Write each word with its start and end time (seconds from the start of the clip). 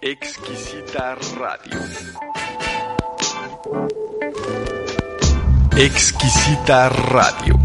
Exquisita 0.00 1.16
Radio. 1.36 1.80
Exquisita 5.76 6.88
Radio. 6.88 7.58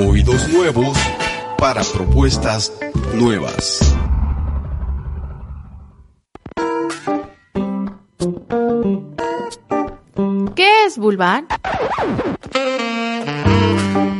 Oídos 0.00 0.48
nuevos 0.48 0.98
para 1.58 1.82
propuestas 1.82 2.72
nuevas. 3.14 3.94
¿Qué 10.54 10.84
es 10.86 10.98
Bulbar? 10.98 11.44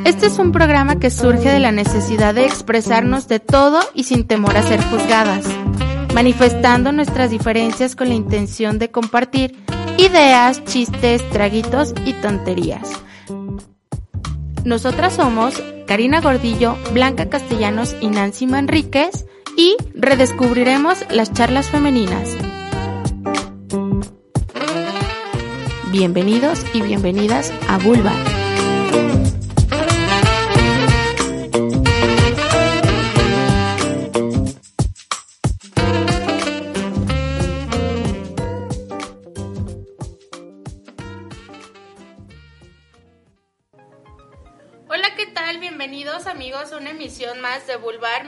Este 0.06 0.26
es 0.26 0.38
un 0.38 0.52
programa 0.52 1.00
que 1.00 1.10
surge 1.10 1.50
de 1.50 1.58
la 1.58 1.72
necesidad 1.72 2.34
de 2.34 2.46
expresarnos 2.46 3.26
de 3.26 3.40
todo 3.40 3.80
y 3.92 4.04
sin 4.04 4.26
temor 4.26 4.56
a 4.56 4.62
ser 4.62 4.80
juzgadas, 4.84 5.44
manifestando 6.16 6.92
nuestras 6.92 7.30
diferencias 7.30 7.94
con 7.94 8.08
la 8.08 8.14
intención 8.14 8.78
de 8.78 8.90
compartir 8.90 9.54
ideas, 9.98 10.64
chistes, 10.64 11.22
traguitos 11.28 11.92
y 12.06 12.14
tonterías. 12.14 12.90
Nosotras 14.64 15.12
somos 15.12 15.62
Karina 15.86 16.22
Gordillo, 16.22 16.74
Blanca 16.94 17.28
Castellanos 17.28 17.94
y 18.00 18.06
Nancy 18.06 18.46
Manríquez 18.46 19.26
y 19.58 19.76
redescubriremos 19.92 21.04
las 21.10 21.34
charlas 21.34 21.68
femeninas. 21.68 22.34
Bienvenidos 25.92 26.64
y 26.72 26.80
bienvenidas 26.80 27.52
a 27.68 27.76
Bulbar. 27.76 28.35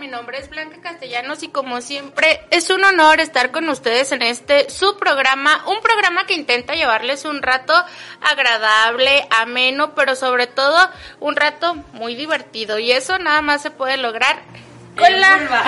Mi 0.08 0.12
nombre 0.12 0.38
es 0.38 0.48
Blanca 0.48 0.80
Castellanos 0.80 1.42
y 1.42 1.48
como 1.48 1.82
siempre 1.82 2.40
es 2.50 2.70
un 2.70 2.82
honor 2.82 3.20
estar 3.20 3.50
con 3.50 3.68
ustedes 3.68 4.10
en 4.10 4.22
este 4.22 4.70
su 4.70 4.96
programa, 4.96 5.62
un 5.66 5.82
programa 5.82 6.24
que 6.24 6.32
intenta 6.32 6.74
llevarles 6.74 7.26
un 7.26 7.42
rato 7.42 7.74
agradable, 8.22 9.28
ameno, 9.28 9.94
pero 9.94 10.16
sobre 10.16 10.46
todo 10.46 10.78
un 11.20 11.36
rato 11.36 11.74
muy 11.92 12.14
divertido. 12.14 12.78
Y 12.78 12.90
eso 12.90 13.18
nada 13.18 13.42
más 13.42 13.60
se 13.60 13.70
puede 13.70 13.98
lograr 13.98 14.38
con 14.98 15.20
la, 15.20 15.64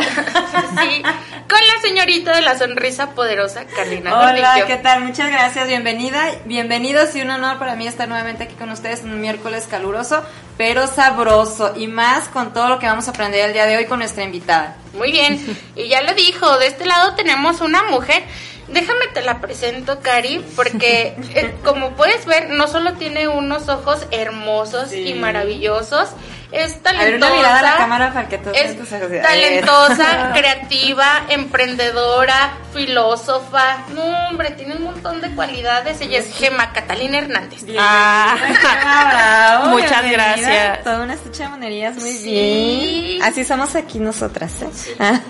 sí, 0.83 1.03
con 1.03 1.59
la 1.67 1.81
señorita 1.83 2.35
de 2.35 2.43
la 2.43 2.59
sonrisa 2.59 3.11
poderosa, 3.11 3.65
Carolina 3.67 4.19
Hola, 4.19 4.33
Gordillo. 4.33 4.67
¿qué 4.67 4.77
tal? 4.77 5.05
Muchas 5.05 5.31
gracias, 5.31 5.69
bienvenida, 5.69 6.33
bienvenidos 6.45 7.15
y 7.15 7.23
un 7.23 7.31
honor 7.31 7.59
para 7.59 7.77
mí 7.77 7.87
estar 7.87 8.09
nuevamente 8.09 8.45
aquí 8.45 8.55
con 8.55 8.71
ustedes 8.71 9.01
en 9.03 9.13
un 9.13 9.21
miércoles 9.21 9.67
caluroso, 9.71 10.23
pero 10.59 10.87
sabroso 10.87 11.75
y 11.77 11.87
más 11.87 12.29
con 12.29 12.53
todo 12.53 12.69
lo 12.69 12.79
que 12.79 12.87
vamos 12.87 13.07
a 13.07 13.13
aprender 13.13 13.47
el 13.47 13.53
día 13.53 13.67
de 13.67 13.77
hoy 13.77 13.87
con 13.87 14.01
nuestra 14.01 14.25
invitada. 14.25 14.77
Muy 14.95 15.13
bien, 15.13 15.41
y 15.77 15.89
ya 15.89 16.03
lo 16.03 16.13
dijo, 16.15 16.59
de 16.59 16.67
este 16.67 16.85
lado 16.85 17.15
tenemos 17.15 17.61
una 17.61 17.85
mujer. 17.85 18.23
Déjame 18.69 19.09
te 19.13 19.23
la 19.23 19.41
presento, 19.41 19.99
Cari, 20.01 20.45
porque 20.55 21.17
eh, 21.35 21.55
como 21.65 21.97
puedes 21.97 22.25
ver, 22.27 22.51
no 22.51 22.69
solo 22.69 22.93
tiene 22.93 23.27
unos 23.27 23.69
ojos 23.69 24.07
hermosos 24.13 24.93
y 24.93 25.15
maravillosos, 25.15 26.11
es 26.53 26.73
A 26.85 26.93
ver, 26.93 27.19
talentosa. 27.21 27.27
una 27.33 27.37
mirada 27.37 27.59
a 27.59 27.63
la 27.63 27.77
cámara 27.77 28.13
para 28.13 28.29
que 28.29 28.39
todos 28.39 28.57
es 28.57 28.77
talentosa, 29.23 30.33
creativa, 30.35 31.23
emprendedora, 31.29 32.53
filósofa. 32.75 33.79
No, 33.95 34.03
hombre, 34.29 34.51
tiene 34.53 34.77
un 34.77 34.85
montón 34.85 35.21
de 35.21 35.31
cualidades. 35.35 36.01
Ella 36.01 36.19
es 36.19 36.35
Gema 36.37 36.73
Catalina 36.73 37.19
Hernández. 37.19 37.65
Ah, 37.79 38.37
bravo, 39.61 39.67
Muchas 39.77 40.03
bienvenida. 40.03 40.37
gracias. 40.37 40.85
Toda 40.85 41.03
una 41.03 41.15
estucha 41.15 41.45
de 41.45 41.49
monerías, 41.51 41.97
muy 41.97 42.13
Sí. 42.13 42.31
bien. 42.31 43.23
Así 43.23 43.45
somos 43.45 43.75
aquí 43.77 43.99
nosotras, 43.99 44.53
¿eh? 44.63 44.69
Ah. 44.99 45.21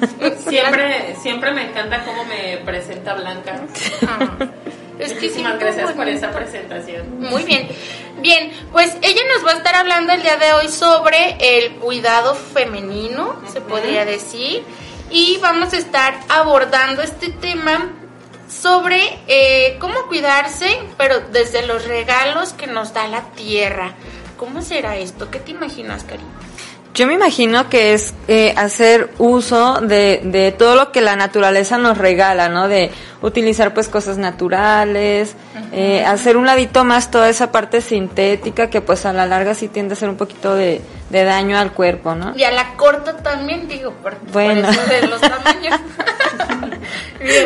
Siempre, 0.48 1.16
siempre 1.22 1.52
me 1.52 1.69
encanta 1.70 2.02
cómo 2.04 2.25
me 2.25 2.58
presenta 2.64 3.14
Blanca. 3.14 3.60
Ah, 4.06 4.47
es 5.00 5.12
que 5.12 5.15
Muchísimas 5.15 5.59
gracias 5.59 5.93
por 5.93 6.09
esa 6.09 6.31
presentación. 6.31 7.21
Muy 7.21 7.43
bien. 7.44 7.69
Bien, 8.21 8.53
pues 8.72 8.97
ella 9.03 9.22
nos 9.34 9.47
va 9.47 9.53
a 9.53 9.56
estar 9.56 9.75
hablando 9.75 10.12
el 10.12 10.22
día 10.22 10.37
de 10.37 10.53
hoy 10.53 10.69
sobre 10.69 11.37
el 11.41 11.72
cuidado 11.77 12.34
femenino, 12.34 13.41
se 13.53 13.61
podría 13.61 14.05
decir. 14.05 14.62
Y 15.11 15.38
vamos 15.38 15.72
a 15.72 15.78
estar 15.78 16.15
abordando 16.28 17.03
este 17.03 17.31
tema 17.31 17.91
sobre 18.49 19.19
eh, 19.27 19.77
cómo 19.81 20.06
cuidarse, 20.06 20.78
pero 20.99 21.21
desde 21.21 21.67
los 21.67 21.87
regalos 21.87 22.53
que 22.53 22.67
nos 22.67 22.93
da 22.93 23.09
la 23.09 23.22
tierra. 23.31 23.94
¿Cómo 24.37 24.62
será 24.62 24.97
esto? 24.97 25.31
¿Qué 25.31 25.38
te 25.38 25.53
imaginas, 25.53 26.05
Cari? 26.05 26.22
Yo 26.94 27.06
me 27.06 27.14
imagino 27.14 27.68
que 27.68 27.94
es 27.94 28.14
eh, 28.26 28.52
hacer 28.56 29.10
uso 29.18 29.80
de, 29.80 30.20
de 30.24 30.50
todo 30.52 30.74
lo 30.74 30.90
que 30.90 31.00
la 31.00 31.14
naturaleza 31.14 31.78
nos 31.78 31.96
regala, 31.96 32.48
¿no? 32.48 32.66
De 32.66 32.90
utilizar 33.22 33.72
pues 33.74 33.88
cosas 33.88 34.18
naturales, 34.18 35.36
eh, 35.72 36.04
hacer 36.04 36.36
un 36.36 36.46
ladito 36.46 36.84
más 36.84 37.10
toda 37.10 37.28
esa 37.28 37.52
parte 37.52 37.80
sintética 37.80 38.70
que 38.70 38.80
pues 38.80 39.06
a 39.06 39.12
la 39.12 39.26
larga 39.26 39.54
sí 39.54 39.68
tiende 39.68 39.92
a 39.92 39.96
hacer 39.96 40.08
un 40.08 40.16
poquito 40.16 40.54
de, 40.54 40.80
de 41.10 41.24
daño 41.24 41.58
al 41.58 41.72
cuerpo, 41.72 42.14
¿no? 42.14 42.32
Y 42.36 42.42
a 42.42 42.50
la 42.50 42.76
corta 42.76 43.16
también, 43.18 43.68
digo, 43.68 43.92
por, 43.92 44.16
por 44.16 44.42
eso 44.42 44.82
de 44.86 45.06
los 45.06 45.20
tamaños. 45.20 45.80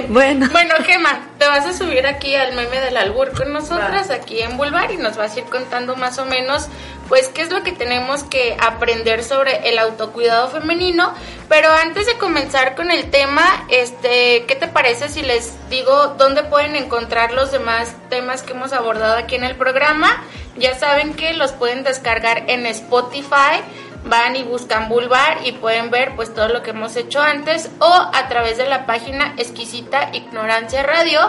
Bueno. 0.08 0.48
Bueno, 0.52 0.74
Gema, 0.84 1.28
te 1.38 1.46
vas 1.46 1.66
a 1.66 1.72
subir 1.72 2.06
aquí 2.06 2.34
al 2.34 2.54
meme 2.54 2.80
del 2.80 2.96
albur 2.96 3.32
con 3.32 3.52
nosotras 3.52 4.10
aquí 4.10 4.40
en 4.40 4.56
Bulvar 4.56 4.92
y 4.92 4.96
nos 4.96 5.16
vas 5.16 5.34
a 5.34 5.40
ir 5.40 5.46
contando 5.46 5.96
más 5.96 6.18
o 6.18 6.24
menos, 6.24 6.68
pues, 7.08 7.28
qué 7.28 7.42
es 7.42 7.50
lo 7.50 7.62
que 7.62 7.72
tenemos 7.72 8.22
que 8.22 8.56
aprender 8.60 9.24
sobre 9.24 9.68
el 9.68 9.78
autocuidado 9.78 10.48
femenino. 10.48 11.12
Pero 11.48 11.70
antes 11.70 12.06
de 12.06 12.16
comenzar 12.18 12.76
con 12.76 12.90
el 12.90 13.10
tema, 13.10 13.66
este, 13.68 14.44
¿qué 14.46 14.54
te 14.54 14.68
parece 14.68 15.08
si 15.08 15.22
les 15.22 15.52
digo 15.68 16.14
dónde 16.18 16.44
pueden 16.44 16.76
encontrar 16.76 17.32
los 17.32 17.50
demás 17.50 17.94
temas 18.08 18.42
que 18.42 18.52
hemos 18.52 18.72
abordado 18.72 19.16
aquí 19.16 19.34
en 19.34 19.44
el 19.44 19.56
programa? 19.56 20.22
Ya 20.56 20.78
saben 20.78 21.14
que 21.14 21.34
los 21.34 21.50
pueden 21.52 21.82
descargar 21.82 22.44
en 22.46 22.64
Spotify 22.66 23.60
van 24.04 24.36
y 24.36 24.42
buscan 24.42 24.88
Bulbar 24.88 25.38
y 25.44 25.52
pueden 25.52 25.90
ver 25.90 26.14
pues 26.16 26.32
todo 26.34 26.48
lo 26.48 26.62
que 26.62 26.70
hemos 26.70 26.96
hecho 26.96 27.20
antes 27.20 27.70
o 27.78 27.86
a 27.86 28.28
través 28.28 28.58
de 28.58 28.68
la 28.68 28.86
página 28.86 29.34
Exquisita 29.36 30.10
Ignorancia 30.12 30.82
Radio. 30.82 31.20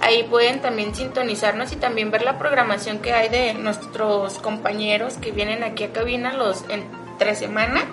Ahí 0.00 0.24
pueden 0.24 0.60
también 0.60 0.94
sintonizarnos 0.94 1.72
y 1.72 1.76
también 1.76 2.10
ver 2.10 2.22
la 2.22 2.38
programación 2.38 2.98
que 2.98 3.12
hay 3.12 3.28
de 3.28 3.54
nuestros 3.54 4.38
compañeros 4.38 5.14
que 5.14 5.30
vienen 5.30 5.62
aquí 5.62 5.84
a 5.84 5.92
cabina 5.92 6.32
los 6.32 6.64
entre 6.68 7.34
semana 7.34 7.84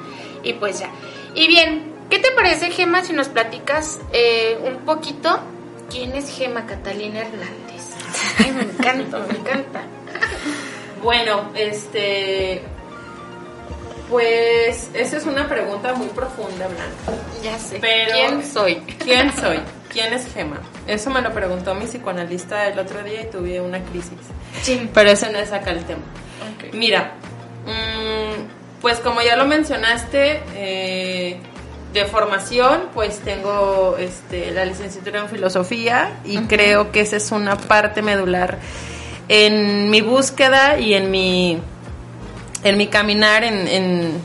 y 0.43 0.53
pues 0.53 0.79
ya. 0.79 0.89
Y 1.35 1.47
bien, 1.47 1.93
¿qué 2.09 2.19
te 2.19 2.31
parece 2.31 2.71
Gema 2.71 3.03
si 3.03 3.13
nos 3.13 3.27
platicas 3.29 3.99
eh, 4.13 4.57
un 4.63 4.85
poquito 4.85 5.39
quién 5.89 6.15
es 6.15 6.35
Gema 6.35 6.65
Catalina 6.65 7.19
Hernández? 7.19 7.95
Ay, 8.39 8.51
me 8.51 8.63
encanta, 8.63 9.19
me 9.19 9.37
encanta. 9.37 9.81
Bueno, 11.01 11.49
este. 11.55 12.61
Pues 14.09 14.89
esa 14.93 15.17
es 15.17 15.25
una 15.25 15.47
pregunta 15.47 15.93
muy 15.93 16.07
profunda, 16.07 16.67
Blanca. 16.67 17.23
Ya 17.43 17.57
sé. 17.59 17.77
Pero- 17.79 18.11
¿Quién 18.13 18.43
soy? 18.45 18.75
¿Quién 19.03 19.31
soy? 19.35 19.59
¿Quién 19.89 20.13
es 20.13 20.31
Gema? 20.33 20.59
Eso 20.87 21.09
me 21.09 21.21
lo 21.21 21.31
preguntó 21.31 21.73
mi 21.75 21.85
psicoanalista 21.85 22.67
el 22.67 22.77
otro 22.79 23.03
día 23.03 23.21
y 23.23 23.25
tuve 23.27 23.59
una 23.61 23.79
crisis. 23.83 24.11
Sí. 24.61 24.89
Pero 24.93 25.09
eso 25.11 25.27
no 25.31 25.37
es 25.39 25.51
acá 25.51 25.71
el 25.71 25.83
tema. 25.85 26.01
Ok. 26.55 26.73
Mira, 26.73 27.13
mm, 27.65 28.81
pues 28.81 28.99
como 28.99 29.21
ya 29.21 29.35
lo 29.35 29.45
mencionaste, 29.45 30.41
eh, 30.55 31.39
de 31.93 32.05
formación, 32.05 32.89
pues 32.93 33.19
tengo 33.19 33.95
este, 33.97 34.51
la 34.51 34.63
licenciatura 34.65 35.19
en 35.21 35.29
filosofía 35.29 36.11
y 36.23 36.37
creo 36.41 36.91
que 36.91 37.01
esa 37.01 37.17
es 37.17 37.31
una 37.31 37.57
parte 37.57 38.01
medular 38.03 38.59
en 39.27 39.89
mi 39.89 40.01
búsqueda 40.01 40.77
y 40.79 40.93
en 40.93 41.09
mi, 41.09 41.59
en 42.63 42.77
mi 42.77 42.87
caminar 42.87 43.43
en, 43.43 44.21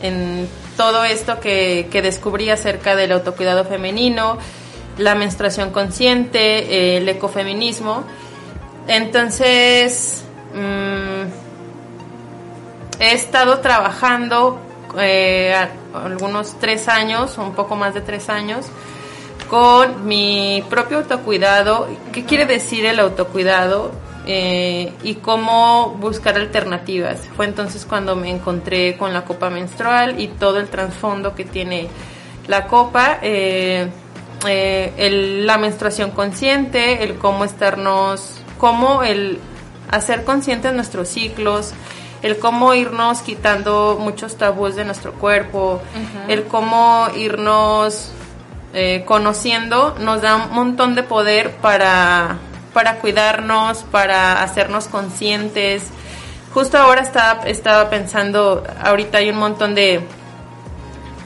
en, 0.00 0.62
todo 0.76 1.04
esto 1.04 1.38
que, 1.38 1.88
que 1.92 2.02
descubrí 2.02 2.48
acerca 2.50 2.96
del 2.96 3.12
autocuidado 3.12 3.64
femenino, 3.64 4.38
la 4.98 5.14
menstruación 5.14 5.70
consciente, 5.70 6.40
eh, 6.40 6.96
el 6.96 7.08
ecofeminismo. 7.08 8.04
Entonces, 8.88 10.24
mm, 10.54 11.22
he 13.00 13.12
estado 13.12 13.60
trabajando 13.60 14.60
eh, 14.98 15.54
algunos 15.94 16.58
tres 16.58 16.88
años, 16.88 17.38
un 17.38 17.52
poco 17.52 17.76
más 17.76 17.94
de 17.94 18.00
tres 18.00 18.28
años, 18.28 18.66
con 19.48 20.06
mi 20.06 20.64
propio 20.68 20.98
autocuidado. 20.98 21.88
¿Qué 22.12 22.24
quiere 22.24 22.46
decir 22.46 22.86
el 22.86 22.98
autocuidado? 23.00 23.92
Eh, 24.26 24.92
y 25.02 25.14
cómo 25.16 25.96
buscar 26.00 26.36
alternativas. 26.36 27.20
Fue 27.36 27.44
entonces 27.46 27.84
cuando 27.84 28.14
me 28.14 28.30
encontré 28.30 28.96
con 28.96 29.12
la 29.12 29.24
copa 29.24 29.50
menstrual 29.50 30.20
y 30.20 30.28
todo 30.28 30.58
el 30.60 30.68
trasfondo 30.68 31.34
que 31.34 31.44
tiene 31.44 31.88
la 32.46 32.66
copa. 32.68 33.18
Eh, 33.22 33.88
eh, 34.46 34.92
el- 34.96 35.46
la 35.46 35.58
menstruación 35.58 36.10
consciente, 36.12 37.02
el 37.02 37.14
cómo 37.16 37.44
estarnos, 37.44 38.36
cómo 38.58 39.02
el 39.02 39.38
hacer 39.90 40.24
conscientes 40.24 40.72
nuestros 40.72 41.08
ciclos, 41.08 41.72
el 42.22 42.38
cómo 42.38 42.74
irnos 42.74 43.22
quitando 43.22 43.96
muchos 44.00 44.36
tabús 44.36 44.76
de 44.76 44.84
nuestro 44.84 45.12
cuerpo, 45.14 45.80
el 46.28 46.44
cómo 46.44 47.08
irnos 47.16 48.12
eh, 48.74 49.02
conociendo, 49.04 49.94
nos 50.00 50.22
da 50.22 50.36
un 50.36 50.54
montón 50.54 50.94
de 50.94 51.02
poder 51.02 51.50
para, 51.56 52.38
para 52.72 52.96
cuidarnos, 52.96 53.84
para 53.84 54.42
hacernos 54.42 54.88
conscientes. 54.88 55.84
Justo 56.52 56.78
ahora 56.78 57.02
estaba, 57.02 57.44
estaba 57.44 57.90
pensando, 57.90 58.64
ahorita 58.82 59.18
hay 59.18 59.30
un 59.30 59.38
montón 59.38 59.74
de, 59.74 60.00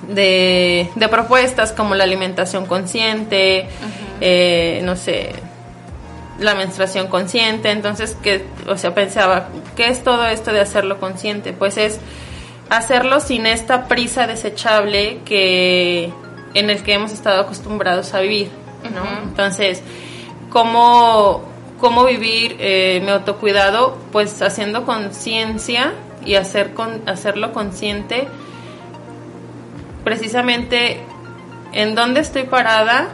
de, 0.08 0.90
de 0.94 1.08
propuestas 1.08 1.72
como 1.72 1.94
la 1.94 2.04
alimentación 2.04 2.66
consciente, 2.66 3.68
eh, 4.20 4.80
no 4.84 4.96
sé, 4.96 5.32
la 6.38 6.54
menstruación 6.54 7.08
consciente, 7.08 7.70
entonces 7.70 8.16
que, 8.22 8.44
o 8.66 8.76
sea, 8.76 8.94
pensaba, 8.94 9.48
¿qué 9.74 9.88
es 9.88 10.04
todo 10.04 10.26
esto 10.26 10.52
de 10.52 10.60
hacerlo 10.60 11.00
consciente? 11.00 11.52
Pues 11.52 11.76
es 11.76 11.98
hacerlo 12.68 13.20
sin 13.20 13.46
esta 13.46 13.88
prisa 13.88 14.26
desechable 14.26 15.20
que 15.24 16.12
en 16.54 16.70
el 16.70 16.82
que 16.82 16.94
hemos 16.94 17.12
estado 17.12 17.40
acostumbrados 17.40 18.14
a 18.14 18.20
vivir, 18.20 18.50
¿no? 18.94 19.22
Entonces, 19.22 19.82
¿cómo, 20.50 21.42
cómo 21.80 22.04
vivir 22.04 22.56
eh, 22.58 23.00
mi 23.04 23.10
autocuidado? 23.10 23.96
Pues 24.12 24.40
haciendo 24.42 24.84
conciencia 24.84 25.92
y 26.24 26.34
hacer 26.34 26.74
con, 26.74 27.08
hacerlo 27.08 27.52
consciente 27.52 28.28
precisamente 30.06 31.00
en 31.72 31.96
dónde 31.96 32.20
estoy 32.20 32.44
parada, 32.44 33.08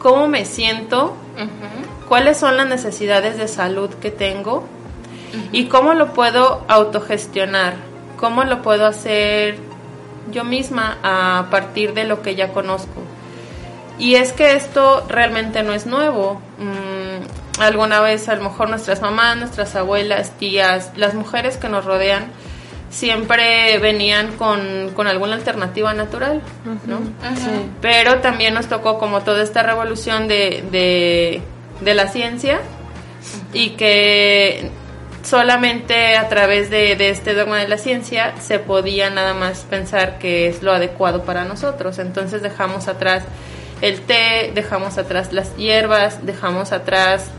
cómo 0.00 0.26
me 0.26 0.44
siento, 0.44 1.14
cuáles 2.08 2.38
son 2.38 2.56
las 2.56 2.66
necesidades 2.66 3.38
de 3.38 3.46
salud 3.46 3.88
que 3.90 4.10
tengo 4.10 4.64
y 5.52 5.66
cómo 5.66 5.94
lo 5.94 6.12
puedo 6.12 6.64
autogestionar, 6.66 7.74
cómo 8.18 8.42
lo 8.42 8.62
puedo 8.62 8.84
hacer 8.84 9.58
yo 10.32 10.42
misma 10.42 10.98
a 11.04 11.46
partir 11.50 11.94
de 11.94 12.02
lo 12.02 12.20
que 12.20 12.34
ya 12.34 12.52
conozco. 12.52 13.00
Y 14.00 14.14
es 14.14 14.32
que 14.32 14.54
esto 14.54 15.04
realmente 15.08 15.62
no 15.62 15.74
es 15.74 15.86
nuevo. 15.86 16.40
Mm, 16.58 17.60
alguna 17.60 18.00
vez 18.00 18.28
a 18.30 18.34
lo 18.34 18.44
mejor 18.44 18.70
nuestras 18.70 19.02
mamás, 19.02 19.36
nuestras 19.36 19.76
abuelas, 19.76 20.32
tías, 20.38 20.90
las 20.96 21.14
mujeres 21.14 21.58
que 21.58 21.68
nos 21.68 21.84
rodean, 21.84 22.32
siempre 22.88 23.78
venían 23.78 24.36
con, 24.36 24.90
con 24.94 25.06
alguna 25.06 25.34
alternativa 25.34 25.92
natural, 25.92 26.42
¿no? 26.86 26.98
Sí. 27.36 27.70
Pero 27.80 28.18
también 28.20 28.54
nos 28.54 28.66
tocó 28.68 28.98
como 28.98 29.20
toda 29.20 29.42
esta 29.42 29.62
revolución 29.62 30.26
de, 30.28 30.64
de, 30.70 31.42
de 31.82 31.94
la 31.94 32.08
ciencia 32.08 32.60
y 33.52 33.70
que 33.70 34.70
solamente 35.22 36.16
a 36.16 36.28
través 36.28 36.70
de, 36.70 36.96
de 36.96 37.10
este 37.10 37.34
dogma 37.34 37.58
de 37.58 37.68
la 37.68 37.76
ciencia 37.76 38.34
se 38.40 38.58
podía 38.58 39.10
nada 39.10 39.34
más 39.34 39.60
pensar 39.68 40.18
que 40.18 40.48
es 40.48 40.62
lo 40.62 40.72
adecuado 40.72 41.22
para 41.24 41.44
nosotros. 41.44 41.98
Entonces 41.98 42.42
dejamos 42.42 42.88
atrás 42.88 43.24
el 43.80 44.00
té, 44.02 44.52
dejamos 44.54 44.98
atrás 44.98 45.32
las 45.32 45.56
hierbas, 45.56 46.24
dejamos 46.26 46.72
atrás 46.72 47.30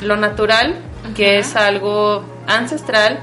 lo 0.00 0.16
natural, 0.16 0.76
que 1.14 1.38
es 1.38 1.56
algo 1.56 2.24
ancestral 2.46 3.18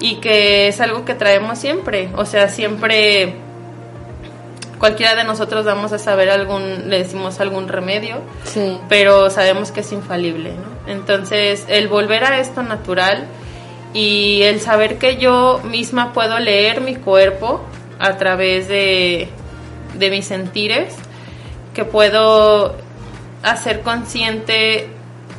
y 0.00 0.16
que 0.16 0.68
es 0.68 0.80
algo 0.80 1.04
que 1.04 1.14
traemos 1.14 1.58
siempre. 1.58 2.08
O 2.16 2.24
sea, 2.24 2.48
siempre 2.48 3.34
cualquiera 4.78 5.14
de 5.14 5.24
nosotros 5.24 5.64
vamos 5.64 5.92
a 5.92 5.98
saber 5.98 6.28
algún, 6.30 6.90
le 6.90 6.98
decimos 6.98 7.38
algún 7.40 7.68
remedio, 7.68 8.16
Sí. 8.44 8.78
pero 8.88 9.30
sabemos 9.30 9.70
que 9.70 9.80
es 9.80 9.92
infalible, 9.92 10.50
¿no? 10.52 10.92
Entonces, 10.92 11.64
el 11.68 11.86
volver 11.88 12.24
a 12.24 12.40
esto 12.40 12.62
natural 12.64 13.26
y 13.94 14.42
el 14.42 14.60
saber 14.60 14.98
que 14.98 15.18
yo 15.18 15.60
misma 15.64 16.12
puedo 16.12 16.38
leer 16.40 16.80
mi 16.80 16.96
cuerpo 16.96 17.60
a 18.00 18.16
través 18.16 18.66
de, 18.66 19.28
de 19.94 20.10
mis 20.10 20.24
sentires, 20.26 20.94
que 21.74 21.84
puedo 21.84 22.74
hacer 23.42 23.80
consciente 23.80 24.88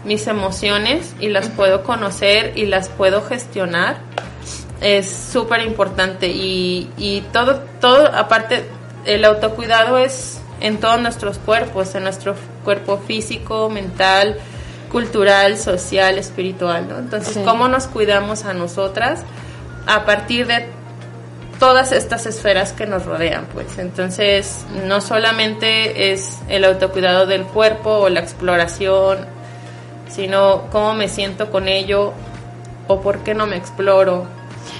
mis 0.03 0.27
emociones 0.27 1.15
y 1.19 1.29
las 1.29 1.49
puedo 1.49 1.83
conocer 1.83 2.53
y 2.57 2.65
las 2.65 2.89
puedo 2.89 3.21
gestionar 3.21 3.97
es 4.81 5.09
súper 5.09 5.61
importante 5.61 6.27
y, 6.27 6.89
y 6.97 7.21
todo, 7.31 7.61
todo, 7.79 8.07
aparte, 8.13 8.65
el 9.05 9.23
autocuidado 9.23 9.97
es 9.97 10.41
en 10.59 10.79
todos 10.79 10.99
nuestros 10.99 11.37
cuerpos, 11.37 11.95
en 11.95 12.03
nuestro 12.03 12.35
cuerpo 12.65 12.97
físico, 12.97 13.69
mental, 13.69 14.37
cultural, 14.91 15.57
social, 15.57 16.17
espiritual, 16.17 16.87
¿no? 16.89 16.99
Entonces, 16.99 17.33
Sí. 17.35 17.41
¿cómo 17.45 17.67
nos 17.69 17.87
cuidamos 17.87 18.43
a 18.43 18.53
nosotras 18.53 19.23
a 19.87 20.05
partir 20.05 20.47
de 20.47 20.67
todas 21.59 21.91
estas 21.91 22.25
esferas 22.25 22.73
que 22.73 22.85
nos 22.85 23.05
rodean, 23.05 23.47
pues? 23.53 23.77
Entonces, 23.77 24.65
no 24.85 25.01
solamente 25.01 26.11
es 26.11 26.39
el 26.49 26.65
autocuidado 26.65 27.25
del 27.25 27.43
cuerpo 27.43 27.89
o 27.91 28.09
la 28.09 28.19
exploración, 28.19 29.25
sino 30.09 30.63
cómo 30.71 30.93
me 30.93 31.07
siento 31.07 31.49
con 31.49 31.67
ello 31.67 32.13
o 32.87 33.01
por 33.01 33.19
qué 33.19 33.33
no 33.33 33.47
me 33.47 33.57
exploro. 33.57 34.25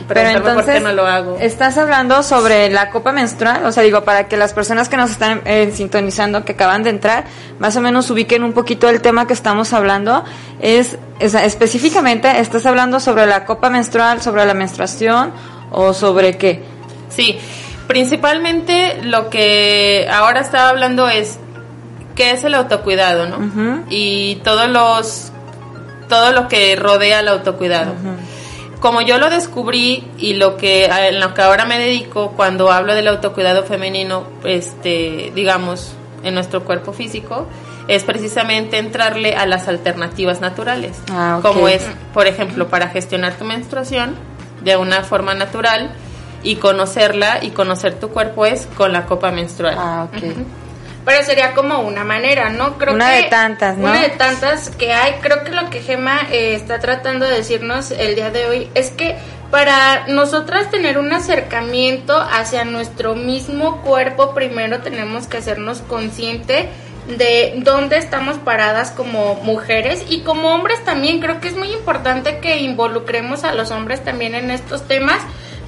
Pero 0.07 0.21
entonces, 0.21 0.65
por 0.65 0.73
qué 0.73 0.79
no 0.79 0.93
lo 0.93 1.05
hago. 1.05 1.37
estás 1.39 1.77
hablando 1.77 2.23
sobre 2.23 2.69
la 2.69 2.89
copa 2.89 3.11
menstrual, 3.11 3.65
o 3.65 3.71
sea, 3.71 3.83
digo, 3.83 4.03
para 4.03 4.27
que 4.27 4.37
las 4.37 4.53
personas 4.53 4.89
que 4.89 4.97
nos 4.97 5.11
están 5.11 5.41
eh, 5.45 5.71
sintonizando, 5.73 6.45
que 6.45 6.53
acaban 6.53 6.83
de 6.83 6.89
entrar, 6.89 7.25
más 7.59 7.75
o 7.75 7.81
menos 7.81 8.09
ubiquen 8.09 8.43
un 8.43 8.53
poquito 8.53 8.89
el 8.89 9.01
tema 9.01 9.27
que 9.27 9.33
estamos 9.33 9.73
hablando, 9.73 10.23
es, 10.61 10.97
específicamente, 11.19 12.39
¿estás 12.39 12.65
hablando 12.65 12.99
sobre 12.99 13.25
la 13.25 13.45
copa 13.45 13.69
menstrual, 13.69 14.21
sobre 14.21 14.45
la 14.45 14.53
menstruación 14.53 15.33
o 15.73 15.93
sobre 15.93 16.37
qué? 16.37 16.61
Sí, 17.09 17.37
principalmente 17.87 19.01
lo 19.03 19.29
que 19.29 20.07
ahora 20.11 20.39
estaba 20.39 20.69
hablando 20.69 21.09
es 21.09 21.39
qué 22.15 22.31
es 22.31 22.43
el 22.43 22.53
autocuidado, 22.53 23.27
¿no? 23.27 23.83
Y 23.89 24.35
todos 24.43 24.69
los 24.69 25.31
todo 26.07 26.31
lo 26.31 26.47
que 26.47 26.75
rodea 26.75 27.19
al 27.19 27.27
autocuidado. 27.27 27.93
Como 28.79 29.01
yo 29.01 29.17
lo 29.17 29.29
descubrí 29.29 30.05
y 30.17 30.33
lo 30.33 30.57
que 30.57 30.85
en 30.85 31.19
lo 31.19 31.33
que 31.33 31.41
ahora 31.41 31.65
me 31.65 31.79
dedico 31.79 32.33
cuando 32.35 32.71
hablo 32.71 32.93
del 32.93 33.07
autocuidado 33.07 33.63
femenino, 33.63 34.25
este, 34.43 35.31
digamos, 35.33 35.93
en 36.23 36.33
nuestro 36.33 36.63
cuerpo 36.65 36.93
físico, 36.93 37.47
es 37.87 38.03
precisamente 38.03 38.77
entrarle 38.77 39.35
a 39.35 39.45
las 39.45 39.67
alternativas 39.67 40.41
naturales, 40.41 40.97
Ah, 41.11 41.39
como 41.41 41.67
es, 41.67 41.85
por 42.13 42.27
ejemplo, 42.27 42.67
para 42.67 42.89
gestionar 42.89 43.33
tu 43.33 43.45
menstruación 43.45 44.15
de 44.63 44.77
una 44.77 45.03
forma 45.03 45.33
natural 45.33 45.91
y 46.43 46.57
conocerla 46.57 47.39
y 47.41 47.51
conocer 47.51 47.99
tu 47.99 48.09
cuerpo 48.09 48.45
es 48.45 48.67
con 48.77 48.91
la 48.91 49.05
copa 49.05 49.31
menstrual. 49.31 49.75
Ah, 49.77 50.07
ok. 50.11 50.23
Pero 51.05 51.23
sería 51.23 51.53
como 51.53 51.79
una 51.79 52.03
manera, 52.03 52.49
¿no? 52.49 52.77
Creo 52.77 52.93
Una 52.93 53.11
que 53.11 53.23
de 53.23 53.29
tantas, 53.29 53.77
¿no? 53.77 53.89
Una 53.89 54.01
de 54.01 54.09
tantas 54.09 54.69
que 54.69 54.93
hay. 54.93 55.13
Creo 55.21 55.43
que 55.43 55.51
lo 55.51 55.69
que 55.69 55.81
Gema 55.81 56.21
eh, 56.31 56.55
está 56.55 56.79
tratando 56.79 57.25
de 57.25 57.35
decirnos 57.35 57.91
el 57.91 58.15
día 58.15 58.29
de 58.29 58.45
hoy 58.45 58.69
es 58.73 58.91
que 58.91 59.17
para 59.51 60.07
nosotras 60.07 60.71
tener 60.71 60.97
un 60.97 61.11
acercamiento 61.11 62.17
hacia 62.17 62.63
nuestro 62.65 63.15
mismo 63.15 63.81
cuerpo, 63.81 64.33
primero 64.33 64.79
tenemos 64.79 65.27
que 65.27 65.37
hacernos 65.37 65.81
consciente 65.81 66.69
de 67.07 67.53
dónde 67.57 67.97
estamos 67.97 68.37
paradas 68.37 68.91
como 68.91 69.35
mujeres 69.43 70.05
y 70.09 70.21
como 70.21 70.49
hombres 70.53 70.83
también. 70.83 71.19
Creo 71.19 71.39
que 71.41 71.49
es 71.49 71.55
muy 71.55 71.71
importante 71.71 72.39
que 72.39 72.57
involucremos 72.57 73.43
a 73.43 73.53
los 73.53 73.71
hombres 73.71 74.03
también 74.03 74.35
en 74.35 74.51
estos 74.51 74.87
temas 74.87 75.19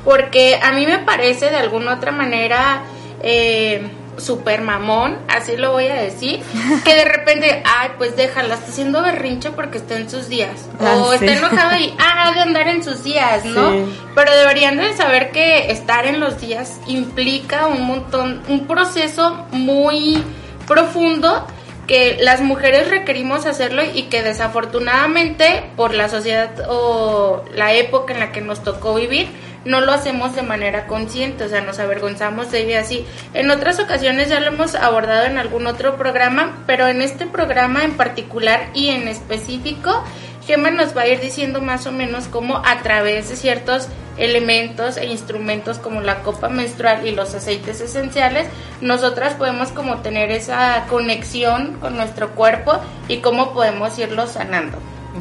porque 0.04 0.60
a 0.62 0.72
mí 0.72 0.86
me 0.86 1.00
parece 1.00 1.50
de 1.50 1.58
alguna 1.58 1.96
otra 1.96 2.12
manera 2.12 2.84
eh, 3.24 3.90
super 4.18 4.62
mamón, 4.62 5.18
así 5.28 5.58
lo 5.58 5.72
voy 5.72 5.88
a 5.88 5.96
decir, 5.96 6.42
que 6.86 6.94
de 6.96 7.06
repente, 7.06 7.64
ay, 7.66 7.90
pues 7.98 8.16
déjala, 8.16 8.54
está 8.54 8.68
haciendo 8.68 9.02
berrinche 9.02 9.50
porque 9.52 9.80
está 9.80 9.98
en 9.98 10.10
sus 10.10 10.30
días, 10.30 10.68
Ah, 10.80 10.98
o 11.02 11.10
sí. 11.18 11.26
está 11.26 11.38
enojada 11.38 11.80
y, 11.80 11.94
ah, 12.00 12.28
ha 12.28 12.32
de 12.34 12.40
andar 12.40 12.68
en 12.68 12.84
sus 12.84 13.04
días, 13.04 13.44
¿no? 13.46 13.72
Sí. 13.72 13.98
Pero 14.14 14.32
deberían 14.36 14.78
de 14.78 14.94
saber 14.94 15.32
que 15.32 15.72
estar 15.72 16.06
en 16.06 16.20
los 16.20 16.40
días 16.40 16.80
implica 16.88 17.66
un 17.68 17.82
montón, 17.82 18.42
un 18.48 18.68
proceso 18.68 19.46
muy 19.52 20.24
profundo 20.68 21.46
que 21.88 22.18
las 22.20 22.42
mujeres 22.42 22.90
requerimos 22.90 23.46
hacerlo 23.46 23.84
y 23.94 24.04
que 24.04 24.24
desafortunadamente 24.24 25.64
por 25.76 25.94
la 25.94 26.10
sociedad 26.10 26.50
o 26.68 27.44
la 27.54 27.74
época 27.74 28.14
en 28.14 28.20
la 28.20 28.32
que 28.32 28.42
nos 28.42 28.64
tocó 28.64 28.96
vivir 28.96 29.30
no 29.66 29.82
lo 29.82 29.92
hacemos 29.92 30.36
de 30.36 30.44
manera 30.44 30.86
consciente, 30.86 31.44
o 31.44 31.50
sea, 31.50 31.62
nos 31.62 31.80
avergonzamos 31.80 32.52
de 32.52 32.62
ello 32.62 32.80
así. 32.80 33.06
En 33.34 33.50
otras 33.50 33.80
ocasiones 33.80 34.30
ya 34.30 34.40
lo 34.40 34.48
hemos 34.48 34.76
abordado 34.76 35.26
en 35.26 35.40
algún 35.40 35.66
otro 35.66 35.98
programa, 35.98 36.64
pero 36.68 36.88
en 36.88 37.02
este 37.02 37.26
programa 37.26 37.84
en 37.84 37.98
particular 37.98 38.70
y 38.76 38.90
en 38.90 39.08
específico, 39.08 40.04
Gemma 40.46 40.70
nos 40.70 40.96
va 40.96 41.02
a 41.02 41.08
ir 41.08 41.20
diciendo 41.20 41.62
más 41.62 41.88
o 41.88 41.92
menos 41.92 42.28
cómo 42.28 42.62
a 42.64 42.82
través 42.84 43.30
de 43.30 43.36
ciertos 43.36 43.88
elementos 44.18 44.98
e 44.98 45.08
instrumentos 45.08 45.80
como 45.80 46.02
la 46.02 46.22
copa 46.22 46.50
menstrual 46.50 47.06
y 47.06 47.12
los 47.12 47.34
aceites 47.34 47.82
esenciales, 47.82 48.48
nosotras 48.80 49.34
podemos 49.34 49.70
como 49.70 49.98
tener 49.98 50.32
esa 50.32 50.86
conexión 50.90 51.78
con 51.82 51.98
nuestro 51.98 52.32
cuerpo 52.32 52.74
y 53.08 53.18
cómo 53.18 53.54
podemos 53.54 53.98
irlo 53.98 54.28
sanando. 54.28 54.78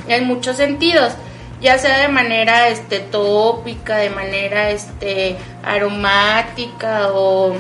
En 0.09 0.27
muchos 0.27 0.57
sentidos, 0.57 1.13
ya 1.61 1.79
sea 1.79 2.01
de 2.01 2.09
manera 2.09 2.69
este 2.69 3.01
tópica, 3.01 3.97
de 3.97 4.11
manera 4.11 4.71
este 4.71 5.37
aromática 5.65 7.09
o 7.13 7.57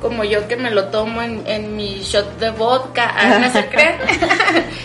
como 0.00 0.24
yo 0.24 0.48
que 0.48 0.56
me 0.56 0.70
lo 0.70 0.86
tomo 0.86 1.20
en, 1.20 1.46
en 1.46 1.76
mi 1.76 2.00
shot 2.00 2.38
de 2.38 2.50
vodka, 2.50 3.12
no 3.38 3.50
se 3.50 3.66
creen. 3.68 3.96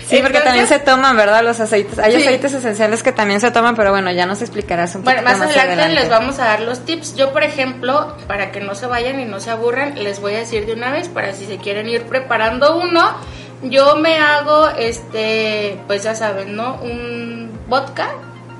sí, 0.08 0.18
porque 0.22 0.42
también 0.42 0.68
se 0.68 0.80
toman, 0.80 1.16
¿verdad? 1.16 1.44
Los 1.44 1.60
aceites. 1.60 1.98
Hay 2.00 2.16
aceites 2.16 2.54
esenciales 2.54 3.02
que 3.02 3.12
también 3.12 3.40
se 3.40 3.50
toman, 3.52 3.76
pero 3.76 3.92
bueno, 3.92 4.12
ya 4.12 4.26
nos 4.26 4.42
explicarás 4.42 4.94
un 4.96 5.04
poco 5.04 5.16
más, 5.22 5.40
más 5.40 5.56
adelante, 5.56 5.90
les 5.90 6.10
vamos 6.10 6.40
a 6.40 6.46
dar 6.46 6.62
los 6.62 6.84
tips. 6.86 7.16
Yo, 7.16 7.32
por 7.32 7.44
ejemplo, 7.44 8.16
para 8.28 8.52
que 8.52 8.60
no 8.60 8.76
se 8.76 8.88
vayan 8.88 9.20
y 9.20 9.26
no 9.26 9.40
se 9.40 9.52
aburran, 9.52 9.96
les 10.04 10.20
voy 10.20 10.34
a 10.34 10.40
decir 10.40 10.66
de 10.66 10.74
una 10.74 10.92
vez 10.92 11.08
para 11.08 11.34
si 11.34 11.46
se 11.46 11.58
quieren 11.58 11.88
ir 11.88 12.04
preparando 12.04 12.78
uno. 12.78 13.16
Yo 13.64 13.96
me 13.96 14.18
hago, 14.18 14.70
este, 14.78 15.80
pues 15.88 16.04
ya 16.04 16.14
saben, 16.14 16.56
¿no? 16.56 16.76
Un 16.76 17.58
vodka 17.68 18.10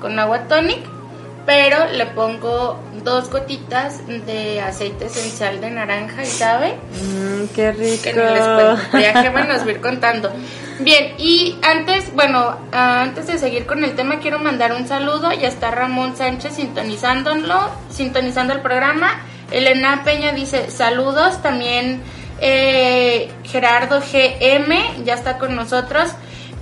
con 0.00 0.18
agua 0.18 0.48
tonic 0.48 0.95
pero 1.46 1.86
le 1.92 2.06
pongo 2.06 2.78
dos 3.04 3.30
gotitas 3.30 4.04
de 4.26 4.60
aceite 4.60 5.06
esencial 5.06 5.60
de 5.60 5.70
naranja 5.70 6.24
y 6.24 6.26
sabe. 6.26 6.74
Mmm, 6.74 7.46
qué 7.54 7.72
rico. 7.72 8.02
Que 8.02 8.12
les 8.12 8.44
cuento, 8.44 8.98
ya 8.98 9.22
que 9.22 9.30
nos 9.30 9.62
a 9.66 9.70
ir 9.70 9.80
contando. 9.80 10.32
Bien, 10.80 11.14
y 11.18 11.56
antes, 11.62 12.12
bueno, 12.14 12.56
antes 12.72 13.28
de 13.28 13.38
seguir 13.38 13.64
con 13.64 13.84
el 13.84 13.94
tema, 13.94 14.18
quiero 14.18 14.40
mandar 14.40 14.72
un 14.72 14.86
saludo. 14.88 15.32
Ya 15.32 15.48
está 15.48 15.70
Ramón 15.70 16.16
Sánchez 16.16 16.54
sintonizándolo, 16.54 17.70
sintonizando 17.90 18.52
el 18.52 18.60
programa. 18.60 19.22
Elena 19.52 20.02
Peña 20.04 20.32
dice 20.32 20.70
saludos. 20.70 21.40
También 21.42 22.02
eh, 22.40 23.30
Gerardo 23.44 24.00
GM 24.00 25.04
ya 25.04 25.14
está 25.14 25.38
con 25.38 25.54
nosotros. 25.54 26.10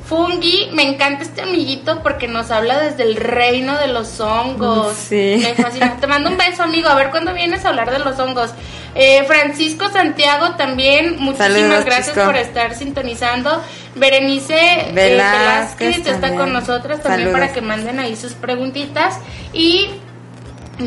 Fungi, 0.06 0.68
me 0.72 0.82
encanta 0.82 1.22
este 1.22 1.40
amiguito 1.40 2.02
porque 2.02 2.28
nos 2.28 2.50
habla 2.50 2.78
desde 2.78 3.04
el 3.04 3.16
reino 3.16 3.78
de 3.78 3.88
los 3.88 4.20
hongos. 4.20 4.94
Sí. 4.94 5.40
Me 5.42 5.54
fascina. 5.54 5.96
Te 5.98 6.06
mando 6.06 6.28
un 6.28 6.36
beso, 6.36 6.62
amigo. 6.62 6.88
A 6.88 6.94
ver 6.94 7.10
cuándo 7.10 7.32
vienes 7.32 7.64
a 7.64 7.70
hablar 7.70 7.90
de 7.90 8.00
los 8.00 8.18
hongos. 8.18 8.50
Eh, 8.94 9.24
Francisco 9.26 9.88
Santiago 9.88 10.54
también, 10.56 11.16
muchísimas 11.18 11.84
gracias 11.84 12.16
por 12.16 12.36
estar 12.36 12.74
sintonizando. 12.74 13.62
Berenice 13.96 14.54
eh, 14.54 14.92
Velázquez, 14.92 16.06
está 16.06 16.34
con 16.34 16.52
nosotros 16.52 17.00
también 17.02 17.32
para 17.32 17.52
que 17.52 17.60
manden 17.60 17.98
ahí 17.98 18.14
sus 18.14 18.34
preguntitas. 18.34 19.18
Y 19.52 19.88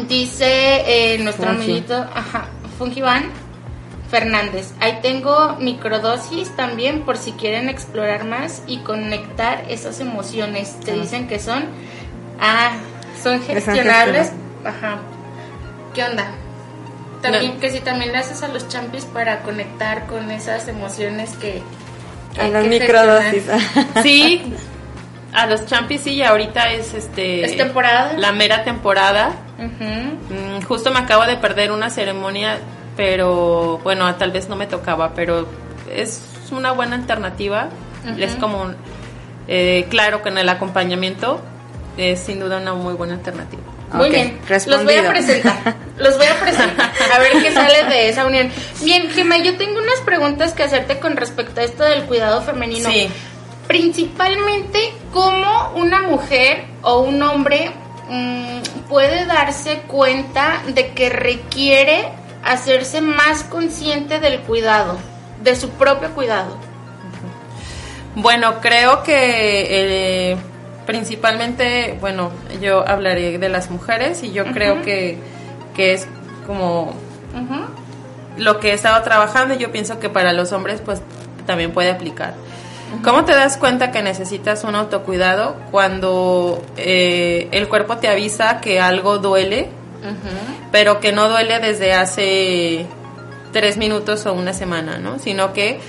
dice 0.08 0.84
eh, 0.86 1.18
nuestro 1.20 1.50
amiguito, 1.50 1.96
ajá, 2.14 2.46
Fungi 2.78 3.02
Van 3.02 3.47
Fernández. 4.10 4.74
Ahí 4.80 5.00
tengo 5.02 5.56
microdosis 5.60 6.56
también 6.56 7.02
por 7.02 7.18
si 7.18 7.34
quieren 7.34 7.70
explorar 7.70 8.24
más 8.24 8.64
y 8.68 8.78
conectar 8.80 9.66
esas 9.70 10.00
emociones. 10.00 10.80
Te 10.80 10.92
ah. 10.92 10.96
dicen 10.96 11.28
que 11.28 11.40
son, 11.40 11.66
ah, 12.40 12.72
son 13.22 13.42
gestionables. 13.42 14.32
Ajá. 14.64 15.00
¿Qué 15.94 16.04
onda? 16.04 16.28
También 17.22 17.60
que 17.60 17.72
si 17.72 17.80
también 17.80 18.12
le 18.12 18.20
haces 18.20 18.44
a 18.44 18.48
los 18.48 18.68
champis 18.68 19.06
para 19.06 19.42
conectar 19.42 20.06
con 20.06 20.30
esas 20.32 20.68
emociones 20.68 21.32
que, 21.38 21.62
a 22.40 22.48
las 22.48 22.66
microdosis. 22.66 23.44
sí. 24.04 24.54
A 25.34 25.46
los 25.46 25.66
champis 25.68 26.02
sí, 26.02 26.24
ahorita 26.24 26.72
es 26.72 26.94
este 26.94 27.44
es 27.44 27.58
temporada. 27.58 28.14
La 28.18 28.32
mera 28.32 28.64
temporada. 28.64 29.36
Mm, 29.58 30.62
justo 30.64 30.90
me 30.92 31.00
acabo 31.00 31.26
de 31.26 31.36
perder 31.36 31.72
una 31.72 31.90
ceremonia 31.90 32.58
pero 32.98 33.80
bueno, 33.84 34.14
tal 34.16 34.32
vez 34.32 34.50
no 34.50 34.56
me 34.56 34.66
tocaba, 34.66 35.14
pero 35.14 35.48
es 35.90 36.22
una 36.52 36.72
buena 36.72 36.96
alternativa. 36.96 37.70
Es 38.18 38.36
como, 38.36 38.72
eh, 39.48 39.86
claro 39.90 40.24
que 40.24 40.30
en 40.30 40.38
el 40.38 40.50
acompañamiento 40.50 41.42
es 41.98 42.20
sin 42.20 42.40
duda 42.40 42.58
una 42.58 42.74
muy 42.74 42.94
buena 42.94 43.16
alternativa. 43.16 43.64
Muy 43.94 44.10
bien, 44.10 44.40
los 44.66 44.84
voy 44.84 44.96
a 44.96 45.10
presentar, 45.10 45.76
los 45.98 46.18
voy 46.18 46.26
a 46.26 46.40
presentar, 46.42 46.92
a 47.14 47.20
ver 47.20 47.32
qué 47.42 47.52
sale 47.54 47.86
de 47.86 48.10
esa 48.10 48.26
unión. 48.26 48.50
Bien, 48.84 49.10
Gemma, 49.10 49.38
yo 49.38 49.56
tengo 49.56 49.80
unas 49.80 50.00
preguntas 50.02 50.54
que 50.54 50.64
hacerte 50.64 51.00
con 51.00 51.16
respecto 51.16 51.62
a 51.62 51.64
esto 51.64 51.84
del 51.84 52.04
cuidado 52.04 52.42
femenino. 52.42 52.90
Sí. 52.90 53.08
Principalmente, 53.68 54.94
¿cómo 55.14 55.72
una 55.76 56.02
mujer 56.02 56.66
o 56.82 57.00
un 57.00 57.22
hombre 57.22 57.72
mm, 58.10 58.60
puede 58.90 59.26
darse 59.26 59.84
cuenta 59.88 60.62
de 60.68 60.92
que 60.92 61.10
requiere 61.10 62.10
hacerse 62.44 63.02
más 63.02 63.44
consciente 63.44 64.20
del 64.20 64.40
cuidado, 64.42 64.98
de 65.44 65.56
su 65.56 65.70
propio 65.72 66.12
cuidado? 66.12 66.58
Bueno, 68.16 68.62
creo 68.62 69.04
que 69.04 70.32
eh, 70.32 70.38
principalmente, 70.88 71.98
bueno, 72.02 72.32
yo 72.62 72.88
hablaré 72.88 73.38
de 73.38 73.50
las 73.50 73.70
mujeres 73.70 74.24
y 74.24 74.32
yo 74.32 74.46
creo 74.46 74.82
que, 74.82 75.20
que, 75.76 75.94
es 75.94 76.08
como 76.48 76.94
lo 78.38 78.60
que 78.60 78.72
he 78.72 78.74
estado 78.74 79.04
trabajando 79.04 79.54
y 79.54 79.58
yo 79.58 79.72
pienso 79.72 80.00
que 80.00 80.10
para 80.10 80.34
los 80.34 80.52
hombres 80.52 80.82
pues 80.82 81.02
también 81.46 81.72
puede 81.72 81.92
aplicar. 81.92 82.34
¿Cómo 83.04 83.26
te 83.26 83.34
das 83.34 83.58
cuenta 83.58 83.92
que 83.92 84.02
necesitas 84.02 84.64
un 84.64 84.76
autocuidado 84.76 85.58
cuando 85.72 86.64
eh, 86.78 87.50
el 87.52 87.68
cuerpo 87.68 87.98
te 87.98 88.08
avisa 88.08 88.62
que 88.62 88.80
algo 88.80 89.18
duele 89.18 89.70
pero 90.72 91.00
que 91.00 91.12
no 91.12 91.30
duele 91.30 91.60
desde 91.60 91.94
hace 91.94 92.86
tres 93.52 93.78
minutos 93.78 94.26
o 94.26 94.34
una 94.34 94.54
semana, 94.54 94.98
¿no? 94.98 95.20
Sino 95.20 95.54
que 95.54 95.80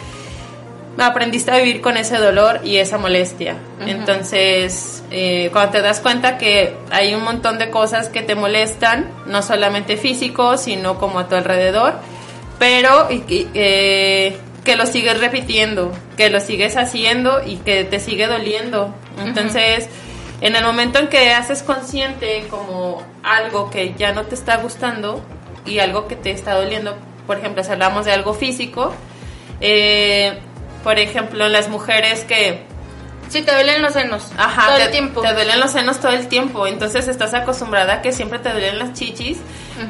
aprendiste 0.99 1.51
a 1.51 1.59
vivir 1.59 1.81
con 1.81 1.97
ese 1.97 2.17
dolor 2.17 2.61
y 2.65 2.79
esa 2.79 2.99
molestia. 2.99 3.57
Entonces, 3.81 5.03
eh, 5.11 5.51
cuando 5.53 5.73
te 5.73 5.83
das 5.83 6.01
cuenta 6.01 6.39
que 6.39 6.75
hay 6.91 7.15
un 7.15 7.23
montón 7.23 7.59
de 7.59 7.71
cosas 7.71 8.09
que 8.09 8.23
te 8.23 8.35
molestan, 8.35 9.09
no 9.27 9.43
solamente 9.43 9.97
físico, 9.97 10.57
sino 10.57 10.99
como 10.99 11.21
a 11.21 11.29
tu 11.29 11.37
alrededor, 11.37 11.95
pero 12.59 13.09
eh, 13.11 14.37
que 14.65 14.77
lo 14.77 14.87
sigues 14.87 15.21
repitiendo, 15.21 15.93
que 16.17 16.31
lo 16.31 16.41
sigues 16.41 16.77
haciendo 16.77 17.43
y 17.45 17.57
que 17.57 17.85
te 17.85 18.01
sigue 18.01 18.27
doliendo. 18.27 18.93
Entonces, 19.25 19.89
en 20.41 20.55
el 20.55 20.65
momento 20.65 20.99
en 20.99 21.09
que 21.09 21.33
haces 21.33 21.63
consciente 21.63 22.47
como 22.49 23.03
algo 23.23 23.71
que 23.71 23.95
ya 23.95 24.13
no 24.13 24.25
te 24.25 24.35
está 24.35 24.59
gustando 24.59 25.23
y 25.65 25.81
algo 25.81 26.07
que 26.07 26.17
te 26.17 26.31
está 26.31 26.55
doliendo, 26.55 26.97
por 27.27 27.39
ejemplo, 27.39 27.65
si 27.65 27.73
hablamos 27.73 28.07
de 28.07 28.13
algo 28.13 28.35
físico, 28.35 28.93
eh, 29.61 30.39
por 30.85 30.99
ejemplo, 30.99 31.49
las 31.49 31.69
mujeres 31.69 32.25
que 32.25 32.68
Sí, 33.29 33.43
te 33.43 33.53
duelen 33.53 33.83
los 33.83 33.93
senos 33.93 34.31
Ajá, 34.37 34.67
todo 34.69 34.77
el 34.79 34.91
tiempo. 34.91 35.21
Te 35.21 35.33
duelen 35.33 35.61
los 35.61 35.73
senos 35.73 36.01
todo 36.01 36.13
el 36.13 36.29
tiempo. 36.29 36.67
Entonces 36.67 37.09
estás 37.09 37.35
acostumbrada 37.35 37.95
a 37.95 38.03
que 38.03 38.13
siempre 38.13 38.39
te 38.39 38.51
duelen 38.51 38.79
las 38.79 38.95
chichis 38.95 39.39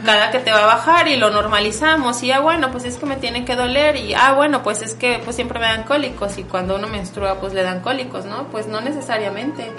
cada 0.05 0.31
que 0.31 0.39
te 0.39 0.51
va 0.51 0.65
a 0.65 0.67
bajar 0.67 1.09
y 1.09 1.17
lo 1.17 1.31
normalizamos. 1.31 2.23
Y 2.23 2.33
ah, 2.33 2.41
bueno, 2.41 2.71
pues 2.71 2.85
es 2.85 2.97
que 2.97 3.07
me 3.07 3.17
tienen 3.17 3.45
que 3.45 3.57
doler. 3.57 3.97
Y 3.97 4.15
ah, 4.15 4.33
bueno, 4.33 4.63
pues 4.63 4.83
es 4.83 4.95
que 4.95 5.21
pues 5.23 5.37
siempre 5.37 5.59
me 5.59 5.67
dan 5.67 5.85
cólicos. 5.85 6.37
Y 6.39 6.45
cuando 6.45 6.77
uno 6.77 6.89
menstrua, 6.89 7.41
pues 7.41 7.55
le 7.55 7.63
dan 7.63 7.81
cólicos, 7.81 8.25
¿no? 8.25 8.49
Pues 8.49 8.67
no 8.67 8.81
necesariamente. 8.81 9.71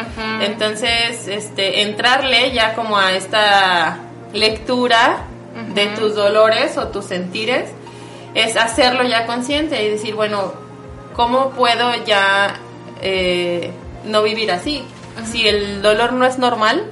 Entonces, 0.41 1.27
este, 1.27 1.81
entrarle 1.81 2.51
ya 2.51 2.73
como 2.73 2.97
a 2.97 3.13
esta 3.13 3.99
lectura 4.33 5.25
de 5.73 5.87
tus 5.87 6.15
dolores 6.15 6.77
o 6.77 6.87
tus 6.87 7.05
sentires 7.05 7.69
es 8.33 8.55
hacerlo 8.55 9.03
ya 9.03 9.25
consciente 9.25 9.83
y 9.83 9.89
decir, 9.89 10.15
bueno, 10.15 10.53
¿cómo 11.15 11.49
puedo 11.51 11.93
ya 12.05 12.55
eh, 13.01 13.71
no 14.05 14.23
vivir 14.23 14.51
así. 14.51 14.83
Si 15.31 15.47
el 15.47 15.81
dolor 15.81 16.13
no 16.13 16.25
es 16.25 16.37
normal, 16.37 16.89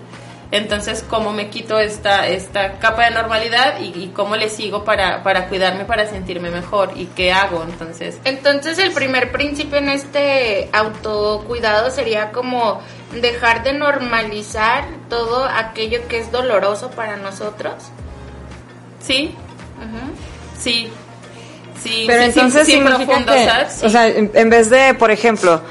entonces 0.51 1.03
cómo 1.07 1.33
me 1.33 1.49
quito 1.49 1.77
esta, 1.77 2.27
esta 2.27 2.79
capa 2.79 3.05
de 3.05 3.11
normalidad 3.11 3.79
y, 3.81 4.07
cómo 4.09 4.35
le 4.35 4.49
sigo 4.49 4.83
para, 4.85 5.21
para, 5.23 5.49
cuidarme, 5.49 5.83
para 5.83 6.07
sentirme 6.07 6.49
mejor 6.49 6.91
y 6.95 7.05
qué 7.07 7.33
hago. 7.33 7.63
Entonces, 7.63 8.17
entonces 8.23 8.77
el 8.79 8.91
primer 8.91 9.31
principio 9.31 9.77
en 9.77 9.89
este 9.89 10.69
autocuidado 10.71 11.91
sería 11.91 12.31
como 12.31 12.81
dejar 13.19 13.63
de 13.63 13.73
normalizar 13.73 14.85
todo 15.09 15.45
aquello 15.45 16.07
que 16.07 16.19
es 16.19 16.31
doloroso 16.31 16.91
para 16.91 17.17
nosotros. 17.17 17.75
Sí, 19.01 19.35
sí, 20.57 20.89
sí. 21.81 22.05
Pero 22.07 22.23
entonces 22.23 22.69
o 23.83 23.89
sea, 23.89 24.07
en 24.07 24.49
vez 24.49 24.69
de, 24.69 24.93
por 24.93 25.11
ejemplo, 25.11 25.61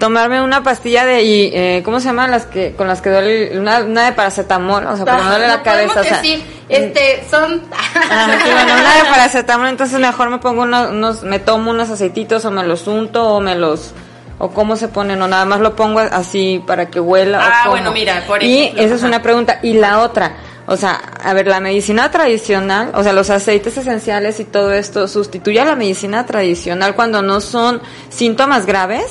tomarme 0.00 0.42
una 0.42 0.64
pastilla 0.64 1.04
de 1.04 1.22
y 1.22 1.50
eh, 1.54 1.82
cómo 1.84 2.00
se 2.00 2.06
llaman 2.06 2.30
las 2.32 2.46
que 2.46 2.74
con 2.74 2.88
las 2.88 3.00
que 3.00 3.10
duele 3.10 3.58
una, 3.58 3.80
una 3.80 4.06
de 4.06 4.12
paracetamol 4.12 4.84
o 4.86 4.96
sea 4.96 5.04
para 5.04 5.22
no 5.22 5.30
duele 5.30 5.46
la 5.46 5.62
cabeza 5.62 6.00
o 6.00 6.02
sea, 6.02 6.16
decir, 6.16 6.42
este 6.68 7.24
son 7.30 7.62
ah, 8.10 8.26
bueno, 8.26 8.72
una 8.80 8.94
de 8.96 9.04
paracetamol 9.04 9.68
entonces 9.68 10.00
mejor 10.00 10.30
me 10.30 10.38
pongo 10.38 10.62
unos, 10.62 11.22
me 11.22 11.38
tomo 11.38 11.70
unos 11.70 11.90
aceititos 11.90 12.44
o 12.44 12.50
me 12.50 12.64
los 12.64 12.88
unto 12.88 13.28
o 13.28 13.40
me 13.40 13.54
los 13.54 13.92
o 14.38 14.50
cómo 14.50 14.74
se 14.74 14.88
ponen 14.88 15.20
o 15.20 15.28
nada 15.28 15.44
más 15.44 15.60
lo 15.60 15.76
pongo 15.76 16.00
así 16.00 16.64
para 16.66 16.86
que 16.86 16.98
huela 16.98 17.38
ah 17.42 17.68
bueno 17.68 17.92
mira 17.92 18.24
por 18.26 18.42
ejemplo, 18.42 18.82
y 18.82 18.84
esa 18.84 18.94
es 18.94 19.02
una 19.02 19.22
pregunta. 19.22 19.60
Y 19.62 19.74
la 19.74 20.00
otra 20.00 20.34
O 20.66 20.76
sea, 20.76 21.00
a 21.24 21.34
ver, 21.34 21.48
la 21.48 21.58
medicina 21.58 22.12
tradicional, 22.12 22.92
o 22.94 23.02
sea, 23.02 23.12
los 23.12 23.28
aceites 23.28 23.76
esenciales 23.76 24.38
y 24.38 24.44
todo 24.44 24.72
esto 24.72 25.08
sustituye 25.08 25.60
a 25.60 25.64
la 25.64 25.74
medicina 25.74 26.24
tradicional 26.26 26.94
cuando 26.94 27.22
no 27.22 27.40
son 27.40 27.82
síntomas 28.08 28.66
graves. 28.66 29.04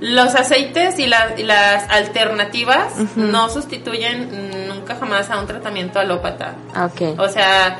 Los 0.00 0.34
aceites 0.34 0.98
y, 0.98 1.06
la- 1.06 1.34
y 1.36 1.42
las 1.42 1.88
alternativas 1.90 2.94
no 3.16 3.48
sustituyen 3.50 4.66
nunca 4.68 4.96
jamás 4.96 5.30
a 5.30 5.38
un 5.38 5.46
tratamiento 5.46 5.98
alópata. 6.00 6.54
Ah, 6.74 6.86
Ok. 6.86 7.18
O 7.18 7.28
sea, 7.28 7.76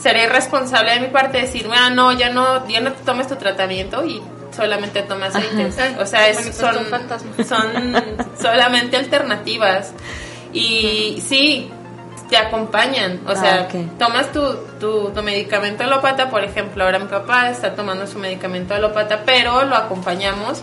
sería 0.00 0.24
irresponsable 0.24 0.92
de 0.94 1.00
mi 1.00 1.06
parte 1.08 1.40
decir, 1.40 1.66
ah, 1.74 1.88
no, 1.90 2.12
ya 2.12 2.28
no, 2.28 2.68
ya 2.68 2.80
no 2.80 2.92
te 2.92 3.02
tomes 3.04 3.28
tu 3.28 3.36
tratamiento 3.36 4.04
y 4.04 4.20
solamente 4.54 5.02
toma 5.02 5.26
aceites. 5.26 5.78
Ajá. 5.78 6.00
O 6.00 6.06
sea, 6.06 6.28
es- 6.28 6.54
son, 6.54 6.84
fantasma. 6.86 7.30
son 7.48 7.94
solamente 8.40 8.96
alternativas. 8.98 9.92
Y 10.52 11.22
sí, 11.26 11.70
te 12.28 12.36
acompañan. 12.36 13.20
O 13.26 13.34
sea, 13.34 13.60
Ah, 13.62 13.68
ok. 13.74 13.98
tomas 13.98 14.30
tu, 14.32 14.54
tu, 14.78 15.10
tu 15.10 15.22
medicamento 15.22 15.84
alópata, 15.84 16.28
por 16.30 16.44
ejemplo, 16.44 16.84
ahora 16.84 16.98
mi 16.98 17.06
papá 17.06 17.48
está 17.50 17.74
tomando 17.74 18.06
su 18.06 18.18
medicamento 18.18 18.74
alópata, 18.74 19.22
pero 19.24 19.64
lo 19.64 19.74
acompañamos 19.76 20.60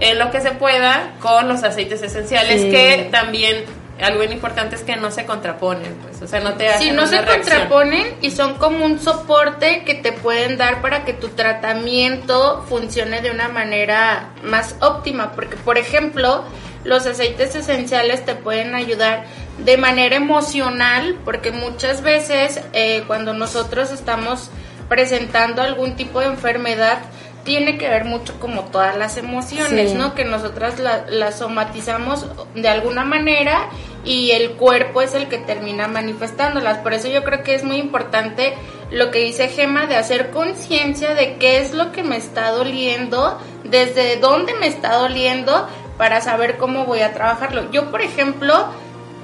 en 0.00 0.18
lo 0.18 0.30
que 0.30 0.40
se 0.40 0.52
pueda 0.52 1.12
con 1.20 1.48
los 1.48 1.62
aceites 1.62 2.02
esenciales, 2.02 2.62
Sí. 2.62 2.70
que 2.70 3.08
también 3.10 3.64
algo 4.00 4.20
bien 4.20 4.32
importante 4.32 4.76
es 4.76 4.82
que 4.82 4.96
no 4.96 5.10
se 5.10 5.26
contraponen, 5.26 5.94
pues, 6.02 6.22
o 6.22 6.26
sea, 6.26 6.40
no 6.40 6.54
te 6.54 6.68
hacen 6.70 6.82
Si 6.82 6.90
no 6.90 7.02
una 7.02 7.06
se 7.06 7.20
reacción. 7.20 7.58
contraponen 7.68 8.14
y 8.22 8.30
son 8.30 8.54
como 8.54 8.86
un 8.86 8.98
soporte 8.98 9.84
que 9.84 9.94
te 9.94 10.12
pueden 10.12 10.56
dar 10.56 10.80
para 10.80 11.04
que 11.04 11.12
tu 11.12 11.28
tratamiento 11.28 12.64
funcione 12.68 13.20
de 13.20 13.30
una 13.30 13.48
manera 13.48 14.30
más 14.42 14.74
óptima. 14.80 15.32
Porque, 15.32 15.56
por 15.56 15.76
ejemplo, 15.76 16.44
los 16.84 17.04
aceites 17.06 17.54
esenciales 17.54 18.24
te 18.24 18.34
pueden 18.34 18.74
ayudar 18.74 19.24
de 19.58 19.76
manera 19.76 20.16
emocional, 20.16 21.18
porque 21.26 21.50
muchas 21.52 22.00
veces 22.00 22.60
eh, 22.72 23.04
cuando 23.06 23.34
nosotros 23.34 23.90
estamos 23.92 24.50
presentando 24.88 25.60
algún 25.60 25.94
tipo 25.96 26.20
de 26.20 26.26
enfermedad, 26.26 26.98
tiene 27.44 27.78
que 27.78 27.88
ver 27.88 28.04
mucho 28.04 28.38
como 28.38 28.64
todas 28.64 28.96
las 28.96 29.16
emociones, 29.16 29.90
Sí. 29.92 29.96
¿no? 29.96 30.14
Que 30.14 30.24
nosotras 30.24 30.78
la- 30.78 31.06
las 31.08 31.38
somatizamos 31.38 32.26
de 32.54 32.68
alguna 32.68 33.04
manera 33.04 33.68
y 34.04 34.30
el 34.32 34.52
cuerpo 34.52 35.00
es 35.02 35.14
el 35.14 35.28
que 35.28 35.38
termina 35.38 35.88
manifestándolas. 35.88 36.78
Por 36.78 36.92
eso 36.94 37.08
yo 37.08 37.24
creo 37.24 37.42
que 37.42 37.54
es 37.54 37.64
muy 37.64 37.76
importante 37.76 38.54
lo 38.90 39.10
que 39.10 39.20
dice 39.20 39.48
Gema 39.48 39.86
de 39.86 39.96
hacer 39.96 40.30
conciencia 40.30 41.14
de 41.14 41.36
qué 41.36 41.58
es 41.58 41.72
lo 41.72 41.92
que 41.92 42.02
me 42.02 42.16
está 42.16 42.50
doliendo, 42.50 43.38
desde 43.64 44.16
dónde 44.16 44.52
me 44.54 44.66
está 44.66 44.96
doliendo 44.96 45.68
para 45.96 46.20
saber 46.20 46.56
cómo 46.56 46.84
voy 46.86 47.00
a 47.00 47.12
trabajarlo. 47.14 47.70
Yo, 47.72 47.90
por 47.90 48.02
ejemplo, 48.02 48.66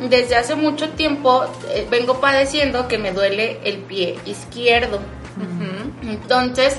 desde 0.08 0.36
hace 0.36 0.54
mucho 0.56 0.90
tiempo 0.90 1.44
eh, 1.70 1.86
vengo 1.90 2.20
padeciendo 2.20 2.86
que 2.86 2.98
me 2.98 3.12
duele 3.12 3.58
el 3.64 3.78
pie 3.78 4.18
izquierdo. 4.26 5.00
Entonces, 6.02 6.76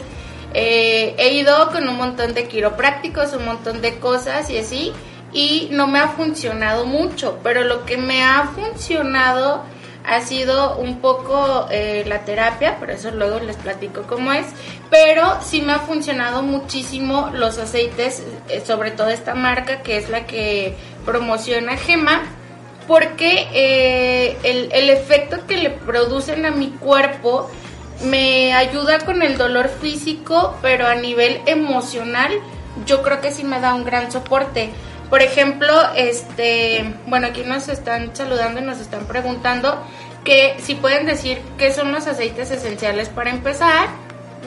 eh, 0.60 1.14
he 1.20 1.34
ido 1.36 1.70
con 1.70 1.88
un 1.88 1.98
montón 1.98 2.34
de 2.34 2.48
quiroprácticos, 2.48 3.32
un 3.34 3.46
montón 3.46 3.80
de 3.80 4.00
cosas 4.00 4.50
y 4.50 4.58
así, 4.58 4.92
y 5.32 5.68
no 5.70 5.86
me 5.86 6.00
ha 6.00 6.08
funcionado 6.08 6.88
mucho, 6.88 7.38
pero 7.44 7.64
lo 7.64 7.86
que 7.86 7.98
me 7.98 8.24
ha 8.24 8.46
funcionado 8.56 9.62
ha 10.04 10.22
sido 10.22 10.78
un 10.78 11.00
poco 11.00 11.68
eh, 11.70 12.06
la 12.08 12.26
terapia, 12.26 12.80
por 12.80 12.90
eso 12.90 13.12
luego 13.12 13.40
les 13.40 13.56
platico 13.56 14.08
cómo 14.08 14.32
es, 14.34 14.48
pero 14.90 15.40
sí 15.44 15.62
me 15.62 15.74
ha 15.74 15.80
funcionado 15.80 16.42
muchísimo 16.42 17.30
los 17.36 17.60
aceites, 17.60 18.24
eh, 18.50 18.64
sobre 18.66 18.90
todo 18.90 19.10
esta 19.10 19.36
marca 19.36 19.84
que 19.84 19.98
es 19.98 20.10
la 20.10 20.26
que 20.26 20.74
promociona 21.06 21.78
Gema, 21.78 22.24
porque 22.88 24.38
el 24.44 24.90
efecto 24.90 25.46
que 25.46 25.58
le 25.58 25.70
producen 25.70 26.48
a 26.48 26.52
mi 26.52 26.70
cuerpo 26.70 27.52
me 28.04 28.54
ayuda 28.54 29.00
con 29.00 29.22
el 29.22 29.38
dolor 29.38 29.70
físico, 29.70 30.58
pero 30.62 30.88
a 30.88 30.96
nivel 30.96 31.42
emocional 31.46 32.32
yo 32.86 33.02
creo 33.02 33.22
que 33.22 33.32
sí 33.32 33.44
me 33.44 33.60
da 33.60 33.74
un 33.74 33.84
gran 33.84 34.12
soporte. 34.12 34.70
Por 35.10 35.22
ejemplo, 35.22 35.74
este, 35.96 36.94
bueno, 37.08 37.28
aquí 37.28 37.44
nos 37.44 37.70
están 37.70 38.16
saludando 38.16 38.60
y 38.60 38.64
nos 38.64 38.80
están 38.80 39.06
preguntando 39.06 39.82
que 40.24 40.58
si 40.60 40.76
pueden 40.76 41.06
decir 41.06 41.40
qué 41.58 41.72
son 41.72 41.92
los 41.92 42.08
aceites 42.08 42.52
esenciales 42.52 43.08
para 43.10 43.30
empezar, 43.30 43.88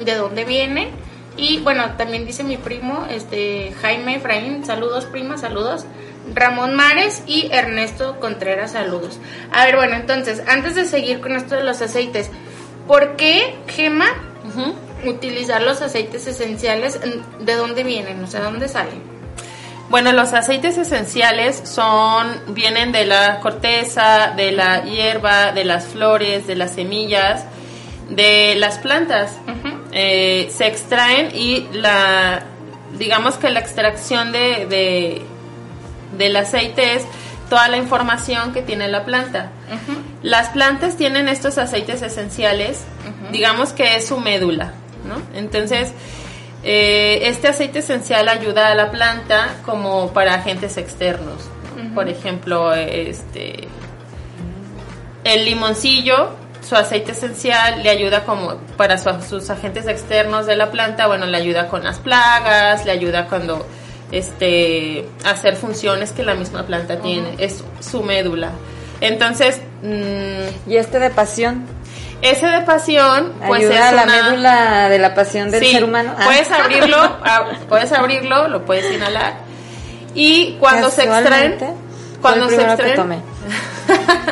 de 0.04 0.14
dónde 0.14 0.44
vienen. 0.44 0.90
Y 1.36 1.60
bueno, 1.60 1.96
también 1.96 2.26
dice 2.26 2.44
mi 2.44 2.58
primo, 2.58 3.06
este 3.08 3.72
Jaime 3.80 4.16
Efraín, 4.16 4.64
saludos 4.66 5.06
prima, 5.06 5.38
saludos. 5.38 5.86
Ramón 6.34 6.74
Mares 6.74 7.22
y 7.26 7.48
Ernesto 7.50 8.20
Contreras, 8.20 8.72
saludos. 8.72 9.18
A 9.52 9.64
ver, 9.64 9.76
bueno, 9.76 9.96
entonces, 9.96 10.42
antes 10.46 10.74
de 10.74 10.84
seguir 10.84 11.20
con 11.20 11.32
esto 11.32 11.56
de 11.56 11.64
los 11.64 11.80
aceites, 11.80 12.30
¿por 12.90 13.14
qué, 13.14 13.54
Gema, 13.68 14.08
utilizar 15.06 15.62
los 15.62 15.80
aceites 15.80 16.26
esenciales? 16.26 16.98
¿De 17.38 17.54
dónde 17.54 17.84
vienen? 17.84 18.24
O 18.24 18.26
sea, 18.26 18.40
¿dónde 18.40 18.66
salen? 18.66 19.00
Bueno, 19.90 20.12
los 20.12 20.32
aceites 20.32 20.76
esenciales 20.76 21.62
son 21.64 22.40
vienen 22.48 22.90
de 22.90 23.06
la 23.06 23.38
corteza, 23.38 24.32
de 24.36 24.50
la 24.50 24.82
hierba, 24.82 25.52
de 25.52 25.64
las 25.64 25.84
flores, 25.86 26.48
de 26.48 26.56
las 26.56 26.72
semillas, 26.74 27.44
de 28.08 28.56
las 28.56 28.78
plantas. 28.78 29.36
Eh, 29.92 30.50
se 30.56 30.66
extraen 30.66 31.30
y 31.34 31.68
la, 31.72 32.42
digamos 32.98 33.36
que 33.36 33.50
la 33.50 33.60
extracción 33.60 34.32
de, 34.32 34.66
de- 34.66 35.22
del 36.18 36.34
aceite 36.36 36.94
es 36.96 37.02
toda 37.50 37.68
la 37.68 37.76
información 37.76 38.52
que 38.54 38.62
tiene 38.62 38.88
la 38.88 39.04
planta. 39.04 39.50
Las 40.22 40.48
plantas 40.48 40.96
tienen 40.96 41.28
estos 41.28 41.58
aceites 41.58 42.00
esenciales, 42.00 42.84
digamos 43.32 43.72
que 43.74 43.96
es 43.96 44.06
su 44.08 44.18
médula, 44.18 44.72
¿no? 45.06 45.20
Entonces, 45.38 45.92
eh, 46.62 47.20
este 47.24 47.48
aceite 47.48 47.80
esencial 47.80 48.28
ayuda 48.28 48.68
a 48.68 48.74
la 48.74 48.90
planta 48.90 49.56
como 49.66 50.12
para 50.12 50.34
agentes 50.34 50.76
externos. 50.78 51.42
¿no? 51.76 51.94
Por 51.94 52.08
ejemplo, 52.08 52.72
este 52.74 53.66
el 55.24 55.44
limoncillo, 55.44 56.30
su 56.66 56.76
aceite 56.76 57.12
esencial 57.12 57.82
le 57.82 57.90
ayuda 57.90 58.24
como 58.24 58.56
para 58.76 58.96
su- 58.98 59.22
sus 59.28 59.50
agentes 59.50 59.86
externos 59.86 60.46
de 60.46 60.56
la 60.56 60.70
planta, 60.70 61.06
bueno, 61.06 61.26
le 61.26 61.36
ayuda 61.36 61.68
con 61.68 61.84
las 61.84 61.98
plagas, 61.98 62.84
le 62.86 62.92
ayuda 62.92 63.26
cuando 63.26 63.66
este 64.12 65.06
hacer 65.24 65.56
funciones 65.56 66.12
que 66.12 66.22
la 66.22 66.34
misma 66.34 66.64
planta 66.66 66.98
tiene, 67.00 67.34
es 67.38 67.62
su 67.80 68.02
médula. 68.02 68.50
Entonces, 69.00 69.60
mm, 69.82 70.70
Y 70.70 70.76
este 70.76 70.98
de 70.98 71.10
pasión 71.10 71.64
ese 72.22 72.46
de 72.48 72.60
pasión, 72.60 73.32
pues 73.46 73.62
ayuda 73.62 73.74
es 73.76 73.80
a 73.80 73.92
la 73.92 74.02
una- 74.04 74.22
médula 74.30 74.88
de 74.90 74.98
la 74.98 75.14
pasión 75.14 75.50
del 75.50 75.64
Sí, 75.64 75.72
ser 75.72 75.84
humano. 75.84 76.12
Ah. 76.18 76.24
Puedes 76.26 76.50
abrirlo, 76.50 76.98
ab- 76.98 77.58
puedes 77.68 77.90
abrirlo, 77.92 78.48
lo 78.48 78.64
puedes 78.66 78.94
inhalar. 78.94 79.38
Y 80.14 80.56
cuando 80.60 80.90
se 80.90 81.04
extraen, 81.04 81.56
cuando 82.20 82.48
se 82.50 82.60
extraen. 82.62 83.22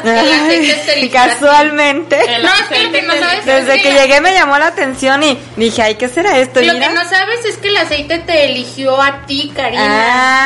El. 0.04 1.10
Casualmente. 1.10 2.16
El 2.36 2.42
No, 2.42 2.48
es 2.48 2.62
que 2.68 2.82
lo 2.84 2.92
que 2.92 3.02
no 3.02 3.14
sabes 3.14 3.44
Desde 3.46 3.76
es 3.76 3.82
que 3.82 3.92
llegué 3.92 4.20
me 4.20 4.32
llamó 4.32 4.58
la 4.58 4.68
atención 4.68 5.22
y 5.22 5.38
dije, 5.56 5.82
ay, 5.82 5.94
¿qué 5.96 6.08
será 6.08 6.38
esto? 6.38 6.60
Lo 6.60 6.72
Mira. 6.72 6.88
que 6.88 6.94
no 6.94 7.04
sabes 7.08 7.44
es 7.44 7.56
que 7.58 7.68
el 7.68 7.76
aceite 7.76 8.18
te 8.20 8.44
eligió 8.46 9.00
a 9.00 9.26
ti, 9.26 9.52
Karina. 9.54 9.82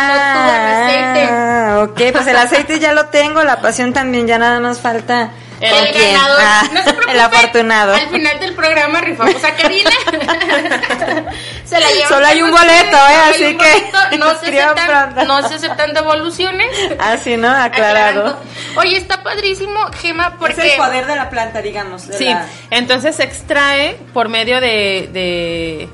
no 0.09 0.33
tú 0.35 0.51
aceite. 0.83 1.29
Ah, 1.31 1.87
ok, 1.89 2.13
pues 2.13 2.27
el 2.27 2.37
aceite 2.37 2.79
ya 2.79 2.93
lo 2.93 3.07
tengo, 3.07 3.43
la 3.43 3.61
pasión 3.61 3.93
también, 3.93 4.27
ya 4.27 4.39
nada 4.39 4.61
más 4.61 4.81
falta. 4.81 5.31
El 5.63 5.93
ganador. 5.95 6.39
Ah, 6.43 6.63
no 6.73 6.79
se 6.83 6.91
preocupe. 6.93 7.13
el 7.13 7.21
afortunado. 7.21 7.95
Al 7.95 8.09
final 8.09 8.41
del 8.41 8.55
programa 8.55 9.01
rifamos 9.01 9.45
a 9.45 9.55
Karina. 9.55 9.91
se 11.65 11.81
la 11.81 11.91
llevan 11.91 12.09
Solo 12.09 12.27
hay 12.27 12.43
un 12.43 12.51
boleto, 12.51 12.97
¿eh? 12.97 13.31
Así 13.31 13.57
que 13.57 14.17
no 14.19 14.31
se, 14.39 14.47
aceptan, 14.49 15.15
pronto. 15.15 15.25
no 15.25 15.49
se 15.49 15.55
aceptan 15.55 15.95
devoluciones. 15.95 16.69
Ah, 16.99 17.17
sí, 17.17 17.37
¿no? 17.37 17.49
Aclarado. 17.49 18.21
Aclarando. 18.29 18.43
Oye, 18.77 18.97
está 18.97 19.23
padrísimo, 19.23 19.81
Gema, 20.01 20.29
Es 20.29 20.33
porque 20.39 20.73
el 20.73 20.77
poder 20.77 21.07
de 21.07 21.17
la 21.17 21.31
planta, 21.31 21.61
digamos. 21.63 22.03
Sí, 22.03 22.27
la- 22.27 22.47
entonces 22.71 23.17
se 23.17 23.25
extrae 23.25 23.97
por 24.13 24.29
medio 24.29 24.61
de, 24.61 25.09
de, 25.13 25.89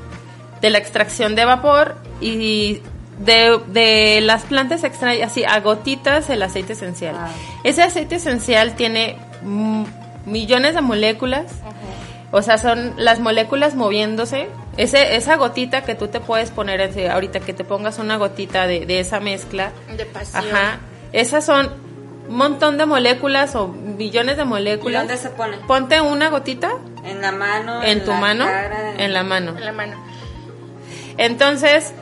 de 0.60 0.70
la 0.70 0.78
extracción 0.78 1.34
de 1.34 1.44
vapor 1.44 1.96
y 2.20 2.82
de, 3.18 3.58
de 3.68 4.20
las 4.20 4.42
plantas 4.42 4.84
extrae 4.84 5.22
así 5.24 5.44
a 5.44 5.60
gotitas 5.60 6.30
el 6.30 6.42
aceite 6.42 6.72
esencial. 6.74 7.14
Ah. 7.18 7.28
Ese 7.64 7.82
aceite 7.82 8.16
esencial 8.16 8.74
tiene 8.74 9.16
millones 10.24 10.74
de 10.74 10.80
moléculas, 10.80 11.44
o 12.30 12.42
sea, 12.42 12.58
son 12.58 12.94
las 12.96 13.20
moléculas 13.20 13.74
moviéndose. 13.74 14.48
Ese, 14.76 15.16
esa 15.16 15.36
gotita 15.36 15.82
que 15.82 15.94
tú 15.96 16.06
te 16.08 16.20
puedes 16.20 16.50
poner, 16.50 16.80
ahorita 17.10 17.40
que 17.40 17.52
te 17.52 17.64
pongas 17.64 17.98
una 17.98 18.16
gotita 18.16 18.66
de, 18.66 18.86
de 18.86 19.00
esa 19.00 19.18
mezcla, 19.18 19.72
de 19.96 20.04
pasión. 20.06 20.44
ajá, 20.46 20.78
esas 21.12 21.44
son 21.44 21.70
un 22.28 22.36
montón 22.36 22.76
de 22.78 22.84
moléculas 22.86 23.54
o 23.56 23.66
millones 23.68 24.36
de 24.36 24.42
¿Y 24.42 24.46
moléculas. 24.46 25.02
dónde 25.08 25.16
se 25.16 25.30
pone? 25.30 25.56
Ponte 25.66 26.00
una 26.00 26.28
gotita 26.28 26.70
En 27.04 27.20
la 27.22 27.32
mano. 27.32 27.82
en 27.82 28.04
tu 28.04 28.10
la 28.12 28.20
mano, 28.20 28.44
cara, 28.44 28.94
en 28.98 29.12
la 29.14 29.22
mano. 29.24 29.56
En 29.56 29.64
la 29.64 29.72
mano. 29.72 29.96
Entonces, 31.16 31.92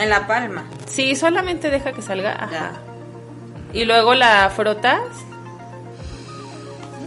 En 0.00 0.10
la 0.10 0.26
palma. 0.26 0.64
si 0.86 1.14
solamente 1.14 1.70
deja 1.70 1.92
que 1.92 2.02
salga, 2.02 2.32
ajá. 2.32 2.50
Ya. 2.50 2.72
Y 3.72 3.84
luego 3.84 4.14
la 4.14 4.50
frotas 4.50 5.00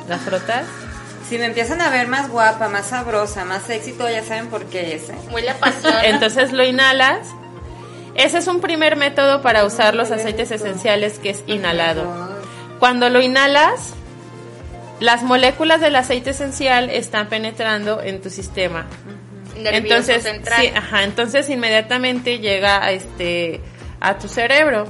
la 0.08 0.18
frotas. 0.18 0.66
Si 1.28 1.38
me 1.38 1.46
empiezan 1.46 1.82
a 1.82 1.90
ver 1.90 2.08
más 2.08 2.30
guapa, 2.30 2.68
más 2.68 2.88
sabrosa, 2.88 3.46
más 3.46 3.70
éxito, 3.70 4.10
ya 4.10 4.24
saben 4.24 4.48
por 4.48 4.66
qué 4.66 4.96
es, 4.96 5.10
¿eh? 5.10 5.16
Huele 5.32 5.52
a 5.52 5.58
pasión. 5.58 5.94
Entonces 6.04 6.52
lo 6.52 6.64
inhalas. 6.64 7.28
Ese 8.16 8.38
es 8.38 8.48
un 8.48 8.60
primer 8.60 8.96
método 8.96 9.42
para 9.42 9.66
usar 9.66 9.96
los 9.96 10.12
aceites 10.12 10.52
esenciales 10.52 11.18
que 11.20 11.32
es 11.32 11.44
inhalado. 11.48 12.04
Cuando 12.78 13.10
lo 13.10 13.22
inhalas, 13.22 13.94
las 15.00 15.24
moléculas 15.24 15.82
del 15.82 15.96
aceite 15.96 16.32
esencial 16.32 16.90
están 16.90 17.28
penetrando 17.28 18.02
en 18.02 18.22
tu 18.22 18.30
sistema. 18.30 18.86
Nervioso 19.58 19.78
entonces, 20.12 20.24
central. 20.24 20.62
sí, 20.62 20.72
ajá, 20.76 21.04
entonces 21.04 21.50
inmediatamente 21.50 22.40
llega 22.40 22.84
a 22.84 22.92
este 22.92 23.62
a 24.00 24.18
tu 24.18 24.28
cerebro 24.28 24.86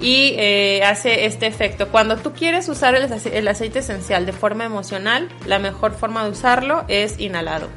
y 0.00 0.34
eh, 0.38 0.82
hace 0.84 1.26
este 1.26 1.46
efecto. 1.46 1.88
Cuando 1.88 2.16
tú 2.16 2.32
quieres 2.32 2.68
usar 2.68 2.94
el, 2.94 3.04
ace- 3.12 3.36
el 3.38 3.46
aceite 3.48 3.80
esencial 3.80 4.26
de 4.26 4.32
forma 4.32 4.64
emocional, 4.64 5.28
la 5.46 5.58
mejor 5.58 5.94
forma 5.94 6.24
de 6.24 6.30
usarlo 6.30 6.84
es 6.88 7.18
inhalado. 7.20 7.68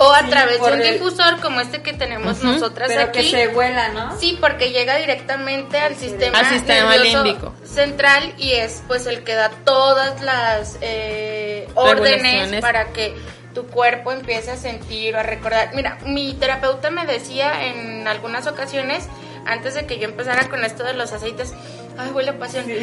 O 0.00 0.12
a 0.12 0.20
Sí, 0.20 0.30
través 0.30 0.60
de 0.62 0.72
un 0.72 0.80
el- 0.80 0.92
difusor 0.92 1.40
como 1.40 1.60
este 1.60 1.82
que 1.82 1.92
tenemos 1.92 2.44
nosotras 2.44 2.86
Pero 2.88 3.02
aquí. 3.02 3.18
que 3.18 3.30
se 3.30 3.48
huela, 3.48 3.88
¿no? 3.88 4.16
Sí, 4.20 4.38
porque 4.40 4.70
llega 4.70 4.96
directamente 4.96 5.76
al 5.78 5.96
sistema, 5.96 6.38
Al 6.38 6.46
sistema 6.46 6.90
nervioso 6.94 7.24
límbico. 7.24 7.52
central 7.64 8.32
y 8.38 8.52
es 8.52 8.82
pues 8.86 9.06
el 9.08 9.24
que 9.24 9.34
da 9.34 9.50
todas 9.64 10.22
las 10.22 10.78
eh, 10.82 11.66
órdenes 11.74 12.60
para 12.60 12.92
que 12.92 13.12
tu 13.58 13.66
cuerpo 13.66 14.12
empiece 14.12 14.52
a 14.52 14.56
sentir 14.56 15.16
o 15.16 15.18
a 15.18 15.22
recordar. 15.24 15.70
Mira, 15.74 15.98
mi 16.04 16.32
terapeuta 16.34 16.90
me 16.90 17.04
decía 17.06 17.64
en 17.66 18.06
algunas 18.06 18.46
ocasiones, 18.46 19.08
antes 19.46 19.74
de 19.74 19.84
que 19.84 19.98
yo 19.98 20.04
empezara 20.04 20.48
con 20.48 20.64
esto 20.64 20.84
de 20.84 20.94
los 20.94 21.12
aceites, 21.12 21.52
ay, 21.98 22.10
huele 22.12 22.30
a 22.30 22.38
pasión. 22.38 22.64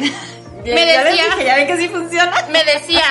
Ya- 0.64 0.74
Me 0.74 0.86
ya 0.86 1.04
decía- 1.04 1.24
dije, 1.26 1.44
ya 1.46 1.56
ven 1.56 1.66
que 1.68 1.76
sí 1.76 1.88
funciona. 1.88 2.32
me 2.50 2.64
decía, 2.64 3.04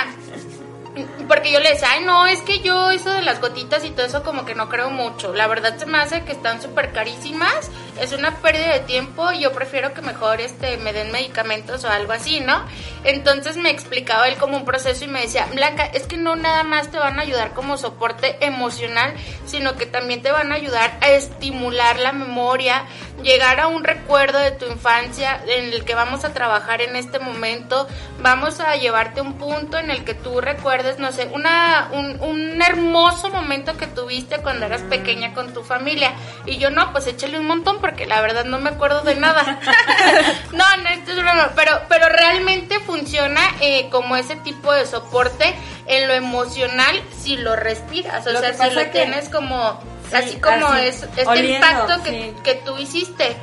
porque 1.27 1.51
yo 1.51 1.59
le 1.59 1.69
decía, 1.69 1.87
ay 1.91 2.03
no, 2.03 2.27
es 2.27 2.41
que 2.41 2.59
yo 2.59 2.91
eso 2.91 3.11
de 3.13 3.21
las 3.21 3.39
gotitas 3.41 3.83
y 3.85 3.91
todo 3.91 4.05
eso 4.05 4.23
como 4.23 4.45
que 4.45 4.55
no 4.55 4.67
creo 4.69 4.89
mucho. 4.89 5.33
La 5.33 5.47
verdad 5.47 5.75
se 5.77 5.85
me 5.85 5.97
hace 5.99 6.23
que 6.23 6.33
están 6.33 6.61
súper 6.61 6.91
carísimas, 6.91 7.69
es 7.99 8.13
una 8.13 8.35
pérdida 8.37 8.73
de 8.73 8.79
tiempo, 8.81 9.31
yo 9.31 9.51
prefiero 9.51 9.93
que 9.93 10.01
mejor 10.01 10.41
este 10.41 10.77
me 10.77 10.93
den 10.93 11.11
medicamentos 11.11 11.83
o 11.83 11.89
algo 11.89 12.13
así, 12.13 12.39
¿no? 12.39 12.65
Entonces 13.03 13.57
me 13.57 13.69
explicaba 13.69 14.27
él 14.27 14.35
como 14.35 14.57
un 14.57 14.65
proceso 14.65 15.05
y 15.05 15.07
me 15.07 15.21
decía, 15.21 15.47
Blanca, 15.53 15.85
es 15.85 16.07
que 16.07 16.17
no 16.17 16.35
nada 16.35 16.63
más 16.63 16.91
te 16.91 16.97
van 16.97 17.19
a 17.19 17.21
ayudar 17.21 17.53
como 17.53 17.77
soporte 17.77 18.37
emocional, 18.45 19.13
sino 19.45 19.75
que 19.75 19.85
también 19.85 20.21
te 20.21 20.31
van 20.31 20.51
a 20.51 20.55
ayudar 20.55 20.97
a 21.01 21.09
estimular 21.09 21.99
la 21.99 22.11
memoria, 22.11 22.85
llegar 23.23 23.59
a 23.59 23.67
un 23.67 23.83
recuerdo 23.83 24.39
de 24.39 24.51
tu 24.51 24.65
infancia 24.65 25.41
en 25.47 25.73
el 25.73 25.85
que 25.85 25.95
vamos 25.95 26.25
a 26.25 26.33
trabajar 26.33 26.81
en 26.81 26.95
este 26.95 27.19
momento, 27.19 27.87
vamos 28.19 28.59
a 28.59 28.75
llevarte 28.75 29.21
un 29.21 29.33
punto 29.33 29.77
en 29.77 29.89
el 29.89 30.03
que 30.03 30.13
tú 30.13 30.41
recuerdes, 30.41 30.99
no 30.99 31.11
sé, 31.11 31.29
una, 31.33 31.89
un, 31.93 32.19
un 32.21 32.61
hermoso 32.61 33.29
momento 33.29 33.77
que 33.77 33.87
tuviste 33.87 34.39
cuando 34.39 34.65
eras 34.65 34.81
pequeña 34.81 35.33
con 35.33 35.53
tu 35.53 35.63
familia. 35.63 36.13
Y 36.45 36.57
yo 36.57 36.69
no, 36.69 36.91
pues 36.91 37.07
échale 37.07 37.39
un 37.39 37.47
montón 37.47 37.79
porque 37.85 38.07
la 38.07 38.19
verdad 38.19 38.45
no 38.45 38.57
me 38.59 38.71
acuerdo 38.71 39.01
de 39.01 39.13
nada. 39.15 39.59
no, 40.53 40.77
no, 40.81 40.89
esto 40.89 41.11
es 41.11 41.17
broma, 41.17 41.51
pero, 41.55 41.81
pero 41.87 42.09
realmente 42.09 42.79
funciona 42.79 43.41
eh, 43.61 43.89
como 43.91 44.15
ese 44.15 44.35
tipo 44.37 44.73
de 44.73 44.87
soporte 44.87 45.53
en 45.85 46.07
lo 46.07 46.15
emocional 46.15 46.99
si 47.15 47.37
lo 47.37 47.55
respiras, 47.55 48.25
o 48.25 48.31
Lo 48.31 48.39
sea, 48.39 48.53
si 48.55 48.73
lo 48.73 48.81
que- 48.81 48.87
tienes 48.87 49.29
como, 49.29 49.79
Sí, 50.09 50.15
así 50.15 50.39
como 50.39 50.65
así, 50.65 50.85
es, 50.87 51.03
este 51.03 51.25
oliendo, 51.27 51.53
impacto 51.67 52.03
que, 52.03 52.09
sí. 52.09 52.33
que 52.43 52.55
tú 52.55 52.75
hiciste. 52.79 53.35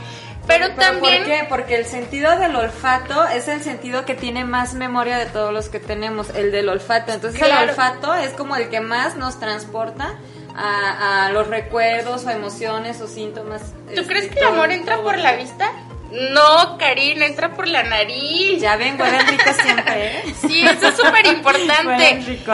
Pero, 0.45 0.73
también... 0.75 1.19
¿Por 1.23 1.27
qué? 1.33 1.47
Porque 1.49 1.77
el 1.77 1.87
sentido 1.87 2.37
del 2.37 2.57
olfato 2.57 3.25
es 3.29 3.47
el 3.47 3.63
sentido 3.63 4.05
que 4.05 4.15
tiene 4.17 4.45
más 4.45 4.75
memoria 4.75 5.17
de 5.19 5.27
todos 5.27 5.53
los 5.53 5.69
que 5.69 5.79
tenemos, 5.79 6.31
el 6.31 6.51
del 6.51 6.69
olfato. 6.69 7.13
Entonces 7.13 7.41
Claro. 7.41 7.63
el 7.63 7.71
olfato 7.71 8.13
es 8.15 8.33
como 8.33 8.57
el 8.57 8.69
que 8.69 8.81
más 8.81 9.15
nos 9.15 9.39
transporta 9.39 10.15
a, 10.57 11.27
a 11.27 11.33
los 11.33 11.49
recuerdos 11.49 12.25
o 12.27 12.31
emociones 12.31 13.01
o 13.01 13.07
síntomas. 13.07 13.73
¿Tú 13.87 14.01
este, 14.01 14.07
crees 14.07 14.29
que 14.29 14.39
el 14.39 14.47
amor 14.47 14.71
entra 14.71 15.03
por 15.03 15.19
la 15.19 15.37
vista? 15.37 15.73
No, 16.13 16.77
Karina, 16.79 17.25
entra 17.25 17.53
por 17.55 17.67
la 17.67 17.83
nariz. 17.83 18.61
Ya 18.61 18.77
ven, 18.77 19.01
huelen 19.01 19.27
rico 19.27 19.51
siempre, 19.63 20.07
¿eh? 20.19 20.35
Sí, 20.47 20.63
eso 20.63 20.89
es 20.89 20.97
súper 20.97 21.27
importante. 21.27 22.23
rico. 22.27 22.53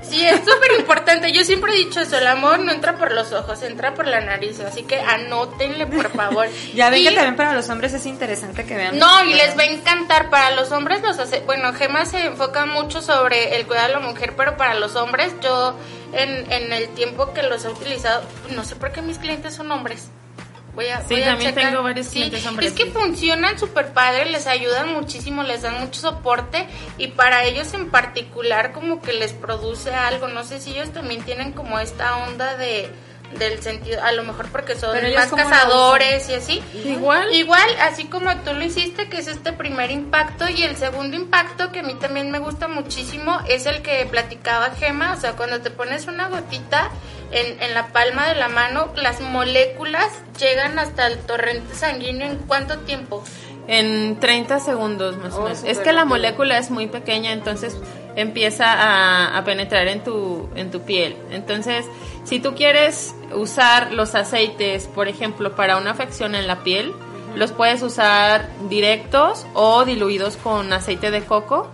Sí, 0.00 0.24
es 0.26 0.38
súper 0.38 0.72
importante. 0.78 1.30
Yo 1.32 1.44
siempre 1.44 1.72
he 1.74 1.76
dicho 1.76 2.00
eso, 2.00 2.16
el 2.16 2.26
amor 2.26 2.60
no 2.60 2.72
entra 2.72 2.96
por 2.96 3.12
los 3.12 3.32
ojos, 3.32 3.62
entra 3.62 3.92
por 3.94 4.06
la 4.06 4.20
nariz. 4.22 4.58
Así 4.60 4.84
que 4.84 4.98
anótenle, 5.00 5.86
por 5.86 6.10
favor. 6.12 6.48
Ya 6.74 6.88
ven 6.90 7.02
Y- 7.02 7.04
que 7.04 7.10
también 7.12 7.36
para 7.36 7.52
los 7.52 7.68
hombres 7.68 7.92
es 7.92 8.06
interesante 8.06 8.64
que 8.64 8.74
vean. 8.74 8.98
No, 8.98 9.24
y 9.24 9.34
les 9.34 9.56
va 9.56 9.62
a 9.62 9.66
encantar. 9.66 10.30
Para 10.30 10.52
los 10.52 10.72
hombres 10.72 11.02
los 11.02 11.18
hace... 11.18 11.40
Bueno, 11.40 11.72
Gema 11.74 12.06
se 12.06 12.24
enfoca 12.24 12.64
mucho 12.66 13.02
sobre 13.02 13.56
el 13.56 13.66
cuidado 13.66 13.88
de 13.88 13.92
la 13.94 14.00
mujer, 14.00 14.34
pero 14.36 14.56
para 14.56 14.74
los 14.74 14.96
hombres 14.96 15.32
yo 15.42 15.76
en, 16.14 16.50
en 16.50 16.72
el 16.72 16.88
tiempo 16.94 17.32
que 17.34 17.42
los 17.42 17.64
he 17.64 17.68
utilizado, 17.68 18.22
no 18.50 18.64
sé 18.64 18.76
por 18.76 18.92
qué 18.92 19.02
mis 19.02 19.18
clientes 19.18 19.54
son 19.54 19.70
hombres. 19.70 20.08
Voy 20.74 20.86
a, 20.88 21.00
Sí, 21.02 21.14
voy 21.14 21.22
a 21.22 21.26
también 21.26 21.54
checar. 21.54 21.70
tengo 21.70 21.82
varios 21.82 22.06
Sí, 22.08 22.12
clientes 22.14 22.46
hombres, 22.46 22.70
Es 22.72 22.76
que 22.76 22.84
sí. 22.84 22.90
funcionan 22.90 23.58
súper 23.58 23.92
padre, 23.92 24.26
les 24.26 24.46
ayudan 24.46 24.92
muchísimo, 24.92 25.42
les 25.42 25.62
dan 25.62 25.80
mucho 25.80 26.00
soporte 26.00 26.66
y 26.98 27.08
para 27.08 27.44
ellos 27.44 27.72
en 27.74 27.90
particular 27.90 28.72
como 28.72 29.00
que 29.00 29.12
les 29.12 29.32
produce 29.32 29.94
algo. 29.94 30.28
No 30.28 30.42
sé 30.44 30.60
si 30.60 30.70
ellos 30.72 30.90
también 30.92 31.22
tienen 31.22 31.52
como 31.52 31.78
esta 31.78 32.16
onda 32.26 32.56
de 32.56 32.90
del 33.38 33.60
sentido, 33.62 34.00
a 34.00 34.12
lo 34.12 34.22
mejor 34.22 34.48
porque 34.52 34.76
son 34.76 34.92
Pero 34.92 35.12
más 35.16 35.26
cazadores 35.32 36.28
y 36.28 36.34
así. 36.34 36.62
Igual. 36.84 37.34
Igual, 37.34 37.68
así 37.80 38.04
como 38.04 38.32
tú 38.42 38.52
lo 38.54 38.62
hiciste, 38.64 39.08
que 39.08 39.18
es 39.18 39.26
este 39.26 39.52
primer 39.52 39.90
impacto, 39.90 40.48
y 40.48 40.62
el 40.62 40.76
segundo 40.76 41.16
impacto, 41.16 41.72
que 41.72 41.80
a 41.80 41.82
mí 41.82 41.94
también 41.94 42.30
me 42.30 42.38
gusta 42.38 42.68
muchísimo, 42.68 43.40
es 43.48 43.66
el 43.66 43.82
que 43.82 44.06
platicaba 44.06 44.70
Gema, 44.76 45.14
o 45.14 45.20
sea, 45.20 45.32
cuando 45.32 45.60
te 45.62 45.70
pones 45.70 46.06
una 46.06 46.28
gotita 46.28 46.90
en, 47.32 47.62
en 47.62 47.74
la 47.74 47.88
palma 47.88 48.26
de 48.28 48.34
la 48.34 48.48
mano, 48.48 48.92
las 48.96 49.20
moléculas 49.20 50.08
llegan 50.38 50.78
hasta 50.78 51.06
el 51.06 51.18
torrente 51.18 51.74
sanguíneo 51.74 52.28
en 52.30 52.38
cuánto 52.38 52.78
tiempo? 52.80 53.24
En 53.66 54.20
30 54.20 54.60
segundos 54.60 55.16
más 55.16 55.32
o 55.34 55.40
Oh, 55.40 55.42
menos. 55.44 55.64
Es 55.64 55.78
que 55.78 55.92
la 55.92 56.04
molécula 56.04 56.58
es 56.58 56.70
muy 56.70 56.86
pequeña, 56.86 57.32
entonces 57.32 57.76
empieza 58.16 58.72
a, 58.72 59.36
a 59.38 59.44
penetrar 59.44 59.88
en 59.88 60.04
tu, 60.04 60.48
en 60.54 60.70
tu 60.70 60.82
piel. 60.82 61.16
Entonces, 61.30 61.86
si 62.24 62.40
tú 62.40 62.54
quieres 62.54 63.14
usar 63.32 63.92
los 63.92 64.14
aceites, 64.14 64.86
por 64.86 65.08
ejemplo, 65.08 65.56
para 65.56 65.76
una 65.78 65.90
afección 65.92 66.34
en 66.34 66.46
la 66.46 66.62
piel, 66.62 66.92
los 67.34 67.50
puedes 67.52 67.82
usar 67.82 68.48
directos 68.68 69.46
o 69.54 69.84
diluidos 69.84 70.36
con 70.36 70.72
aceite 70.72 71.10
de 71.10 71.22
coco, 71.24 71.68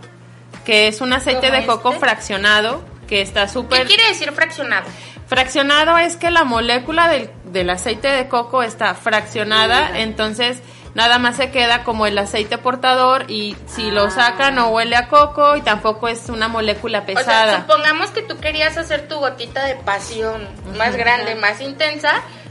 que 0.65 0.87
es 0.89 1.01
un 1.01 1.13
aceite 1.13 1.49
¿Como 1.49 1.61
de 1.61 1.67
coco 1.67 1.89
este? 1.91 2.01
fraccionado, 2.01 2.83
que 3.09 3.21
está 3.21 3.43
¿Qué 3.47 3.49
súper... 3.53 3.87
quiere 3.87 4.07
decir 4.09 4.31
fraccionado? 4.33 4.87
Fraccionado 5.31 5.97
es 5.97 6.17
que 6.17 6.29
la 6.33 6.43
molécula 6.43 7.07
del, 7.09 7.31
del 7.45 7.71
aceite 7.71 8.09
de 8.09 8.27
coco 8.27 8.65
está 8.65 8.95
fraccionada, 8.97 10.01
entonces 10.01 10.61
nada 10.95 11.21
más 11.21 11.37
se 11.37 11.53
queda 11.53 11.85
como 11.85 12.05
el 12.09 12.19
aceite 12.19 12.59
portador 12.59 13.31
y 13.31 13.57
si 13.69 13.93
lo 13.93 14.11
sacan 14.11 14.57
no 14.57 14.71
huele 14.71 14.97
a 14.97 15.07
coco 15.07 15.55
y 15.57 15.63
tampoco 15.63 16.09
es 16.09 16.29
una 16.31 16.49
molécula 16.49 17.03
O 17.03 17.07
sea, 17.07 17.15
pesada. 17.15 17.61
supongamos 17.61 18.11
que 18.11 18.23
tú 18.23 18.39
querías 18.39 18.77
hacer 18.77 19.07
tu 19.07 19.19
gotita 19.21 19.65
de 19.67 19.77
pasión 19.77 20.49
más 20.77 20.97
grande, 20.97 21.37
más 21.37 21.61
intensa, 21.61 22.11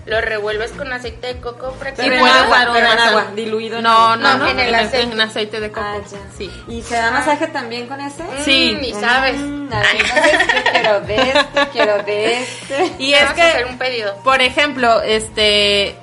lo 0.09 0.19
revuelves 0.21 0.71
con 0.71 0.91
aceite 0.91 1.27
de 1.35 1.39
coco 1.39 1.75
Pero 1.79 2.15
y 2.15 2.19
puedes 2.19 2.35
agua, 2.35 2.69
pero 2.73 2.87
en 2.91 2.99
agua, 2.99 3.27
diluido 3.35 3.77
en 3.77 3.83
No, 3.83 3.89
agua. 3.91 4.15
no, 4.17 4.29
No, 4.29 4.37
no, 4.45 4.47
en 4.49 4.59
el 4.59 4.75
aceite. 4.75 5.11
en 5.13 5.21
aceite 5.21 5.59
de 5.59 5.71
coco. 5.71 5.85
Ah. 5.87 5.99
Sí. 6.37 6.51
¿Y 6.67 6.81
se 6.81 6.95
da 6.95 7.11
masaje 7.11 7.47
también 7.47 7.87
con 7.87 7.99
ese? 8.01 8.23
Sí. 8.43 8.73
Mm, 8.75 8.81
ni 8.81 8.93
sabes. 8.93 9.37
Mm, 9.37 9.69
yo 9.69 10.71
quiero 10.71 11.01
de 11.01 11.15
este, 11.15 11.67
quiero 11.71 12.03
de 12.03 12.39
este. 12.41 12.91
Y 12.99 13.13
es 13.13 13.29
que 13.31 13.41
hacer 13.41 13.65
un 13.65 13.77
pedido. 13.77 14.15
Por 14.23 14.41
ejemplo, 14.41 15.01
este, 15.01 15.95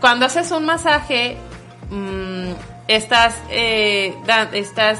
cuando 0.00 0.26
haces 0.26 0.50
un 0.52 0.64
masaje, 0.64 1.36
mm, 1.90 2.52
estás, 2.86 3.34
eh, 3.50 4.14
da- 4.24 4.48
estás 4.52 4.98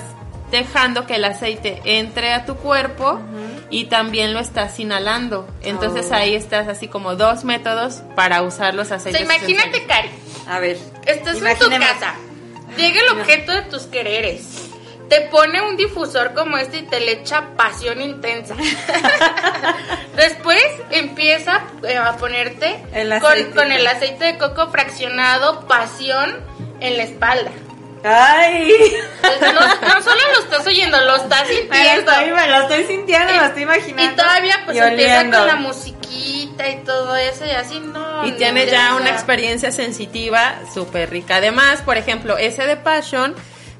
dejando 0.51 1.07
que 1.07 1.17
el 1.17 1.25
aceite 1.25 1.81
entre 1.85 2.33
a 2.33 2.45
tu 2.47 2.57
cuerpo 2.57 3.21
y 3.71 3.85
también 3.87 4.33
lo 4.35 4.41
estás 4.41 4.79
inhalando. 4.81 5.47
Entonces 5.63 6.07
Oh. 6.11 6.15
ahí 6.15 6.35
estás 6.35 6.69
así 6.69 6.89
como 6.89 7.15
dos 7.17 7.45
métodos 7.45 8.03
para 8.17 8.43
usar 8.43 8.75
los 8.75 8.87
O 8.87 8.89
sea, 8.89 8.97
aceites. 8.99 9.21
imagínate. 9.23 9.85
Cari, 9.87 10.11
A 10.47 10.59
ver. 10.59 10.79
estás 11.07 11.37
en 11.43 11.59
tu 11.59 11.69
casa, 11.71 12.15
llega 12.77 13.01
el 13.01 13.19
objeto 13.19 13.53
de 13.53 13.63
tus 13.63 13.83
quereres, 13.85 14.65
te 15.09 15.23
pone 15.23 15.61
un 15.63 15.77
difusor 15.77 16.33
como 16.35 16.57
este 16.59 16.79
y 16.79 16.83
te 16.83 17.01
le 17.01 17.13
echa 17.13 17.51
pasión 17.57 18.01
intensa. 18.01 18.55
Después 20.17 20.63
empieza 20.91 21.63
eh, 21.87 21.97
a 21.97 22.17
ponerte 22.17 22.79
El 22.93 23.09
con, 23.21 23.33
aceite. 23.33 23.51
con 23.55 23.73
el 23.73 23.87
aceite 23.87 24.25
de 24.25 24.39
coco 24.39 24.69
fraccionado 24.71 25.67
pasión 25.67 26.37
en 26.81 26.97
la 26.97 27.05
espalda. 27.05 27.51
¡Ay! 28.05 28.73
Entonces, 29.23 29.55
no, 29.55 29.89
no 29.89 30.03
solo 30.03 30.21
lo 30.35 30.41
estás 30.45 30.67
oyendo, 30.67 31.01
lo 31.01 31.17
estás 31.17 31.49
sintiendo. 31.49 32.11
estoy, 32.11 32.33
me 32.33 32.49
lo 32.49 32.63
estoy 32.63 32.85
sintiendo, 32.85 33.33
me 33.33 33.39
lo 33.39 33.45
estoy 33.45 33.63
imaginando. 33.63 34.13
Y 34.13 34.17
todavía 34.17 34.63
pues 34.65 34.77
Y 34.77 34.81
empieza 34.81 35.23
con 35.25 35.47
la 35.47 35.57
musiquita 35.57 36.69
y 36.69 36.77
todo 36.85 37.17
eso 37.17 37.45
y 37.47 37.51
así 37.51 37.81
no. 37.81 38.27
Y 38.27 38.33
tiene 38.33 38.67
ya 38.67 38.95
una 38.97 39.11
experiencia 39.11 39.73
sensitiva 39.73 40.61
súper 40.73 41.11
rica. 41.11 41.37
Además, 41.37 41.83
por 41.83 41.97
ejemplo, 41.97 42.39
ese 42.39 42.67
de 42.67 42.77
Passion 42.77 43.35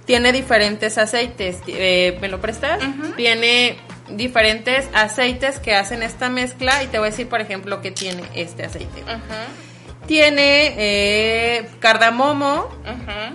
tiene 0.05 0.33
diferentes 0.33 0.99
aceites. 0.99 1.59
Eh, 1.67 2.17
¿Me 2.21 2.29
lo 2.29 2.41
prestas? 2.41 2.81
Tiene 3.17 3.79
diferentes 4.09 4.89
aceites 4.95 5.61
que 5.61 5.75
hacen 5.75 6.03
esta 6.03 6.31
mezcla 6.31 6.83
y 6.83 6.87
te 6.87 6.99
voy 6.99 7.09
a 7.09 7.11
decir, 7.11 7.29
por 7.29 7.41
ejemplo, 7.41 7.81
que 7.81 7.91
tiene 7.91 8.23
este 8.35 8.65
aceite. 8.65 9.03
Ujú, 9.03 9.68
Tiene 10.09 10.75
eh, 10.79 11.69
cardamomo, 11.81 12.69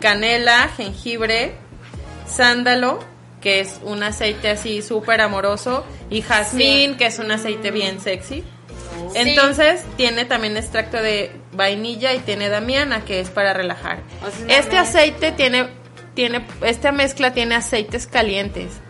canela, 0.02 0.70
jengibre, 0.76 1.54
sándalo, 2.28 3.00
que 3.42 3.60
es 3.60 3.80
un 3.84 4.02
aceite 4.02 4.50
así 4.50 4.82
súper 4.82 5.22
amoroso, 5.22 5.86
y 6.10 6.24
jazmín, 6.24 6.98
que 6.98 7.06
es 7.06 7.20
un 7.20 7.32
aceite 7.32 7.70
bien 7.70 8.02
sexy. 8.02 8.44
Entonces 9.14 9.84
tiene 9.98 10.26
también 10.26 10.58
extracto 10.58 10.98
de 10.98 11.32
vainilla 11.52 12.12
y 12.14 12.20
tiene 12.20 12.50
damiana, 12.50 13.06
que 13.06 13.20
es 13.20 13.30
para 13.30 13.54
relajar. 13.54 14.00
O 14.26 14.32
sea, 14.32 14.46
una 14.46 14.56
Este 14.56 14.78
aceite 14.80 15.32
tiene, 15.32 15.70
tiene, 16.16 16.44
esta 16.62 16.92
mezcla 16.92 17.34
tiene 17.34 17.54
aceites 17.54 18.08
calientes. 18.08 18.82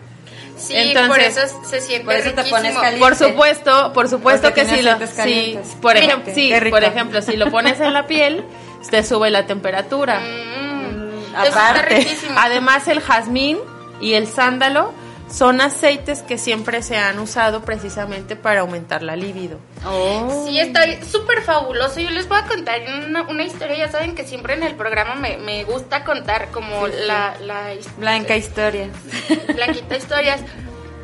Sí, 0.68 0.74
Entonces- 0.76 1.08
por 1.10 1.20
eso 1.20 1.60
se 1.70 1.82
siente 1.82 2.06
Por 2.06 2.14
eso 2.14 2.24
te 2.30 2.36
riquísimo. 2.44 2.58
pones 2.58 2.74
caliente. 2.76 3.00
Por 3.00 3.16
supuesto, 3.16 3.94
por 3.94 4.08
supuesto 4.10 4.48
Porque 4.48 4.62
que 4.66 4.76
sí 4.78 4.82
lo, 4.82 4.92
sí, 5.24 5.60
por 5.82 5.96
Mira, 5.96 6.06
ejemplo, 6.06 6.34
sí, 6.34 6.54
por 6.70 6.84
ejemplo, 6.84 7.22
si 7.22 7.36
lo 7.38 7.52
pones 7.52 7.80
en 7.82 7.94
la 7.94 8.08
piel, 8.08 8.44
te 8.90 9.04
sube 9.04 9.30
la 9.30 9.46
temperatura. 9.46 10.20
Mm, 10.22 11.36
aparte. 11.36 11.48
está 11.50 11.82
riquísimo. 11.82 12.36
Además, 12.38 12.88
el 12.88 13.02
jazmín 13.02 13.58
y 14.00 14.14
el 14.14 14.28
sándalo 14.28 14.94
son 15.34 15.62
aceites 15.62 16.22
que 16.22 16.38
siempre 16.38 16.84
se 16.84 16.96
han 16.96 17.18
usado 17.18 17.62
precisamente 17.64 18.36
para 18.36 18.62
aumentar 18.62 19.02
la 19.02 19.16
libido. 19.16 19.58
Oh. 19.84 20.46
Sí, 20.48 20.60
está 20.60 20.82
súper 21.04 21.42
fabuloso. 21.42 22.00
Yo 22.00 22.12
les 22.12 22.28
voy 22.28 22.38
a 22.38 22.46
contar 22.46 22.82
una, 23.08 23.24
una 23.24 23.44
historia. 23.44 23.76
Ya 23.78 23.92
saben 23.92 24.14
que 24.14 24.26
siempre 24.26 24.54
en 24.54 24.62
el 24.62 24.76
programa 24.76 25.16
me, 25.16 25.38
me 25.38 25.64
gusta 25.64 26.04
contar 26.04 26.50
como 26.52 26.86
Sí, 26.86 26.94
sí. 26.94 27.08
la, 27.08 27.34
Blanca 27.98 28.36
historia. 28.36 28.90
Blanquita 29.56 29.98
historias. 29.98 30.42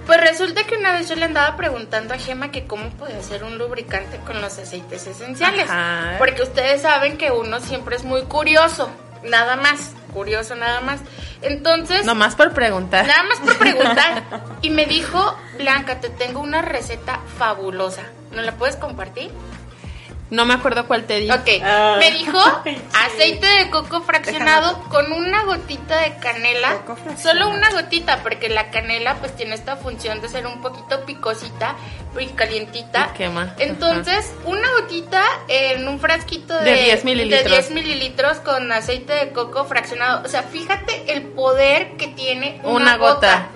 Pues 0.05 0.21
resulta 0.21 0.63
que 0.63 0.75
una 0.75 0.91
vez 0.91 1.09
yo 1.09 1.15
le 1.15 1.25
andaba 1.25 1.55
preguntando 1.55 2.13
a 2.13 2.17
Gema 2.17 2.51
que 2.51 2.65
cómo 2.67 2.89
podía 2.91 3.17
hacer 3.17 3.43
un 3.43 3.57
lubricante 3.57 4.17
con 4.27 4.41
los 4.41 4.57
aceites 4.59 5.07
esenciales. 5.07 5.67
Ajá. 5.69 6.15
Porque 6.19 6.43
ustedes 6.43 6.83
saben 6.83 7.17
que 7.17 7.31
uno 7.31 7.59
siempre 7.59 7.95
es 7.95 8.03
muy 8.03 8.23
curioso, 8.23 8.89
nada 9.23 9.55
más, 9.55 9.91
curioso 10.09 10.55
nada 10.55 10.81
más. 10.81 10.99
Entonces, 11.41 12.05
Nomás 12.05 12.35
por 12.35 12.51
preguntar. 12.53 13.07
nada 13.07 13.23
más 13.23 13.39
por 13.39 13.57
preguntar. 13.57 14.23
Y 14.61 14.69
me 14.71 14.85
dijo, 14.85 15.37
Blanca, 15.57 16.01
te 16.01 16.09
tengo 16.09 16.41
una 16.41 16.61
receta 16.61 17.21
fabulosa. 17.37 18.01
¿No 18.35 18.41
la 18.41 18.51
puedes 18.53 18.75
compartir? 18.75 19.31
No 20.31 20.45
me 20.45 20.53
acuerdo 20.53 20.85
cuál 20.85 21.05
te 21.05 21.19
di. 21.19 21.31
Ok, 21.31 21.47
Ah. 21.63 21.95
me 21.99 22.11
dijo 22.11 22.37
aceite 22.93 23.47
de 23.47 23.69
coco 23.71 24.01
fraccionado 24.01 24.83
con 24.89 25.11
una 25.11 25.43
gotita 25.43 25.97
de 26.01 26.15
canela, 26.17 26.77
Coco 26.85 26.95
fraccionado. 26.97 27.21
solo 27.47 27.49
una 27.57 27.71
gotita, 27.71 28.19
porque 28.21 28.47
la 28.49 28.69
canela 28.69 29.15
pues 29.15 29.35
tiene 29.35 29.55
esta 29.55 29.75
función 29.77 30.21
de 30.21 30.29
ser 30.29 30.45
un 30.45 30.61
poquito 30.61 31.03
picosita 31.05 31.75
y 32.19 32.27
calientita. 32.27 33.09
Y 33.13 33.17
quema. 33.17 33.55
Entonces, 33.57 34.31
una 34.45 34.69
gotita 34.81 35.23
en 35.47 35.87
un 35.87 35.99
frasquito 35.99 36.53
de, 36.59 36.71
De 36.75 36.83
10 36.83 37.05
mililitros. 37.05 37.43
de 37.45 37.49
10 37.49 37.71
mililitros 37.71 38.37
con 38.37 38.71
aceite 38.71 39.13
de 39.13 39.31
coco 39.31 39.65
fraccionado. 39.65 40.23
O 40.25 40.27
sea, 40.29 40.43
fíjate 40.43 41.11
el 41.13 41.23
poder 41.23 41.97
que 41.97 42.07
tiene 42.07 42.59
una, 42.63 42.75
Una 42.75 42.97
gota. 42.97 43.13
gota. 43.15 43.47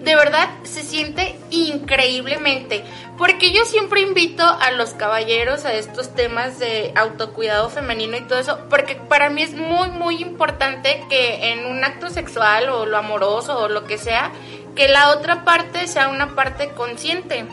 De 0.00 0.14
verdad 0.14 0.48
se 0.62 0.82
siente 0.82 1.36
increíblemente. 1.50 2.84
Porque 3.16 3.52
yo 3.52 3.64
siempre 3.64 4.00
invito 4.00 4.44
a 4.44 4.70
los 4.70 4.90
caballeros 4.90 5.64
a 5.64 5.74
estos 5.74 6.14
temas 6.14 6.60
de 6.60 6.92
autocuidado 6.94 7.68
femenino 7.68 8.16
y 8.16 8.20
todo 8.22 8.38
eso. 8.38 8.60
Porque 8.70 8.94
para 8.94 9.28
mí 9.28 9.42
es 9.42 9.54
muy, 9.54 9.90
muy 9.90 10.22
importante 10.22 11.04
que 11.10 11.52
en 11.52 11.66
un 11.66 11.82
acto 11.82 12.10
sexual 12.10 12.68
o 12.68 12.86
lo 12.86 12.96
amoroso 12.96 13.58
o 13.58 13.68
lo 13.68 13.84
que 13.84 13.98
sea, 13.98 14.30
que 14.76 14.86
la 14.86 15.10
otra 15.10 15.44
parte 15.44 15.88
sea 15.88 16.08
una 16.08 16.36
parte 16.36 16.70
consciente. 16.70 17.44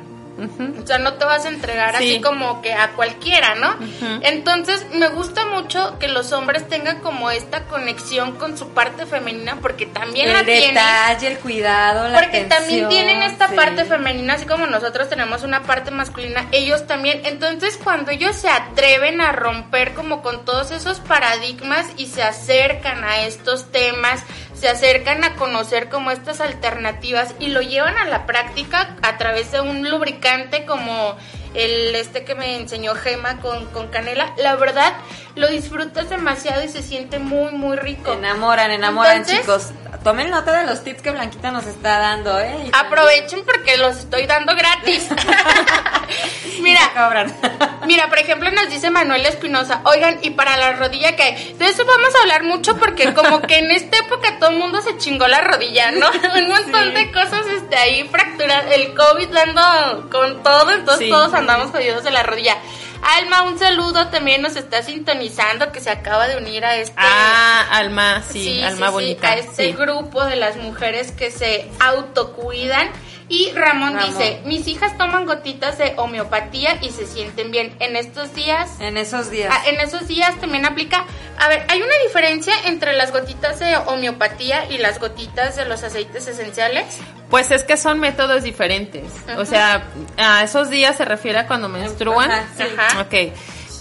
O 0.84 0.86
sea, 0.86 0.98
no 1.00 1.14
te 1.14 1.26
vas 1.26 1.46
a 1.46 1.50
entregar 1.50 1.98
Sí. 1.98 2.12
así 2.12 2.22
como 2.22 2.62
que 2.62 2.74
a 2.74 2.92
cualquiera, 2.92 3.56
¿no? 3.56 3.76
Entonces, 4.22 4.86
me 4.94 5.08
gusta 5.10 5.46
mucho 5.46 5.98
que 6.00 6.08
los 6.08 6.32
hombres 6.34 6.68
tengan 6.68 7.00
como 7.00 7.32
esta 7.32 7.64
conexión 7.64 8.34
con 8.34 8.58
su 8.58 8.70
parte 8.70 9.06
femenina 9.06 9.58
porque 9.62 9.86
también 9.86 10.34
la 10.34 10.40
El 10.42 10.46
tienen. 10.46 10.74
detalle, 10.76 11.28
el 11.28 11.38
cuidado, 11.40 12.08
la 12.10 12.20
Porque 12.20 12.42
también 12.46 12.90
tienen 12.90 13.24
esta 13.24 13.48
sí. 13.50 13.56
parte 13.56 13.86
femenina, 13.86 14.34
así 14.34 14.46
como 14.46 14.66
nosotros 14.68 15.10
tenemos 15.10 15.44
una 15.44 15.64
parte 15.64 15.92
masculina, 15.92 16.48
ellos 16.52 16.86
también. 16.88 17.22
Entonces, 17.26 17.80
cuando 17.82 18.12
ellos 18.12 18.36
se 18.36 18.50
atreven 18.50 19.22
a 19.22 19.32
romper 19.32 19.94
como 19.94 20.22
con 20.22 20.44
todos 20.46 20.72
esos 20.72 21.00
paradigmas 21.00 21.86
y 21.98 22.08
se 22.08 22.24
acercan 22.24 23.04
a 23.04 23.22
estos 23.22 23.72
temas, 23.72 24.22
se 24.56 24.70
acercan 24.70 25.24
a 25.24 25.36
conocer 25.36 25.90
como 25.90 26.12
estas 26.12 26.42
alternativas 26.42 27.36
y 27.40 27.48
lo 27.48 27.62
llevan 27.62 27.98
a 27.98 28.06
la 28.06 28.26
práctica 28.26 28.96
a 29.02 29.18
través 29.18 29.52
de 29.52 29.62
un 29.62 29.90
lubricante 29.90 30.66
como 30.66 31.18
el 31.54 31.96
este 31.96 32.24
que 32.24 32.36
me 32.36 32.56
enseñó 32.56 32.96
Gema 32.96 33.40
con, 33.40 33.66
con 33.68 33.88
canela, 33.88 34.34
la 34.38 34.56
verdad 34.56 34.94
lo 35.36 35.48
disfrutas 35.50 36.10
demasiado 36.10 36.64
y 36.64 36.70
se 36.70 36.82
siente 36.82 37.20
muy, 37.20 37.52
muy 37.52 37.76
rico. 37.78 38.14
Enamoran, 38.14 38.72
enamoran, 38.72 39.18
Entonces- 39.18 39.40
chicos. 39.42 39.72
Tomen 40.04 40.30
nota 40.30 40.52
de 40.60 40.68
los 40.68 40.84
tips 40.84 41.02
que 41.02 41.10
Blanquita 41.12 41.50
nos 41.52 41.66
está 41.66 41.98
dando, 41.98 42.40
¿eh? 42.40 42.70
Aprovechen 42.74 43.44
porque 43.44 43.76
los 43.78 43.98
estoy 43.98 44.28
dando 44.28 44.56
gratis. 44.56 45.08
Mira, 46.62 46.80
cobran. 46.94 47.34
Mira, 47.88 48.08
por 48.10 48.20
ejemplo, 48.20 48.50
nos 48.52 48.70
dice 48.70 48.90
Manuel 48.92 49.26
Espinosa, 49.26 49.82
oigan, 49.84 50.20
y 50.22 50.32
para 50.32 50.58
la 50.58 50.74
rodilla 50.74 51.16
que 51.16 51.56
de 51.58 51.66
eso 51.68 51.86
vamos 51.86 52.14
a 52.16 52.22
hablar 52.22 52.44
mucho 52.44 52.78
porque 52.78 53.14
como 53.14 53.42
que 53.42 53.58
en 53.60 53.72
esta 53.72 53.98
época 53.98 54.38
todo 54.40 54.52
el 54.52 54.58
mundo 54.58 54.82
se 54.82 54.98
chingó 54.98 55.28
la 55.28 55.42
rodilla, 55.42 55.92
¿no? 55.92 56.08
Un 56.36 56.50
montón 56.50 56.86
Sí. 56.86 56.92
de 56.92 57.12
cosas 57.12 57.46
este 57.48 57.76
ahí 57.76 58.08
fracturadas, 58.08 58.66
el 58.74 58.94
COVID 58.94 59.28
dando 59.30 60.10
con 60.12 60.44
todo, 60.44 60.72
entonces 60.72 61.06
Sí. 61.08 61.12
todos 61.12 61.34
andamos 61.34 61.72
jodidos 61.72 62.04
de 62.04 62.12
la 62.12 62.24
rodilla. 62.24 62.58
Alma, 63.02 63.44
un 63.44 63.60
saludo, 63.60 64.08
también 64.08 64.42
nos 64.42 64.56
está 64.56 64.82
sintonizando 64.82 65.72
que 65.72 65.80
se 65.80 65.90
acaba 65.90 66.28
de 66.28 66.38
unir 66.38 66.66
a 66.66 66.76
este 66.78 66.94
Ah, 66.98 67.68
Alma, 67.72 68.24
sí, 68.28 68.62
Alma 68.64 68.88
sí, 68.88 68.92
bonita. 68.94 69.30
a 69.30 69.36
este 69.38 69.72
grupo 69.74 70.24
de 70.26 70.36
las 70.38 70.56
mujeres 70.58 71.12
que 71.12 71.32
se 71.32 71.70
autocuidan. 71.80 72.90
Y 73.28 73.52
Ramón, 73.54 73.96
Ramón. 73.96 74.12
dice, 74.12 74.40
mis 74.46 74.68
hijas 74.68 74.96
toman 75.00 75.26
gotitas 75.26 75.80
de 75.80 75.94
homeopatía 75.98 76.78
y 76.82 76.92
se 76.92 77.08
sienten 77.08 77.50
bien. 77.50 77.76
En 77.80 77.96
estos 77.96 78.36
días, 78.36 78.70
En 78.80 78.98
esos 78.98 79.32
días. 79.32 79.52
ah, 79.52 79.64
en 79.68 79.80
esos 79.80 80.08
días 80.08 80.40
también 80.40 80.66
aplica. 80.66 81.06
A 81.40 81.48
ver, 81.48 81.66
hay 81.70 81.82
una 81.82 81.98
diferencia 82.06 82.54
entre 82.66 82.94
las 82.94 83.12
gotitas 83.12 83.58
de 83.60 83.76
homeopatía 83.78 84.70
y 84.70 84.78
las 84.78 85.00
gotitas 85.00 85.56
de 85.56 85.66
los 85.66 85.84
aceites 85.84 86.28
esenciales. 86.28 86.86
Pues 87.32 87.50
es 87.50 87.64
que 87.64 87.78
son 87.78 88.00
métodos 88.00 88.44
diferentes. 88.44 89.12
O 89.38 89.46
sea, 89.46 89.88
a 90.18 90.44
esos 90.44 90.70
días 90.70 90.96
se 90.96 91.06
refiere 91.06 91.40
a 91.40 91.48
cuando 91.48 91.68
menstruan. 91.68 92.30
Ajá, 92.32 92.46
sí. 92.56 92.64
Ajá. 92.78 93.02
Ok. 93.02 93.34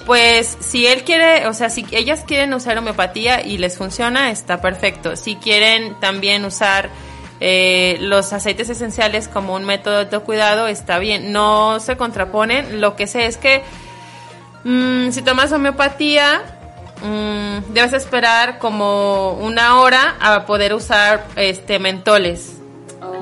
Pues 0.07 0.57
si 0.61 0.87
él 0.87 1.05
quiere, 1.05 1.47
o 1.49 1.55
sea, 1.55 1.71
si 1.71 1.87
ellas 1.91 2.25
quieren 2.27 2.53
usar 2.55 2.77
homeopatía 2.79 3.43
y 3.43 3.59
les 3.59 3.77
funciona, 3.79 4.31
está 4.31 4.61
perfecto. 4.61 5.17
Si 5.17 5.37
quieren 5.37 5.99
también 6.01 6.45
usar 6.45 6.91
eh, 7.47 7.99
los 8.01 8.33
aceites 8.33 8.71
esenciales 8.71 9.29
como 9.29 9.55
un 9.55 9.67
método 9.67 9.97
de 9.97 10.01
autocuidado, 10.05 10.67
está 10.67 10.99
bien. 10.99 11.31
No 11.31 11.79
se 11.79 11.99
contraponen. 11.99 12.81
Lo 12.81 12.97
que 12.97 13.07
sé 13.07 13.27
es 13.27 13.37
que 13.37 13.63
mm, 14.65 15.11
si 15.11 15.21
tomas 15.21 15.53
homeopatía, 15.53 16.41
mm, 17.03 17.75
debes 17.75 17.93
esperar 17.93 18.59
como 18.59 19.33
una 19.33 19.79
hora 19.79 20.17
a 20.21 20.47
poder 20.47 20.73
usar 20.73 21.27
este 21.37 21.79
mentoles 21.79 22.57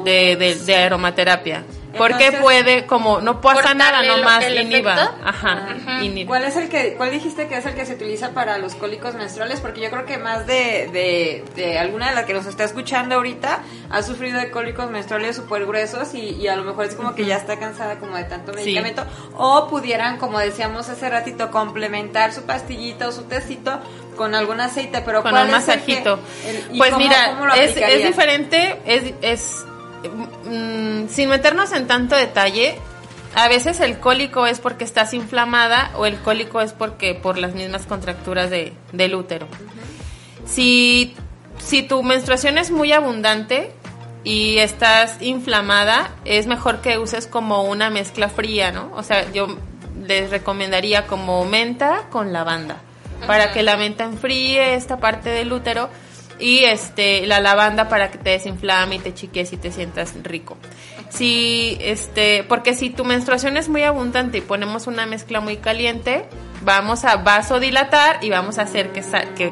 de 0.05 0.77
aromaterapia. 0.87 1.65
Porque 1.97 2.15
Entonces- 2.27 2.41
puede, 2.41 2.87
como, 2.87 3.21
no 3.21 3.41
pasa 3.41 3.75
nada, 3.75 4.03
nomás 4.03 4.45
el 4.45 4.61
inhiba. 4.61 4.95
efecto. 4.95 5.15
Ajá, 5.25 5.69
Ajá. 5.87 6.03
inhiba. 6.05 6.29
¿Cuál 6.29 6.45
es 6.45 6.57
el 6.57 6.69
que, 6.69 6.95
cuál 6.95 7.11
dijiste 7.11 7.49
que 7.49 7.57
es 7.59 7.67
el 7.67 7.75
que 7.75 7.85
se 7.85 7.95
utiliza 7.95 8.31
para 8.31 8.57
los 8.59 8.75
cólicos 8.75 9.15
menstruales? 9.15 9.61
Porque 9.61 9.81
yo 9.83 9.91
creo 9.91 10.07
que 10.07 10.17
más 10.19 10.47
de, 10.47 10.89
de, 10.93 11.45
de 11.55 11.79
alguna 11.79 12.09
de 12.09 12.15
las 12.15 12.25
que 12.25 12.33
nos 12.35 12.47
está 12.47 12.65
escuchando 12.65 13.17
ahorita 13.17 13.61
ha 13.91 14.03
sufrido 14.03 14.39
de 14.41 14.51
cólicos 14.51 14.91
menstruales 14.91 15.37
súper 15.37 15.67
gruesos 15.67 16.15
y, 16.15 16.31
y 16.31 16.49
a 16.49 16.57
lo 16.57 16.65
mejor 16.65 16.87
es 16.87 16.95
como 16.95 17.15
que 17.15 17.25
ya 17.27 17.37
está 17.37 17.59
cansada 17.59 17.99
como 17.99 18.17
de 18.17 18.25
tanto 18.25 18.53
Sí. 18.53 18.61
medicamento. 18.61 19.05
O 19.37 19.69
pudieran, 19.69 20.17
como 20.19 20.39
decíamos 20.39 20.89
hace 20.89 21.09
ratito, 21.11 21.51
complementar 21.51 22.33
su 22.33 22.43
pastillita 22.45 23.09
o 23.09 23.13
su 23.13 23.25
tecito 23.25 23.81
con 24.17 24.35
algún 24.35 24.61
aceite, 24.61 25.03
pero 25.05 25.23
con 25.23 25.31
¿cuál 25.33 25.49
un 25.49 25.55
es 25.55 25.69
el 25.69 25.81
que- 25.83 25.95
masajito. 25.95 26.19
el- 26.47 26.79
pues 26.79 26.91
cómo- 26.91 27.03
mira, 27.05 27.31
cómo 27.31 27.47
lo 27.47 27.55
es, 27.55 27.77
es 27.77 28.05
diferente, 28.07 28.81
es, 28.87 29.15
es 29.23 29.65
mm, 30.05 31.09
sin 31.09 31.29
meternos 31.29 31.73
en 31.73 31.87
tanto 31.87 32.17
detalle. 32.17 32.79
A 33.35 33.49
veces 33.49 33.81
el 33.81 33.99
cólico 33.99 34.47
es 34.47 34.61
porque 34.61 34.85
estás 34.85 35.15
inflamada 35.15 35.91
o 35.97 36.05
el 36.05 36.19
cólico 36.19 36.61
es 36.61 36.73
porque 36.73 37.15
por 37.15 37.39
las 37.39 37.55
mismas 37.55 37.87
contracturas 37.87 38.51
de, 38.51 38.75
del 38.93 39.15
útero. 39.15 39.47
Si, 40.45 41.15
si 41.59 41.83
tu 41.83 42.03
menstruación 42.03 42.59
es 42.59 42.71
muy 42.71 42.93
abundante 42.93 43.73
y 44.25 44.59
estás 44.59 45.21
inflamada, 45.23 46.11
es 46.25 46.47
mejor 46.47 46.81
que 46.81 46.99
uses 46.99 47.27
como 47.27 47.63
una 47.65 47.91
mezcla 47.91 48.29
fría, 48.29 48.71
¿no? 48.71 48.91
O 48.95 49.03
sea, 49.03 49.31
yo 49.33 49.57
les 50.07 50.31
recomendaría 50.31 51.07
como 51.07 51.45
menta 51.45 52.09
con 52.11 52.33
lavanda, 52.33 52.77
para 53.27 53.53
que 53.53 53.63
la 53.63 53.77
menta 53.77 54.05
enfríe 54.05 54.75
esta 54.75 54.99
parte 54.99 55.31
del 55.31 55.53
útero 55.53 55.89
y 56.39 56.65
este 56.65 57.27
la 57.27 57.41
lavanda 57.41 57.89
para 57.89 58.11
que 58.11 58.19
te 58.19 58.31
desinflame 58.31 58.97
y 58.97 58.99
te 58.99 59.15
chiques 59.15 59.53
y 59.53 59.57
te 59.57 59.73
sientas 59.73 60.15
rico. 60.23 60.57
si 61.11 61.77
este, 61.81 62.45
porque 62.45 62.75
si 62.75 62.91
tu 62.91 63.05
menstruación 63.05 63.57
es 63.57 63.69
muy 63.69 63.83
abundante 63.83 64.39
y 64.39 64.41
ponemos 64.41 64.87
una 64.87 65.07
mezcla 65.07 65.41
muy 65.41 65.59
caliente, 65.59 66.25
vamos 66.63 67.05
a 67.05 67.17
vasodilatar 67.17 68.23
y 68.25 68.31
vamos 68.31 68.59
a 68.59 68.63
hacer 68.63 68.93
que, 68.93 69.03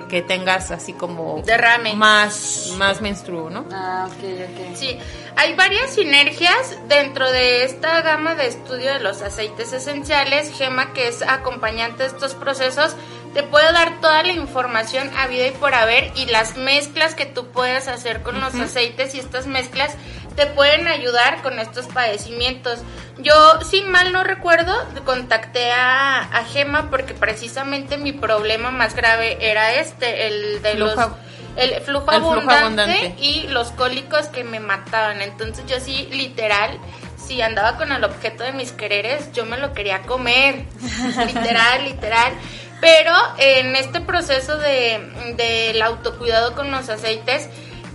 que 0.09 0.23
tengas 0.23 0.71
así 0.71 0.93
como 0.93 1.43
Derrame. 1.45 1.95
más, 1.95 2.73
más 2.79 3.01
menstruo, 3.01 3.51
¿no? 3.51 3.67
Ah, 3.73 4.09
ok, 4.09 4.25
ok. 4.25 4.77
Sí, 4.77 4.97
hay 5.37 5.55
varias 5.55 5.91
sinergias 5.91 6.79
dentro 6.89 7.31
de 7.31 7.65
esta 7.65 8.01
gama 8.03 8.35
de 8.35 8.47
estudio 8.47 8.93
de 8.93 9.01
los 9.01 9.23
aceites 9.23 9.73
esenciales. 9.73 10.51
Gema, 10.57 10.93
que 10.93 11.09
es 11.09 11.23
acompañante 11.23 12.03
de 12.03 12.09
estos 12.09 12.35
procesos, 12.35 12.95
te 13.35 13.43
puede 13.43 13.73
dar 13.73 14.01
toda 14.01 14.23
la 14.23 14.33
información 14.33 15.11
a 15.17 15.27
vida 15.29 15.47
y 15.47 15.51
por 15.53 15.75
haber 15.75 16.11
y 16.17 16.27
las 16.27 16.57
mezclas 16.57 17.15
que 17.15 17.27
tú 17.27 17.49
puedes 17.49 17.87
hacer 17.89 18.23
con 18.23 18.41
los 18.41 18.55
aceites 18.57 19.15
y 19.15 19.21
estas 19.21 19.47
mezclas 19.47 19.95
te 20.37 20.47
pueden 20.47 20.89
ayudar 20.89 21.43
con 21.43 21.59
estos 21.59 21.87
padecimientos. 21.87 22.79
Yo, 23.19 23.35
si 23.63 23.83
mal 23.83 24.13
no 24.13 24.25
recuerdo, 24.25 24.75
contacté 25.05 25.71
a, 25.73 26.21
a 26.23 26.45
Gema 26.45 26.91
porque 26.91 27.15
precisamente 27.15 27.99
mi 27.99 28.13
problema 28.13 28.71
más 28.71 28.95
grave 28.95 29.39
era 29.41 29.75
este, 29.75 30.27
el 30.29 30.63
de 30.63 30.75
Flujo- 30.75 30.95
los... 30.97 31.09
El 31.57 31.75
flujo, 31.83 32.13
el 32.13 32.19
flujo 32.21 32.39
abundante, 32.39 32.63
abundante. 32.93 33.15
y 33.19 33.49
los 33.49 33.73
cólicos 33.73 34.29
que 34.29 34.45
me 34.45 34.61
mataban. 34.61 35.21
Entonces 35.21 35.65
yo 35.67 35.81
sí, 35.81 36.09
literal, 36.13 36.79
si 37.19 37.43
andaba 37.43 37.77
con 37.77 37.91
el 37.91 38.05
objeto 38.05 38.45
de 38.45 38.53
mis 38.53 38.71
quereres, 38.71 39.33
yo 39.33 39.45
me 39.45 39.59
lo 39.59 39.73
quería 39.73 40.03
comer. 40.03 40.65
literal, 41.27 41.85
literal. 41.85 42.33
Pero 42.81 43.13
en 43.39 43.77
este 43.77 44.01
proceso 44.01 44.57
de, 44.59 45.35
del 45.37 45.83
autocuidado 45.83 46.55
con 46.55 46.71
los 46.71 46.89
aceites, 46.89 47.49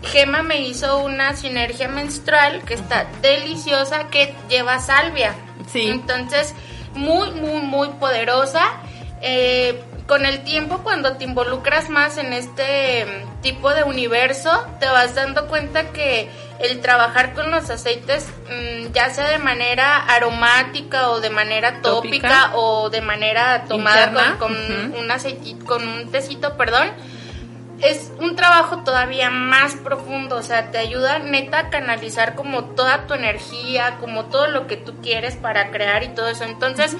Gema 0.03 0.43
me 0.43 0.61
hizo 0.61 0.99
una 0.99 1.35
sinergia 1.35 1.87
menstrual 1.87 2.63
que 2.63 2.75
está 2.75 3.07
deliciosa, 3.21 4.09
que 4.09 4.35
lleva 4.49 4.79
salvia. 4.79 5.35
Sí. 5.71 5.87
Entonces, 5.87 6.53
muy, 6.93 7.31
muy, 7.31 7.61
muy 7.61 7.89
poderosa. 7.99 8.61
Eh, 9.21 9.81
con 10.07 10.25
el 10.25 10.43
tiempo, 10.43 10.79
cuando 10.83 11.17
te 11.17 11.23
involucras 11.23 11.89
más 11.89 12.17
en 12.17 12.33
este 12.33 13.05
mm, 13.05 13.41
tipo 13.41 13.73
de 13.73 13.83
universo, 13.83 14.51
te 14.79 14.87
vas 14.87 15.15
dando 15.15 15.47
cuenta 15.47 15.91
que 15.91 16.29
el 16.59 16.79
trabajar 16.79 17.33
con 17.33 17.51
los 17.51 17.69
aceites, 17.69 18.27
mm, 18.49 18.91
ya 18.93 19.09
sea 19.09 19.29
de 19.29 19.39
manera 19.39 20.05
aromática 20.05 21.09
o 21.09 21.21
de 21.21 21.29
manera 21.29 21.81
tópica, 21.81 22.43
Tópica. 22.45 22.51
o 22.55 22.89
de 22.89 23.01
manera 23.01 23.65
tomada 23.67 24.07
Interna, 24.07 24.37
con, 24.37 24.55
un 24.95 25.11
aceitito, 25.11 25.65
con 25.65 25.87
un 25.87 26.11
tecito, 26.11 26.55
perdón, 26.55 26.91
es 27.81 28.11
un 28.19 28.35
trabajo 28.35 28.83
todavía 28.83 29.29
más 29.29 29.75
profundo, 29.75 30.37
o 30.37 30.43
sea, 30.43 30.71
te 30.71 30.77
ayuda 30.77 31.19
neta 31.19 31.59
a 31.59 31.69
canalizar 31.69 32.35
como 32.35 32.65
toda 32.65 33.05
tu 33.05 33.15
energía, 33.15 33.97
como 33.99 34.25
todo 34.25 34.47
lo 34.47 34.67
que 34.67 34.77
tú 34.77 35.01
quieres 35.01 35.35
para 35.35 35.71
crear 35.71 36.03
y 36.03 36.09
todo 36.09 36.29
eso. 36.29 36.45
Entonces, 36.45 36.95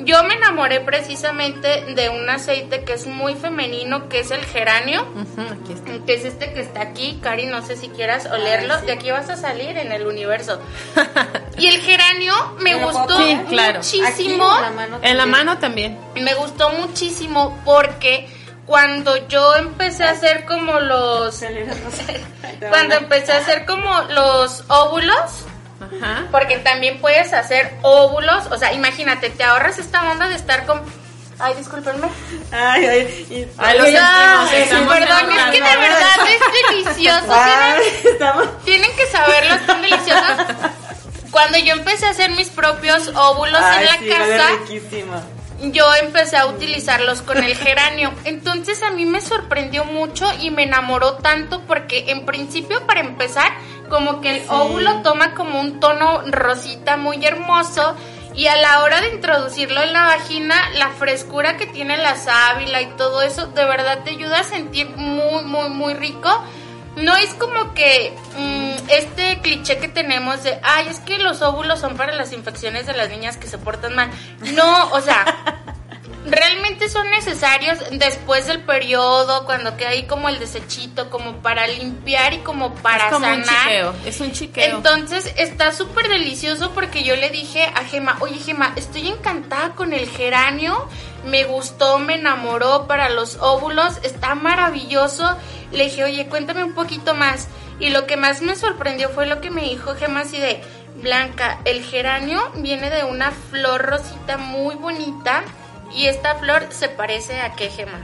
yo 0.00 0.22
me 0.24 0.34
enamoré 0.34 0.80
precisamente 0.80 1.84
de 1.94 2.08
un 2.08 2.28
aceite 2.28 2.84
que 2.84 2.94
es 2.94 3.06
muy 3.06 3.34
femenino, 3.34 4.08
que 4.08 4.20
es 4.20 4.30
el 4.30 4.44
geranio, 4.44 5.06
aquí 5.52 5.72
está. 5.72 6.04
que 6.04 6.14
es 6.14 6.24
este 6.24 6.52
que 6.52 6.60
está 6.60 6.82
aquí, 6.82 7.18
Cari, 7.22 7.46
no 7.46 7.64
sé 7.64 7.76
si 7.76 7.88
quieras 7.88 8.26
olerlo, 8.26 8.80
de 8.82 8.92
aquí 8.92 9.10
vas 9.10 9.30
a 9.30 9.36
salir 9.36 9.76
en 9.76 9.92
el 9.92 10.06
universo. 10.06 10.60
Y 11.58 11.68
el 11.68 11.80
geranio 11.80 12.34
me 12.58 12.64
¿Me 12.64 12.72
lo 12.72 12.78
puedo 12.90 12.98
gustó 12.98 13.14
poner? 13.14 13.38
Sí, 13.38 13.44
claro. 13.48 13.78
muchísimo. 13.78 14.44
Aquí, 14.46 14.56
en 14.58 14.62
la 14.62 14.70
mano 14.72 14.98
En 15.00 15.16
la 15.16 15.24
mano 15.26 15.58
también. 15.58 15.98
Me 16.16 16.34
gustó 16.34 16.68
muchísimo 16.68 17.58
porque 17.64 18.28
cuando 18.66 19.26
yo 19.28 19.54
empecé 19.56 20.04
a 20.04 20.10
hacer 20.10 20.44
como 20.44 20.80
los 20.80 21.42
cuando 22.68 22.96
empecé 22.96 23.32
a 23.32 23.38
hacer 23.38 23.64
como 23.64 24.02
los 24.10 24.64
óvulos 24.68 25.46
Ajá. 25.80 26.26
porque 26.30 26.56
también 26.58 26.98
puedes 27.00 27.32
hacer 27.32 27.74
óvulos, 27.82 28.46
o 28.50 28.56
sea, 28.58 28.72
imagínate, 28.72 29.28
te 29.30 29.44
ahorras 29.44 29.78
esta 29.78 30.10
onda 30.10 30.28
de 30.28 30.34
estar 30.36 30.64
con 30.66 30.82
Ay, 31.38 31.52
discúlpenme. 31.58 32.08
Ay, 32.50 32.86
ay, 32.86 33.26
y- 33.28 33.46
Ay, 33.58 33.76
lo 33.76 33.84
Oye, 33.84 33.92
sentimos, 33.92 34.50
Ay, 34.50 34.62
estamos 34.62 34.94
perdón, 34.94 35.30
es 35.32 35.44
que 35.44 35.60
de 35.62 35.76
verdad 35.76 36.16
es 36.30 36.94
delicioso. 36.94 37.26
Ay, 37.28 37.82
Tienen, 37.82 38.12
estamos- 38.14 38.64
tienen 38.64 38.96
que 38.96 39.06
saberlo, 39.08 39.54
están 39.54 39.82
deliciosos. 39.82 40.46
Cuando 41.30 41.58
yo 41.58 41.74
empecé 41.74 42.06
a 42.06 42.10
hacer 42.10 42.30
mis 42.30 42.48
propios 42.48 43.08
óvulos 43.14 43.60
en 43.60 43.84
la 43.84 43.98
sí, 43.98 44.08
casa, 44.08 44.48
yo 45.60 45.94
empecé 46.02 46.36
a 46.38 46.46
utilizarlos 46.46 47.20
con 47.20 47.42
el 47.44 47.54
geranio. 47.54 48.12
Entonces 48.24 48.82
a 48.82 48.90
mí 48.90 49.04
me 49.04 49.20
sorprendió 49.20 49.84
mucho 49.84 50.26
y 50.40 50.50
me 50.50 50.62
enamoró 50.62 51.16
tanto 51.16 51.60
porque 51.66 52.04
en 52.08 52.24
principio 52.24 52.86
para 52.86 53.00
empezar 53.00 53.52
como 53.88 54.20
que 54.20 54.36
el 54.36 54.50
óvulo 54.50 55.02
toma 55.02 55.34
como 55.34 55.60
un 55.60 55.80
tono 55.80 56.22
rosita 56.26 56.96
muy 56.96 57.24
hermoso 57.24 57.96
y 58.34 58.48
a 58.48 58.56
la 58.56 58.82
hora 58.82 59.00
de 59.00 59.14
introducirlo 59.14 59.82
en 59.82 59.92
la 59.92 60.04
vagina 60.04 60.70
la 60.74 60.90
frescura 60.90 61.56
que 61.56 61.66
tiene 61.66 61.96
la 61.96 62.16
sábila 62.16 62.82
y 62.82 62.86
todo 62.96 63.22
eso 63.22 63.46
de 63.46 63.64
verdad 63.64 64.00
te 64.04 64.10
ayuda 64.10 64.40
a 64.40 64.44
sentir 64.44 64.88
muy 64.96 65.44
muy 65.44 65.68
muy 65.70 65.94
rico. 65.94 66.30
No 66.96 67.14
es 67.14 67.34
como 67.34 67.74
que 67.74 68.16
mm, 68.38 68.88
este 68.88 69.40
cliché 69.42 69.76
que 69.78 69.88
tenemos 69.88 70.42
de, 70.42 70.58
ay, 70.62 70.86
es 70.88 70.98
que 71.00 71.18
los 71.18 71.42
óvulos 71.42 71.78
son 71.78 71.98
para 71.98 72.14
las 72.14 72.32
infecciones 72.32 72.86
de 72.86 72.94
las 72.94 73.10
niñas 73.10 73.36
que 73.36 73.46
se 73.46 73.58
portan 73.58 73.94
mal. 73.94 74.10
No, 74.54 74.90
o 74.92 75.00
sea, 75.02 75.62
realmente 76.26 76.88
son 76.88 77.08
necesarios 77.10 77.78
después 77.92 78.46
del 78.46 78.62
periodo, 78.62 79.44
cuando 79.44 79.76
queda 79.76 79.90
ahí 79.90 80.04
como 80.04 80.28
el 80.28 80.38
desechito, 80.38 81.08
como 81.10 81.36
para 81.36 81.66
limpiar 81.66 82.34
y 82.34 82.38
como 82.38 82.74
para 82.74 83.06
es 83.06 83.12
como 83.12 83.26
un 83.26 83.44
sanar. 83.44 83.64
chiqueo. 83.64 83.94
Es 84.04 84.20
un 84.20 84.32
chiqueo. 84.32 84.76
Entonces 84.76 85.32
está 85.36 85.72
súper 85.72 86.08
delicioso 86.08 86.72
porque 86.72 87.04
yo 87.04 87.16
le 87.16 87.30
dije 87.30 87.64
a 87.74 87.84
Gema, 87.84 88.16
oye 88.20 88.38
Gema, 88.38 88.72
estoy 88.76 89.08
encantada 89.08 89.70
con 89.74 89.92
el 89.92 90.08
geranio, 90.08 90.88
me 91.24 91.44
gustó, 91.44 91.98
me 91.98 92.14
enamoró 92.14 92.86
para 92.86 93.08
los 93.08 93.36
óvulos, 93.36 93.98
está 94.02 94.34
maravilloso. 94.34 95.36
Le 95.72 95.84
dije, 95.84 96.04
oye, 96.04 96.26
cuéntame 96.26 96.64
un 96.64 96.74
poquito 96.74 97.14
más. 97.14 97.48
Y 97.78 97.90
lo 97.90 98.06
que 98.06 98.16
más 98.16 98.40
me 98.40 98.56
sorprendió 98.56 99.10
fue 99.10 99.26
lo 99.26 99.40
que 99.40 99.50
me 99.50 99.62
dijo 99.62 99.94
Gema 99.94 100.20
así 100.20 100.38
de, 100.38 100.62
Blanca, 101.02 101.60
el 101.66 101.82
geranio 101.82 102.50
viene 102.56 102.88
de 102.88 103.04
una 103.04 103.30
flor 103.30 103.82
rosita 103.82 104.38
muy 104.38 104.76
bonita 104.76 105.44
y 105.92 106.06
esta 106.06 106.36
flor 106.36 106.66
se 106.70 106.88
parece 106.88 107.40
a 107.40 107.52
qué 107.52 107.70
Gema. 107.70 108.00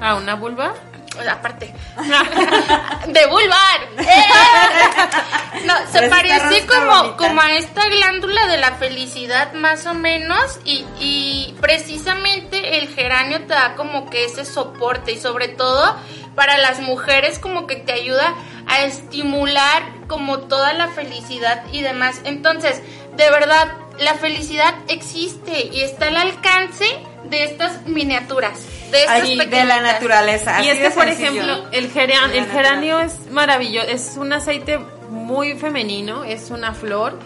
Ah, 0.00 0.14
una 0.14 0.34
vulva. 0.34 0.74
O 1.18 1.22
sea, 1.22 1.34
aparte 1.34 1.72
de 3.06 3.26
vulvar 3.26 3.80
¡Eh! 3.98 5.64
no 5.64 5.74
se 5.92 6.08
parece 6.08 6.66
como 6.66 6.90
bonita. 6.90 7.16
como 7.16 7.40
a 7.40 7.52
esta 7.52 7.88
glándula 7.88 8.48
de 8.48 8.58
la 8.58 8.72
felicidad 8.72 9.52
más 9.52 9.86
o 9.86 9.94
menos 9.94 10.58
y, 10.64 10.84
y 10.98 11.54
precisamente 11.60 12.78
el 12.78 12.88
geranio 12.88 13.42
te 13.42 13.54
da 13.54 13.76
como 13.76 14.10
que 14.10 14.24
ese 14.24 14.44
soporte 14.44 15.12
y 15.12 15.20
sobre 15.20 15.46
todo 15.46 15.96
para 16.34 16.58
las 16.58 16.80
mujeres 16.80 17.38
como 17.38 17.68
que 17.68 17.76
te 17.76 17.92
ayuda 17.92 18.34
a 18.66 18.82
estimular 18.82 19.84
como 20.08 20.40
toda 20.40 20.72
la 20.72 20.88
felicidad 20.88 21.62
y 21.70 21.82
demás 21.82 22.22
entonces 22.24 22.82
de 23.16 23.30
verdad 23.30 23.68
la 24.00 24.14
felicidad 24.14 24.74
existe 24.88 25.70
y 25.72 25.82
está 25.82 26.08
al 26.08 26.16
alcance 26.16 26.86
de 27.30 27.44
estas 27.44 27.86
miniaturas 27.86 28.58
de 28.90 29.02
estas 29.02 29.50
de 29.50 29.64
la 29.64 29.80
naturaleza. 29.80 30.62
y 30.62 30.68
así 30.68 30.70
es 30.70 30.76
que, 30.76 30.82
de 30.84 30.90
por 30.90 31.04
sencillo. 31.04 31.30
ejemplo, 31.30 31.68
el, 31.72 31.92
geran- 31.92 32.30
el 32.32 32.46
geranio 32.46 33.00
es 33.00 33.30
maravilloso. 33.30 33.88
Es 33.88 34.14
un 34.16 34.32
aceite 34.32 34.78
muy 35.10 35.54
femenino, 35.54 36.22
es 36.24 36.50
una 36.50 36.74
flor 36.74 37.18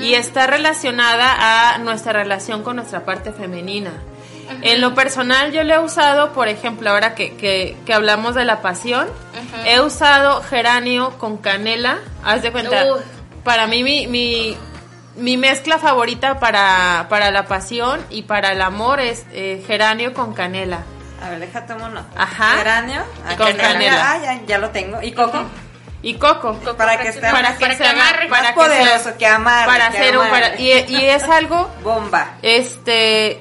y 0.00 0.14
está 0.14 0.46
relacionada 0.46 1.74
a 1.74 1.78
nuestra 1.78 2.12
relación 2.12 2.62
con 2.62 2.76
nuestra 2.76 3.04
parte 3.04 3.32
femenina. 3.32 3.92
En 4.60 4.82
lo 4.82 4.94
personal, 4.94 5.52
yo 5.52 5.62
lo 5.64 5.72
he 5.74 5.78
usado, 5.78 6.32
por 6.34 6.48
ejemplo, 6.48 6.90
ahora 6.90 7.14
que, 7.14 7.34
que, 7.36 7.76
que 7.86 7.94
hablamos 7.94 8.34
de 8.34 8.44
la 8.44 8.60
pasión, 8.60 9.06
he 9.66 9.80
usado 9.80 10.42
geranio 10.42 11.16
con 11.18 11.38
canela. 11.38 11.98
Haz 12.22 12.42
de 12.42 12.52
cuenta, 12.52 12.84
para 13.42 13.66
mí, 13.66 13.82
mi, 13.82 14.06
mi, 14.06 14.54
mi 15.16 15.36
mezcla 15.36 15.78
favorita 15.78 16.38
para, 16.40 17.06
para 17.08 17.30
la 17.30 17.46
pasión 17.46 18.04
y 18.10 18.22
para 18.22 18.52
el 18.52 18.60
amor 18.62 19.00
es 19.00 19.24
eh, 19.32 19.62
geranio 19.66 20.12
con 20.14 20.34
canela. 20.34 20.80
A 21.22 21.30
ver, 21.30 21.40
déjate 21.40 21.72
uno. 21.74 22.04
Ajá. 22.16 22.56
Geranio. 22.58 23.02
ah, 23.26 23.36
Con 23.36 23.52
canela. 23.56 24.12
Ah, 24.12 24.18
ya, 24.22 24.42
ya 24.46 24.58
lo 24.58 24.70
tengo. 24.70 25.00
¿Y 25.02 25.12
coco? 25.12 25.42
Y 26.02 26.14
coco. 26.14 26.58
Coco 26.62 26.76
Para 26.76 26.98
que 26.98 27.08
esté- 27.08 27.30
para 27.30 27.54
que 27.56 27.60
para 27.60 27.72
se 27.74 27.82
que 27.82 27.88
haga- 27.88 28.08
amarre. 28.08 28.28
para 28.28 28.42
Más 28.42 28.52
que 28.52 28.60
sea- 28.60 28.84
poderoso, 28.84 29.18
que 29.18 29.26
amarre, 29.26 29.66
para 29.66 29.90
que 29.90 29.98
hacer 29.98 30.18
un 30.18 30.28
para- 30.28 30.56
y, 30.60 30.70
y 30.88 30.96
es 31.06 31.22
algo 31.24 31.70
Bomba. 31.82 32.34
este 32.42 33.40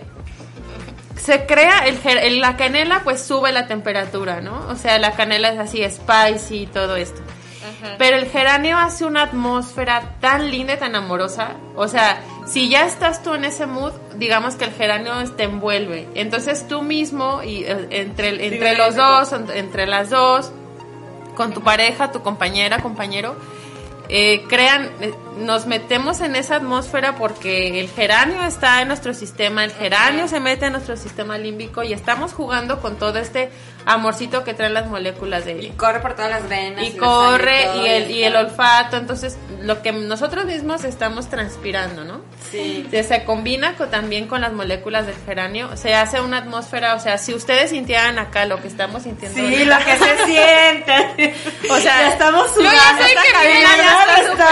se 1.17 1.45
crea 1.45 1.85
el- 1.87 2.39
la 2.41 2.55
canela 2.57 3.01
pues 3.03 3.21
sube 3.25 3.51
la 3.53 3.65
temperatura 3.67 4.41
no 4.41 4.65
o 4.69 4.75
sea 4.75 4.99
la 4.99 5.11
canela 5.11 5.49
es 5.49 5.59
así 5.59 5.81
spicy 5.89 6.63
y 6.63 6.67
todo 6.67 6.95
esto 6.97 7.21
pero 7.97 8.17
el 8.17 8.25
geranio 8.29 8.77
hace 8.77 9.05
una 9.05 9.23
atmósfera 9.23 10.15
tan 10.19 10.49
linda 10.51 10.73
y 10.73 10.77
tan 10.77 10.95
amorosa. 10.95 11.51
O 11.75 11.87
sea 11.87 12.21
si 12.45 12.67
ya 12.69 12.85
estás 12.85 13.23
tú 13.23 13.33
en 13.35 13.45
ese 13.45 13.65
mood 13.65 13.93
digamos 14.15 14.55
que 14.55 14.65
el 14.65 14.71
geranio 14.71 15.13
te 15.35 15.43
envuelve. 15.43 16.07
Entonces 16.15 16.67
tú 16.67 16.81
mismo 16.81 17.41
y 17.43 17.63
eh, 17.63 17.87
entre 17.91 18.29
entre 18.47 18.71
Sí, 18.71 18.77
los 18.77 18.95
dos 18.95 19.31
en- 19.33 19.49
entre 19.51 19.85
las 19.87 20.09
dos 20.09 20.51
con 21.35 21.53
tu 21.53 21.61
pareja 21.61 22.11
tu 22.11 22.21
compañera 22.21 22.79
compañero 22.79 23.35
eh, 24.15 24.43
crean, 24.47 24.91
eh, 25.01 25.11
nos 25.39 25.65
metemos 25.65 26.21
en 26.21 26.35
esa 26.35 26.57
atmósfera 26.57 27.15
porque 27.15 27.79
el 27.79 27.89
geranio 27.89 28.43
está 28.43 28.81
en 28.83 28.87
nuestro 28.89 29.15
sistema, 29.15 29.63
el 29.63 29.71
geranio 29.71 30.27
se 30.27 30.39
mete 30.39 30.67
en 30.67 30.73
nuestro 30.73 30.95
sistema 30.97 31.39
límbico 31.39 31.81
y 31.81 31.93
estamos 31.93 32.31
jugando 32.31 32.79
con 32.79 32.97
todo 32.97 33.17
este 33.17 33.49
amorcito 33.85 34.43
que 34.43 34.53
traen 34.53 34.75
las 34.75 34.85
moléculas 34.87 35.43
de 35.45 35.53
Y 35.63 35.69
corre 35.71 35.99
por 35.99 36.13
todas 36.15 36.29
las 36.29 36.47
venas. 36.47 36.85
y 36.85 36.91
corre 36.95 37.67
y 37.77 37.87
el, 37.87 38.11
y 38.11 38.23
el 38.23 38.35
olfato, 38.35 38.97
entonces 38.97 39.35
lo 39.61 39.81
que 39.81 39.91
nosotros 39.91 40.45
mismos 40.45 40.83
estamos 40.83 41.27
transpirando, 41.29 42.03
¿no? 42.05 42.21
Sí. 42.51 42.87
Se, 42.91 43.03
se 43.03 43.23
combina 43.23 43.75
con- 43.75 43.89
también 43.89 44.27
con 44.27 44.41
las 44.41 44.53
moléculas 44.53 45.07
del 45.07 45.15
geranio, 45.25 45.75
se 45.75 45.95
hace 45.95 46.21
una 46.21 46.37
atmósfera, 46.37 46.93
o 46.95 46.99
sea, 46.99 47.17
si 47.17 47.33
ustedes 47.33 47.71
sintieran 47.71 48.19
acá 48.19 48.45
lo 48.45 48.61
que 48.61 48.67
estamos 48.67 49.03
sintiendo, 49.03 49.37
Sí, 49.39 49.65
lo 49.65 49.77
que 49.79 49.97
se 49.97 50.25
siente. 50.25 51.33
o 51.69 51.77
sea, 51.79 52.01
ya 52.03 52.09
estamos 52.09 52.47
Yo 52.49 52.61
sudando. 52.61 52.77
ya 52.77 53.07
sé 53.07 53.15
que 53.15 53.31
cabina 53.33 53.69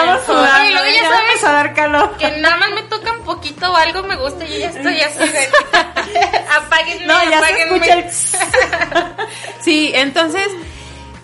estamos 0.03 0.25
sudando. 0.25 0.69
Y 0.69 0.71
luego 0.73 0.87
ya 0.87 1.01
ya 1.03 1.09
sabes 1.09 1.43
a 1.43 1.51
dar 1.51 1.73
calor. 1.73 2.17
Que 2.17 2.31
nada 2.37 2.57
más 2.57 2.71
me 2.71 2.83
toca 2.83 3.11
un 3.13 3.23
poquito 3.23 3.71
o 3.71 3.75
algo 3.75 4.03
me 4.03 4.15
gusta 4.15 4.45
y 4.45 4.59
ya 4.59 4.69
estoy 4.69 4.99
así 5.01 5.19
de... 5.19 5.49
apáguenme, 6.57 7.05
No, 7.05 7.23
ya 7.23 7.29
se 7.29 7.35
apáguenme. 7.35 7.75
escucha 7.77 7.93
el... 7.99 9.15
Sí, 9.61 9.91
entonces 9.95 10.47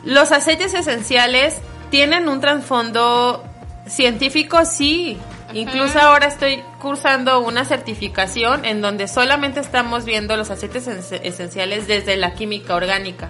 los 0.03 0.32
aceites 0.32 0.73
esenciales 0.73 1.55
tienen 1.89 2.28
un 2.30 2.39
trasfondo 2.41 3.43
científico, 3.88 4.65
sí. 4.65 5.17
Incluso 5.54 6.00
ahora 6.00 6.28
estoy 6.28 6.64
cursando 6.80 7.39
una 7.39 7.64
certificación 7.66 8.66
en 8.66 8.82
donde 8.82 9.08
solamente 9.08 9.60
estamos 9.60 10.04
viendo 10.06 10.36
los 10.36 10.50
aceites 10.50 10.88
esen- 10.88 11.22
esenciales 11.24 11.88
desde 11.88 12.18
la 12.18 12.34
química 12.34 12.76
orgánica. 12.76 13.30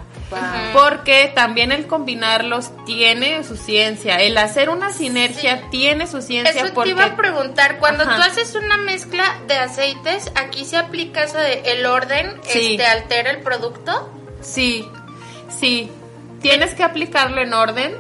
Porque 0.74 1.32
también 1.34 1.72
el 1.72 1.88
combinarlos 1.88 2.72
tiene 2.86 3.44
su 3.44 3.56
ciencia, 3.56 4.18
el 4.22 4.38
hacer 4.38 4.70
una 4.70 4.92
sinergia 4.92 5.70
tiene 5.70 6.08
su 6.08 6.22
ciencia 6.22 6.64
Eso 6.64 6.74
porque 6.74 6.90
te 6.94 6.96
iba 6.98 7.06
a 7.06 7.16
preguntar, 7.16 7.78
cuando 7.80 8.04
Ajá. 8.04 8.16
tú 8.18 8.22
haces 8.24 8.56
una 8.56 8.78
mezcla 8.78 9.24
de 9.48 9.56
aceites, 9.56 10.32
aquí 10.36 10.66
se 10.66 10.78
aplica 10.78 11.24
eso 11.24 11.38
de 11.38 11.62
el 11.66 11.86
orden, 11.86 12.40
Sí. 12.44 12.72
este 12.72 12.86
altera 12.86 13.30
el 13.32 13.40
producto. 13.40 14.12
Sí, 14.42 14.86
sí. 15.50 15.90
Tienes 16.42 16.76
que 16.76 16.84
aplicarlo 16.84 17.42
en 17.42 17.54
orden 17.54 17.96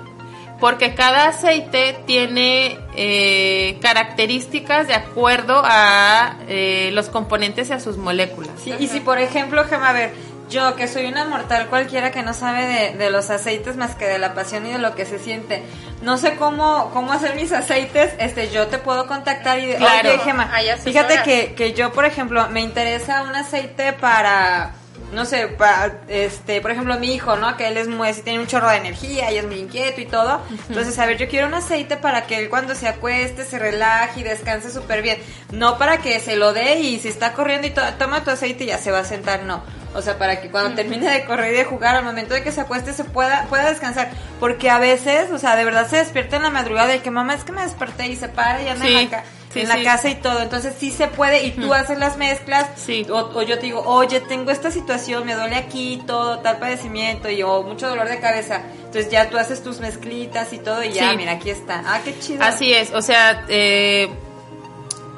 porque 0.59 0.95
cada 0.95 1.27
aceite 1.29 1.97
tiene 2.05 2.77
eh, 2.95 3.77
características 3.81 4.87
de 4.87 4.95
acuerdo 4.95 5.61
a 5.63 6.35
eh, 6.47 6.89
los 6.93 7.09
componentes 7.09 7.69
y 7.69 7.73
a 7.73 7.79
sus 7.79 7.97
moléculas. 7.97 8.51
Sí, 8.63 8.73
y 8.79 8.87
si 8.87 8.99
por 8.99 9.19
ejemplo, 9.19 9.63
Gema, 9.65 9.89
a 9.89 9.93
ver, 9.93 10.13
yo 10.49 10.75
que 10.75 10.87
soy 10.87 11.05
una 11.07 11.25
mortal 11.25 11.67
cualquiera 11.67 12.11
que 12.11 12.23
no 12.23 12.33
sabe 12.33 12.65
de, 12.65 12.97
de 12.97 13.09
los 13.09 13.29
aceites 13.29 13.75
más 13.75 13.95
que 13.95 14.05
de 14.05 14.17
la 14.17 14.33
pasión 14.33 14.65
y 14.65 14.71
de 14.71 14.77
lo 14.79 14.95
que 14.95 15.05
se 15.05 15.19
siente, 15.19 15.61
no 16.01 16.17
sé 16.17 16.35
cómo, 16.37 16.89
cómo 16.93 17.11
hacer 17.11 17.35
mis 17.35 17.51
aceites, 17.51 18.13
este, 18.17 18.49
yo 18.49 18.67
te 18.67 18.77
puedo 18.77 19.07
contactar 19.07 19.59
y 19.59 19.73
Claro. 19.75 20.09
oye 20.09 20.71
asesoras. 20.71 20.81
fíjate 20.83 21.21
que, 21.23 21.53
que 21.53 21.73
yo 21.73 21.91
por 21.91 22.05
ejemplo 22.05 22.47
me 22.49 22.61
interesa 22.61 23.23
un 23.23 23.35
aceite 23.35 23.91
para 23.93 24.71
no 25.13 25.25
sé, 25.25 25.47
para, 25.47 26.01
este, 26.09 26.59
por 26.61 26.71
ejemplo, 26.71 26.99
mi 26.99 27.13
hijo, 27.13 27.35
¿no? 27.37 27.55
Que 27.55 27.67
él 27.69 27.77
es 27.77 27.87
muy, 27.87 28.09
así, 28.09 28.21
tiene 28.23 28.39
un 28.39 28.47
chorro 28.47 28.69
de 28.69 28.77
energía 28.77 29.31
y 29.31 29.37
es 29.37 29.45
muy 29.45 29.55
inquieto 29.59 30.01
y 30.01 30.05
todo. 30.05 30.41
Entonces, 30.69 30.99
a 30.99 31.05
ver, 31.05 31.17
yo 31.17 31.27
quiero 31.29 31.47
un 31.47 31.53
aceite 31.53 31.95
para 31.97 32.25
que 32.27 32.37
él 32.39 32.49
cuando 32.49 32.75
se 32.75 32.87
acueste 32.87 33.45
se 33.45 33.57
relaje 33.57 34.19
y 34.19 34.23
descanse 34.23 34.71
súper 34.71 35.01
bien. 35.01 35.17
No 35.51 35.77
para 35.77 35.97
que 35.99 36.19
se 36.19 36.35
lo 36.35 36.51
dé 36.53 36.79
y 36.79 36.99
si 36.99 37.07
está 37.07 37.33
corriendo 37.33 37.67
y 37.67 37.71
to- 37.71 37.81
toma 37.97 38.23
tu 38.23 38.31
aceite 38.31 38.65
y 38.65 38.67
ya 38.67 38.77
se 38.77 38.91
va 38.91 38.99
a 38.99 39.05
sentar, 39.05 39.43
no. 39.43 39.63
O 39.95 40.01
sea, 40.01 40.17
para 40.19 40.41
que 40.41 40.49
cuando 40.51 40.75
termine 40.75 41.09
de 41.09 41.23
correr 41.25 41.53
y 41.53 41.57
de 41.57 41.63
jugar, 41.63 41.95
al 41.95 42.03
momento 42.03 42.33
de 42.33 42.43
que 42.43 42.51
se 42.51 42.61
acueste, 42.61 42.93
se 42.93 43.03
pueda, 43.05 43.45
pueda 43.49 43.69
descansar. 43.69 44.09
Porque 44.39 44.69
a 44.69 44.77
veces, 44.77 45.31
o 45.31 45.39
sea, 45.39 45.55
de 45.55 45.63
verdad 45.65 45.87
se 45.89 45.95
despierta 45.97 46.35
en 46.35 46.43
la 46.43 46.49
madrugada 46.51 46.93
y 46.95 46.99
que 46.99 47.09
mamá 47.09 47.33
es 47.33 47.43
que 47.43 47.51
me 47.53 47.63
desperté 47.63 48.07
y 48.07 48.15
se 48.15 48.27
para 48.27 48.61
y 48.61 48.67
anda 48.67 48.85
Sí, 48.85 49.07
ca- 49.09 49.23
sí, 49.53 49.61
en 49.61 49.69
la 49.69 49.77
sí. 49.77 49.83
casa 49.83 50.09
y 50.09 50.15
todo. 50.15 50.41
Entonces 50.41 50.73
sí 50.77 50.91
se 50.91 51.07
puede 51.07 51.45
y 51.45 51.51
tú 51.51 51.73
haces 51.73 51.97
las 51.97 52.17
mezclas. 52.17 52.67
Sí. 52.75 53.05
O, 53.09 53.17
o 53.33 53.41
yo 53.43 53.59
te 53.59 53.67
digo, 53.67 53.81
oye, 53.85 54.19
tengo 54.21 54.51
esta 54.51 54.71
situación, 54.71 55.25
me 55.25 55.35
duele 55.35 55.55
aquí, 55.55 56.01
todo, 56.05 56.39
tal 56.39 56.57
padecimiento 56.57 57.29
y 57.29 57.43
o 57.43 57.63
mucho 57.63 57.89
dolor 57.89 58.07
de 58.07 58.19
cabeza. 58.19 58.61
Entonces 58.85 59.09
ya 59.11 59.29
tú 59.29 59.37
haces 59.37 59.63
tus 59.63 59.79
mezclitas 59.79 60.53
y 60.53 60.59
todo 60.59 60.83
y 60.83 60.91
ya, 60.91 61.13
mira, 61.13 61.33
aquí 61.33 61.49
está. 61.49 61.83
Ah, 61.85 61.99
qué 62.03 62.17
chido. 62.19 62.43
Así 62.43 62.73
es, 62.73 62.93
o 62.93 63.01
sea, 63.01 63.45
eh, 63.49 64.09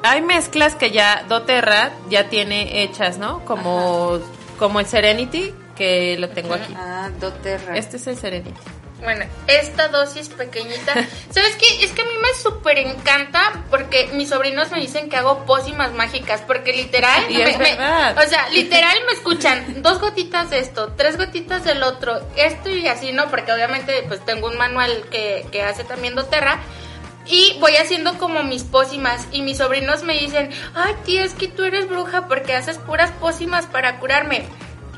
hay 0.02 0.22
mezclas 0.22 0.74
que 0.74 0.90
ya 0.90 1.24
doTERRA 1.28 1.92
ya 2.08 2.28
tiene 2.28 2.82
hechas, 2.82 3.18
¿no? 3.18 3.44
Como, 3.44 4.18
como 4.58 4.80
el 4.80 4.86
Serenity, 4.86 5.54
que 5.76 6.16
lo 6.18 6.30
tengo 6.30 6.54
aquí. 6.54 6.74
Ah, 6.76 7.10
doTERRA. 7.20 7.76
Este 7.76 7.96
es 7.96 8.06
el 8.06 8.16
Serenity. 8.16 8.60
Bueno, 9.02 9.24
esta 9.46 9.88
dosis 9.88 10.28
pequeñita. 10.28 10.92
¿Sabes 11.30 11.56
qué? 11.56 11.84
Es 11.84 11.92
que 11.92 12.02
a 12.02 12.04
mí 12.04 12.10
me 12.20 12.34
súper 12.42 12.78
encanta 12.78 13.64
porque 13.70 14.08
mis 14.12 14.28
sobrinos 14.28 14.70
me 14.70 14.78
dicen 14.80 15.08
que 15.08 15.16
hago 15.16 15.44
pócimas 15.46 15.92
mágicas. 15.92 16.42
Porque 16.46 16.72
literal. 16.72 17.24
Me- 17.28 17.58
me- 17.58 17.76
o 18.24 18.28
sea, 18.28 18.48
literal 18.50 18.96
me 19.06 19.12
escuchan 19.12 19.82
dos 19.82 20.00
gotitas 20.00 20.50
de 20.50 20.58
esto, 20.58 20.92
tres 20.96 21.16
gotitas 21.16 21.64
del 21.64 21.82
otro, 21.82 22.20
esto 22.36 22.68
y 22.70 22.86
así, 22.88 23.12
¿no? 23.12 23.28
Porque 23.30 23.52
obviamente, 23.52 24.04
pues 24.08 24.24
tengo 24.24 24.48
un 24.48 24.56
manual 24.58 25.04
que, 25.10 25.46
que 25.50 25.62
hace 25.62 25.84
también 25.84 26.14
doTERRA. 26.14 26.58
Y 27.26 27.56
voy 27.60 27.76
haciendo 27.76 28.18
como 28.18 28.42
mis 28.42 28.64
pócimas 28.64 29.28
y 29.30 29.42
mis 29.42 29.58
sobrinos 29.58 30.02
me 30.02 30.14
dicen, 30.14 30.50
ay 30.74 30.94
tía, 31.04 31.22
es 31.22 31.34
que 31.34 31.48
tú 31.48 31.64
eres 31.64 31.88
bruja 31.88 32.26
porque 32.26 32.54
haces 32.54 32.78
puras 32.78 33.10
pócimas 33.20 33.66
para 33.66 33.98
curarme. 34.00 34.44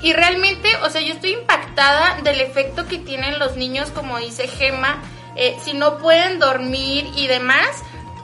Y 0.02 0.12
realmente, 0.12 0.68
o 0.82 0.90
sea, 0.90 1.00
yo 1.00 1.14
estoy 1.14 1.32
impactada 1.32 2.20
del 2.22 2.40
efecto 2.40 2.86
que 2.88 2.98
tienen 2.98 3.38
los 3.38 3.56
niños, 3.56 3.90
como 3.90 4.18
dice 4.18 4.48
Gema, 4.48 5.00
eh, 5.36 5.56
si 5.64 5.74
no 5.74 5.98
pueden 5.98 6.40
dormir 6.40 7.08
y 7.16 7.28
demás. 7.28 7.68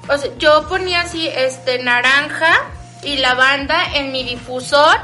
O 0.08 0.18
sea, 0.18 0.30
yo 0.38 0.66
ponía 0.68 1.02
así, 1.02 1.28
este, 1.28 1.78
naranja 1.82 2.52
y 3.04 3.18
lavanda 3.18 3.94
en 3.94 4.10
mi 4.10 4.24
difusor, 4.24 4.96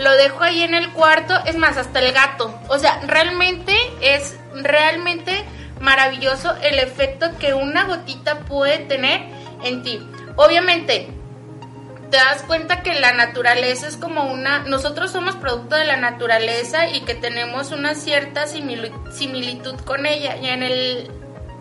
lo 0.00 0.12
dejo 0.12 0.42
ahí 0.42 0.62
en 0.62 0.74
el 0.74 0.90
cuarto, 0.92 1.34
es 1.44 1.56
más, 1.56 1.76
hasta 1.76 2.00
el 2.00 2.12
gato. 2.12 2.58
O 2.68 2.78
sea, 2.78 3.00
realmente 3.06 3.76
es, 4.00 4.38
realmente 4.54 5.44
maravilloso 5.80 6.54
el 6.62 6.78
efecto 6.78 7.26
que 7.38 7.52
una 7.52 7.84
gotita 7.84 8.40
puede 8.40 8.78
tener 8.78 9.20
en 9.62 9.82
ti. 9.82 10.00
Obviamente, 10.36 11.08
te 12.14 12.20
das 12.20 12.44
cuenta 12.44 12.84
que 12.84 12.94
la 12.94 13.12
naturaleza 13.12 13.88
es 13.88 13.96
como 13.96 14.30
una, 14.32 14.60
nosotros 14.60 15.10
somos 15.10 15.34
producto 15.34 15.74
de 15.74 15.84
la 15.84 15.96
naturaleza 15.96 16.88
y 16.88 17.00
que 17.00 17.16
tenemos 17.16 17.72
una 17.72 17.96
cierta 17.96 18.46
simili- 18.46 18.92
similitud 19.10 19.74
con 19.80 20.06
ella. 20.06 20.36
Y 20.36 20.46
en 20.46 20.62
el 20.62 21.10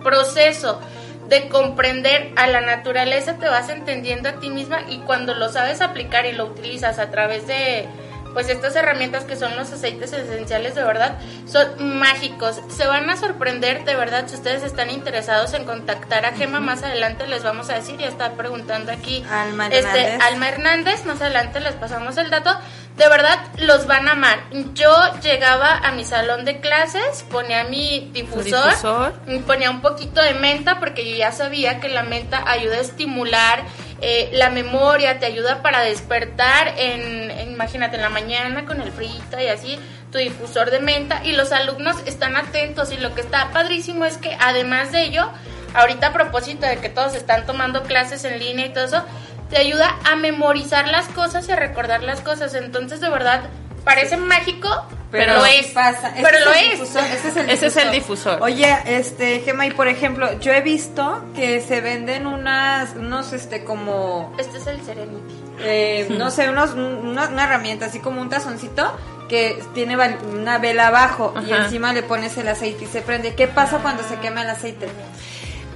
proceso 0.03 0.79
de 1.27 1.49
comprender 1.49 2.33
a 2.35 2.45
la 2.45 2.61
naturaleza 2.61 3.39
te 3.39 3.47
vas 3.47 3.69
entendiendo 3.69 4.29
a 4.29 4.33
ti 4.33 4.51
misma 4.51 4.81
y 4.87 4.99
cuando 4.99 5.33
lo 5.33 5.49
sabes 5.49 5.81
aplicar 5.81 6.27
y 6.27 6.33
lo 6.33 6.45
utilizas 6.45 6.99
a 6.99 7.09
través 7.09 7.47
de 7.47 7.87
pues 8.33 8.49
estas 8.49 8.75
herramientas 8.75 9.23
que 9.25 9.35
son 9.35 9.55
los 9.55 9.71
aceites 9.71 10.13
esenciales 10.13 10.75
de 10.75 10.83
verdad 10.83 11.19
son 11.45 11.97
mágicos. 11.99 12.59
Se 12.69 12.85
van 12.87 13.09
a 13.09 13.17
sorprender 13.17 13.85
de 13.85 13.95
verdad 13.95 14.25
si 14.27 14.35
ustedes 14.35 14.63
están 14.63 14.89
interesados 14.89 15.53
en 15.53 15.65
contactar 15.65 16.25
a 16.25 16.33
Gema 16.33 16.59
más 16.59 16.83
adelante 16.83 17.27
les 17.27 17.43
vamos 17.43 17.69
a 17.69 17.75
decir, 17.75 17.97
ya 17.97 18.07
está 18.07 18.33
preguntando 18.33 18.91
aquí 18.91 19.23
Alma 19.29 19.67
este 19.67 19.77
Hernández. 19.79 20.21
Alma 20.21 20.49
Hernández, 20.49 21.05
más 21.05 21.21
adelante 21.21 21.59
les 21.59 21.73
pasamos 21.73 22.17
el 22.17 22.29
dato. 22.29 22.51
De 22.97 23.09
verdad 23.09 23.39
los 23.57 23.87
van 23.87 24.07
a 24.07 24.11
amar. 24.11 24.39
Yo 24.73 24.91
llegaba 25.21 25.77
a 25.77 25.91
mi 25.93 26.05
salón 26.05 26.45
de 26.45 26.59
clases, 26.59 27.25
ponía 27.31 27.63
mi 27.63 28.11
difusor, 28.13 28.69
difusor. 28.69 29.13
y 29.27 29.39
ponía 29.39 29.71
un 29.71 29.81
poquito 29.81 30.21
de 30.21 30.35
menta 30.35 30.79
porque 30.79 31.09
yo 31.09 31.15
ya 31.15 31.31
sabía 31.31 31.79
que 31.79 31.89
la 31.89 32.03
menta 32.03 32.43
ayuda 32.45 32.75
a 32.75 32.81
estimular 32.81 33.63
eh, 34.05 34.29
la 34.33 34.49
memoria, 34.49 35.17
te 35.19 35.25
ayuda 35.25 35.61
para 35.61 35.79
despertar 35.81 36.73
en, 36.77 37.31
en- 37.31 37.51
imagínate, 37.51 37.95
en 37.95 38.01
la 38.01 38.09
mañana 38.09 38.65
con 38.65 38.81
el 38.81 38.91
frío 38.91 39.11
y 39.41 39.47
así, 39.47 39.79
tu 40.11 40.17
difusor 40.17 40.71
de 40.71 40.79
menta 40.79 41.21
y 41.23 41.31
los 41.31 41.51
alumnos 41.53 41.95
están 42.05 42.35
atentos 42.35 42.91
y 42.91 42.97
lo 42.97 43.15
que 43.15 43.21
está 43.21 43.49
padrísimo 43.51 44.03
es 44.05 44.17
que 44.17 44.35
además 44.39 44.91
de 44.91 45.03
ello, 45.03 45.29
ahorita 45.73 46.07
a 46.07 46.13
propósito 46.13 46.65
de 46.65 46.77
que 46.77 46.89
todos 46.89 47.15
están 47.15 47.45
tomando 47.45 47.83
clases 47.83 48.23
en 48.25 48.39
línea 48.39 48.65
y 48.65 48.73
todo 48.73 48.83
eso, 48.85 49.03
te 49.49 49.57
ayuda 49.57 49.95
a 50.03 50.15
memorizar 50.15 50.87
las 50.89 51.07
cosas 51.07 51.47
y 51.47 51.51
a 51.51 51.55
recordar 51.55 52.03
las 52.03 52.21
cosas, 52.21 52.53
entonces 52.55 52.99
de 53.01 53.09
verdad 53.09 53.41
parece 53.83 54.17
mágico, 54.17 54.69
pero, 55.11 55.35
lo 55.35 55.45
es, 55.45 55.67
pasa. 55.67 56.11
Pero 56.15 56.37
es 56.37 56.45
lo 56.45 56.51
es. 56.51 56.71
difusor, 56.71 57.03
ese 57.03 57.27
es 57.27 57.35
el 57.35 57.49
Ese 57.49 57.65
es 57.67 57.77
el 57.77 57.91
difusor. 57.91 58.41
Oye, 58.41 58.75
este, 58.85 59.41
Gema, 59.41 59.67
y 59.67 59.71
por 59.71 59.87
ejemplo, 59.87 60.39
yo 60.39 60.51
he 60.51 60.61
visto 60.61 61.23
que 61.35 61.61
se 61.61 61.81
venden 61.81 62.25
unas, 62.25 62.95
unos, 62.95 63.31
este, 63.33 63.63
como, 63.63 64.35
Este 64.39 64.57
es 64.57 64.67
el 64.67 64.81
Serenity. 64.83 65.35
eh, 65.59 66.07
no 66.09 66.31
sé, 66.31 66.49
unos, 66.49 66.71
una, 66.71 67.27
una 67.29 67.43
herramienta, 67.43 67.85
así 67.85 67.99
como 67.99 68.21
un 68.21 68.29
tazoncito 68.29 68.97
que 69.29 69.61
tiene 69.73 69.97
una 70.31 70.57
vela 70.57 70.87
abajo 70.87 71.33
y 71.47 71.51
encima 71.51 71.93
le 71.93 72.03
pones 72.03 72.37
el 72.37 72.47
aceite 72.47 72.85
y 72.85 72.87
se 72.87 73.01
prende. 73.01 73.35
¿Qué 73.35 73.47
pasa 73.47 73.79
cuando 73.79 74.03
se 74.03 74.15
quema 74.17 74.41
el 74.41 74.49
aceite? 74.49 74.87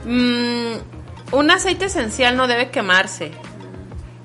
Mm, 0.06 0.74
un 1.32 1.52
aceite 1.52 1.86
esencial 1.86 2.36
no 2.38 2.48
debe 2.48 2.70
quemarse. 2.70 3.32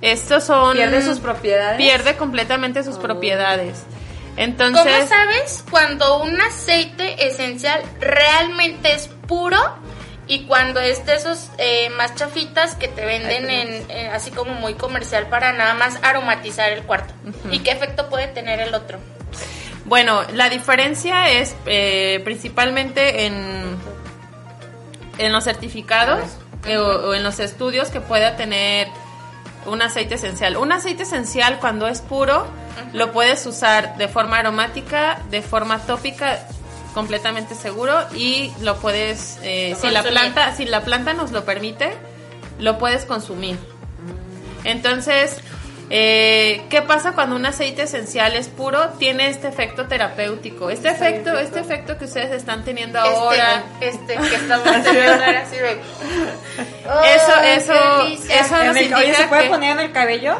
Estos 0.03 0.45
son... 0.45 0.75
¿Pierde 0.77 1.01
sus 1.03 1.21
propiedades? 1.21 1.77
Pierde 1.79 2.17
completamente 2.17 2.83
sus 2.85 2.97
Oh. 2.97 3.01
propiedades. 3.03 3.85
¿Cómo 3.85 4.37
Entonces... 4.37 5.09
sabes 5.09 5.65
cuando 5.71 6.23
un 6.23 6.41
aceite 6.41 7.27
esencial 7.27 7.81
realmente 8.01 8.93
es 8.95 9.09
puro 9.29 9.59
y 10.27 10.45
cuando 10.47 10.81
es 10.81 11.05
de 11.07 11.15
esos 11.15 11.51
eh, 11.59 11.91
más 11.91 12.15
chafitas 12.15 12.75
que 12.75 12.89
te 12.89 13.05
venden 13.05 13.51
en 13.51 13.91
eh, 13.91 14.11
así 14.13 14.31
como 14.31 14.55
muy 14.55 14.75
comercial 14.75 15.27
para 15.29 15.53
nada 15.53 15.75
más 15.75 15.99
aromatizar 16.03 16.73
el 16.73 16.83
cuarto. 16.85 17.13
¿Y 17.51 17.59
qué 17.61 17.71
efecto 17.73 18.09
puede 18.09 18.27
tener 18.29 18.61
el 18.61 18.75
otro? 18.75 18.99
Bueno, 19.85 20.23
la 20.33 20.49
diferencia 20.49 21.29
es 21.31 21.55
eh, 21.67 22.21
principalmente 22.25 23.27
en, 23.27 23.77
en 25.19 25.33
los 25.33 25.45
certificados 25.45 26.21
eh, 26.67 26.79
o, 26.79 27.09
o 27.11 27.15
en 27.15 27.23
los 27.23 27.39
estudios 27.41 27.91
que 27.91 28.01
pueda 28.01 28.37
tener 28.37 28.89
un 29.67 29.83
aceite 29.83 30.15
esencial. 30.15 30.57
Un 30.57 30.73
aceite 30.73 31.05
esencial 31.05 31.59
cuando 31.61 31.89
es 31.89 32.01
puro 32.01 32.47
lo 32.93 33.13
puedes 33.13 33.45
usar 33.47 33.97
de 33.97 34.09
forma 34.09 34.39
aromática, 34.39 35.21
de 35.31 35.43
forma 35.43 35.79
tópica, 35.81 36.47
completamente 36.95 37.55
seguro 37.55 37.95
y 38.15 38.53
lo 38.61 38.77
puedes, 38.77 39.39
eh, 39.43 39.77
si 39.81 39.91
la 39.91 40.03
planta, 40.03 40.55
si 40.55 40.65
la 40.65 40.83
planta 40.83 41.15
nos 41.15 41.33
lo 41.33 41.45
permite, 41.45 41.97
lo 42.59 42.79
puedes 42.79 43.05
consumir. 43.05 43.59
Entonces, 44.65 45.39
eh, 45.95 46.63
¿qué 46.71 46.81
pasa 46.81 47.13
cuando 47.13 47.37
un 47.37 47.45
aceite 47.45 47.83
esencial 47.83 48.35
es 48.35 48.49
puro? 48.49 48.89
Tiene 48.99 49.29
este 49.29 49.49
efecto 49.49 49.87
terapéutico. 49.87 50.71
Este 50.71 50.89
efecto, 50.89 51.39
este 51.39 51.61
efecto 51.61 51.99
que 51.99 52.07
ustedes 52.07 52.31
están 52.33 52.65
teniendo 52.65 52.99
ahora. 52.99 53.63
Este, 53.79 54.15
este 54.15 54.29
que 54.31 54.37
estamos 54.37 54.65
teniendo 54.83 55.13
ahora 55.25 55.41
así 55.43 55.57
de... 55.57 55.73
Eso, 57.15 57.33
¡Ay, 57.37 57.51
eso, 57.57 57.73
eso 58.31 58.65
nos 58.65 58.77
el- 58.77 58.95
oye, 58.95 59.05
indica 59.05 59.19
¿se 59.23 59.29
puede 59.29 59.43
que- 59.45 59.49
poner 59.51 59.71
en 59.73 59.81
el 59.81 59.93
cabello? 59.93 60.37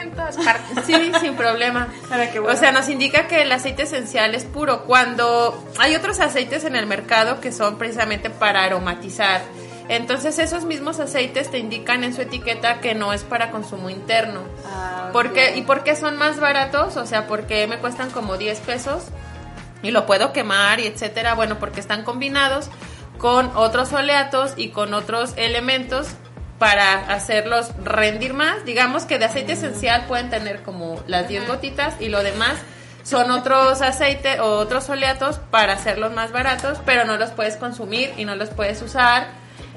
En 0.00 0.10
todas 0.12 0.36
partes. 0.36 0.84
Sí, 0.86 1.12
sin 1.20 1.34
problema. 1.36 1.88
Bueno. 2.08 2.48
O 2.48 2.56
sea, 2.56 2.70
nos 2.72 2.88
indica 2.88 3.26
que 3.28 3.42
el 3.42 3.52
aceite 3.52 3.82
esencial 3.84 4.34
es 4.34 4.44
puro. 4.44 4.82
Cuando 4.84 5.64
hay 5.78 5.94
otros 5.94 6.20
aceites 6.20 6.64
en 6.64 6.76
el 6.76 6.86
mercado 6.86 7.40
que 7.40 7.50
son 7.52 7.78
precisamente 7.78 8.28
para 8.30 8.64
aromatizar. 8.64 9.42
Entonces 9.88 10.38
esos 10.38 10.64
mismos 10.64 10.98
aceites 10.98 11.50
te 11.50 11.58
indican 11.58 12.02
en 12.02 12.14
su 12.14 12.22
etiqueta 12.22 12.80
que 12.80 12.94
no 12.94 13.12
es 13.12 13.22
para 13.22 13.50
consumo 13.50 13.88
interno. 13.88 14.40
Ah, 14.66 15.10
¿Por 15.12 15.32
qué? 15.32 15.50
ok. 15.50 15.56
¿Y 15.58 15.62
por 15.62 15.84
qué 15.84 15.94
son 15.94 16.16
más 16.16 16.40
baratos? 16.40 16.96
O 16.96 17.06
sea, 17.06 17.26
porque 17.26 17.66
me 17.66 17.78
cuestan 17.78 18.10
como 18.10 18.36
10 18.36 18.60
pesos 18.60 19.04
y 19.82 19.92
lo 19.92 20.06
puedo 20.06 20.32
quemar 20.32 20.80
y 20.80 20.86
etcétera. 20.86 21.34
Bueno, 21.34 21.58
porque 21.58 21.80
están 21.80 22.02
combinados 22.02 22.68
con 23.18 23.50
otros 23.54 23.92
oleatos 23.92 24.54
y 24.56 24.70
con 24.70 24.92
otros 24.92 25.34
elementos 25.36 26.08
para 26.58 26.94
hacerlos 27.12 27.70
rendir 27.84 28.34
más. 28.34 28.64
Digamos 28.64 29.04
que 29.04 29.18
de 29.18 29.26
aceite 29.26 29.52
esencial 29.52 30.06
pueden 30.06 30.30
tener 30.30 30.62
como 30.62 31.02
las 31.06 31.28
10 31.28 31.46
gotitas 31.46 31.94
y 32.00 32.08
lo 32.08 32.22
demás 32.22 32.54
son 33.04 33.30
otros 33.30 33.82
aceites 33.82 34.40
o 34.40 34.58
otros 34.58 34.88
oleatos 34.88 35.38
para 35.50 35.74
hacerlos 35.74 36.12
más 36.12 36.32
baratos, 36.32 36.78
pero 36.84 37.04
no 37.04 37.16
los 37.16 37.30
puedes 37.30 37.56
consumir 37.56 38.12
y 38.16 38.24
no 38.24 38.34
los 38.34 38.50
puedes 38.50 38.82
usar 38.82 39.28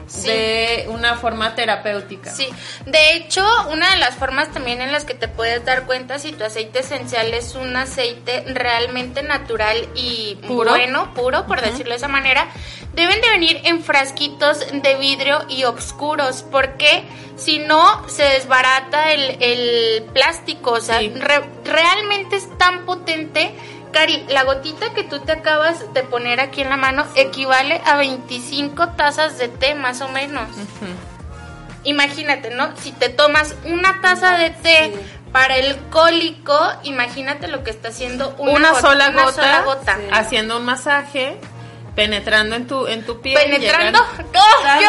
Sí. 0.09 0.27
de 0.27 0.85
una 0.89 1.15
forma 1.17 1.53
terapéutica. 1.55 2.33
Sí, 2.33 2.49
de 2.85 3.13
hecho, 3.13 3.45
una 3.71 3.91
de 3.91 3.97
las 3.97 4.15
formas 4.15 4.51
también 4.51 4.81
en 4.81 4.91
las 4.91 5.05
que 5.05 5.13
te 5.13 5.27
puedes 5.27 5.63
dar 5.63 5.85
cuenta 5.85 6.17
si 6.19 6.31
tu 6.33 6.43
aceite 6.43 6.79
esencial 6.79 7.33
es 7.33 7.53
un 7.55 7.75
aceite 7.77 8.43
realmente 8.47 9.21
natural 9.21 9.87
y 9.95 10.35
Puro. 10.47 10.71
bueno, 10.71 11.13
puro, 11.13 11.45
por 11.45 11.61
decirlo 11.61 11.91
de 11.91 11.97
esa 11.97 12.07
manera, 12.07 12.47
deben 12.93 13.21
de 13.21 13.29
venir 13.29 13.61
en 13.65 13.83
frasquitos 13.83 14.65
de 14.73 14.95
vidrio 14.95 15.45
y 15.47 15.63
oscuros, 15.63 16.43
porque 16.51 17.03
si 17.37 17.59
no 17.59 18.09
se 18.09 18.23
desbarata 18.23 19.11
el, 19.13 19.37
el 19.41 20.03
plástico, 20.11 20.71
o 20.71 20.81
sea, 20.81 20.99
Sí. 20.99 21.09
re- 21.15 21.43
realmente 21.63 22.35
es 22.35 22.57
tan 22.57 22.85
potente. 22.85 23.51
Cari, 23.91 24.25
la 24.29 24.43
gotita 24.43 24.93
que 24.93 25.03
tú 25.03 25.19
te 25.19 25.31
acabas 25.31 25.93
de 25.93 26.03
poner 26.03 26.39
aquí 26.39 26.61
en 26.61 26.69
la 26.69 26.77
mano 26.77 27.05
equivale 27.15 27.81
a 27.85 27.95
25 27.97 28.89
tazas 28.89 29.37
de 29.37 29.47
té 29.47 29.73
más 29.75 30.01
o 30.01 30.09
menos. 30.09 30.47
Imagínate, 31.83 32.49
¿no? 32.51 32.75
Si 32.77 32.91
te 32.91 33.09
tomas 33.09 33.55
una 33.65 34.01
taza 34.01 34.37
de 34.37 34.49
té 34.51 34.93
Sí. 34.93 34.99
para 35.31 35.55
el 35.57 35.77
cólico, 35.89 36.57
imagínate 36.83 37.47
lo 37.47 37.63
que 37.63 37.71
está 37.71 37.87
haciendo 37.89 38.35
una, 38.37 38.51
una, 38.51 38.69
gota- 38.71 38.81
sola 38.81 39.09
una 39.09 39.23
gota, 39.23 39.35
sola 39.41 39.61
gota. 39.61 39.95
Sí. 39.95 40.01
haciendo 40.11 40.57
un 40.57 40.65
masaje, 40.65 41.37
penetrando 41.95 42.55
en 42.55 42.67
tu 42.67 42.85
en 42.87 43.05
tu 43.05 43.21
piel, 43.21 43.37
Penetrando. 43.41 43.99
¡Oh, 44.01 44.17
qué! 44.79 44.87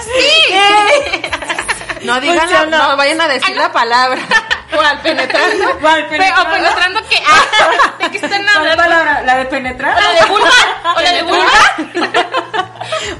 ¡Sí! 0.00 0.54
No 2.04 2.20
digan, 2.20 2.50
la- 2.50 2.66
no 2.66 2.96
vayan 2.96 3.20
a 3.20 3.28
decir 3.28 3.56
la 3.56 3.72
palabra. 3.72 4.20
¿Cuál? 4.74 5.00
Penetrando. 5.00 5.78
¿Cuál, 5.80 6.06
Pe- 6.08 6.32
o 6.32 6.50
penetrando 6.50 7.00
que. 7.08 7.16
Ah, 7.26 7.92
¿De 8.00 8.10
qué 8.10 8.16
están 8.16 8.42
¿Cuál 8.42 8.56
hablando? 8.56 8.82
palabra? 8.82 9.22
¿La 9.22 9.36
de 9.36 9.44
penetrar? 9.46 9.96
¿La 10.02 10.10
de 10.20 10.24
vulva? 10.30 10.94
¿O 10.96 11.00
la 11.00 11.12
de 11.12 11.22
vulva? 11.22 12.16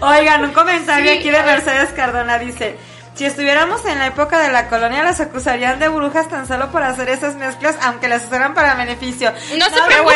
Oigan, 0.00 0.44
un 0.44 0.52
comentario 0.52 1.12
Sí, 1.12 1.18
aquí 1.18 1.30
de. 1.30 1.42
Mercedes 1.42 1.90
Cardona 1.92 2.38
dice, 2.38 2.78
si 3.14 3.24
estuviéramos 3.24 3.84
en 3.84 3.98
la 3.98 4.08
época 4.08 4.40
de 4.40 4.50
la 4.50 4.68
colonia 4.68 5.04
las 5.04 5.20
acusarían 5.20 5.78
de 5.78 5.88
brujas 5.88 6.28
tan 6.28 6.48
solo 6.48 6.70
por 6.72 6.82
hacer 6.82 7.08
esas 7.08 7.36
mezclas, 7.36 7.76
aunque 7.82 8.08
las 8.08 8.24
usaran 8.24 8.54
para 8.54 8.74
beneficio. 8.74 9.32
No 9.56 9.64
se 9.66 9.82
preocupe. 9.82 10.14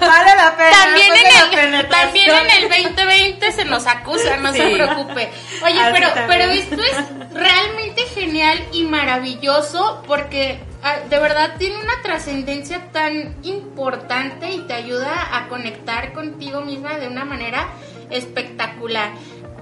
vale 0.00 0.36
la 0.36 0.56
pena. 0.56 0.70
También 0.70 1.12
en, 1.12 1.74
el, 1.74 1.88
también 1.88 2.30
en 2.30 2.64
el 2.64 2.84
2020 2.84 3.52
se 3.52 3.64
nos 3.64 3.86
acusa, 3.86 4.36
no 4.36 4.52
se 4.52 4.68
preocupe. 4.70 5.30
Oye, 5.64 5.80
Así 5.80 5.92
pero, 5.92 6.12
también. 6.12 6.26
pero 6.28 6.50
esto 6.52 6.82
es 6.82 7.34
realmente 7.34 8.02
genial 8.14 8.64
y 8.72 8.84
maravilloso 8.84 10.02
porque 10.06 10.60
ah, 10.84 10.98
de 11.08 11.18
verdad 11.18 11.56
tiene 11.58 11.76
una 11.78 12.00
trascendencia 12.02 12.92
tan 12.92 13.34
importante 13.42 14.50
y 14.52 14.60
te 14.60 14.74
ayuda 14.74 15.36
a 15.36 15.48
conectar 15.48 16.12
contigo 16.12 16.60
misma 16.60 16.96
de 16.98 17.08
una 17.08 17.24
manera 17.24 17.66
espectacular. 18.10 19.10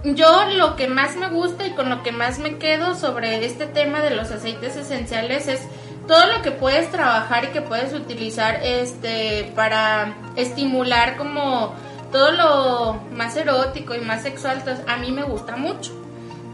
Yo 0.05 0.47
lo 0.57 0.77
que 0.77 0.87
más 0.87 1.17
me 1.17 1.29
gusta 1.29 1.67
y 1.67 1.73
con 1.73 1.91
lo 1.91 2.03
que 2.03 2.13
más 2.13 2.39
me 2.39 2.57
quedo 2.59 2.95
sobre 2.95 3.45
este 3.45 3.67
tema 3.67 4.01
de 4.01 4.11
los 4.11 4.31
aceites 4.31 4.77
esenciales 4.77 5.49
es 5.49 5.61
todo 6.07 6.27
lo 6.27 6.43
que 6.43 6.53
puedes 6.53 6.91
trabajar 6.91 7.45
y 7.45 7.49
que 7.49 7.63
puedes 7.63 7.93
utilizar 7.93 8.61
este 8.63 9.53
para 9.55 10.17
estimular 10.37 11.17
como 11.17 11.75
todo 12.13 12.33
lo 12.33 13.01
más 13.13 13.37
erótico 13.37 13.95
y 13.95 14.01
más 14.01 14.23
sexual, 14.23 14.59
entonces 14.59 14.85
a 14.89 14.97
mí 14.97 15.13
me 15.13 15.25
gusta 15.25 15.57
mucho. 15.57 15.93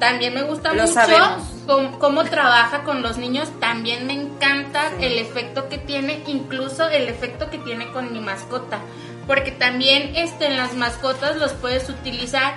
También 0.00 0.34
me 0.34 0.42
gusta 0.42 0.74
Lo 0.74 0.82
mucho 0.82 1.98
cómo 1.98 2.24
trabaja 2.24 2.82
con 2.82 3.00
los 3.02 3.16
niños, 3.16 3.48
también 3.60 4.06
me 4.06 4.12
encanta 4.12 4.90
el 5.00 5.18
efecto 5.18 5.68
que 5.68 5.78
tiene, 5.78 6.22
incluso 6.26 6.88
el 6.88 7.08
efecto 7.08 7.48
que 7.48 7.58
tiene 7.58 7.90
con 7.92 8.12
mi 8.12 8.20
mascota. 8.20 8.80
Porque 9.26 9.50
también 9.50 10.14
este, 10.16 10.46
en 10.46 10.56
las 10.56 10.74
mascotas 10.74 11.36
los 11.36 11.52
puedes 11.52 11.88
utilizar. 11.88 12.54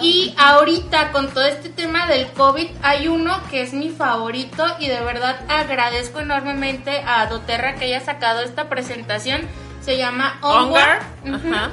Y 0.00 0.34
ahorita 0.38 1.12
con 1.12 1.28
todo 1.28 1.44
este 1.44 1.68
tema 1.68 2.06
del 2.06 2.28
COVID 2.28 2.68
hay 2.82 3.08
uno 3.08 3.40
que 3.50 3.62
es 3.62 3.72
mi 3.72 3.90
favorito 3.90 4.64
y 4.78 4.88
de 4.88 5.00
verdad 5.00 5.38
agradezco 5.48 6.20
enormemente 6.20 7.02
a 7.06 7.26
Doterra 7.26 7.74
que 7.74 7.86
haya 7.86 8.00
sacado 8.00 8.40
esta 8.40 8.68
presentación. 8.68 9.42
Se 9.82 9.96
llama 9.96 10.38
On 10.42 10.64
Onward. 10.64 11.02
Guard. 11.22 11.40
Ujú. 11.40 11.54
Ajá. 11.54 11.70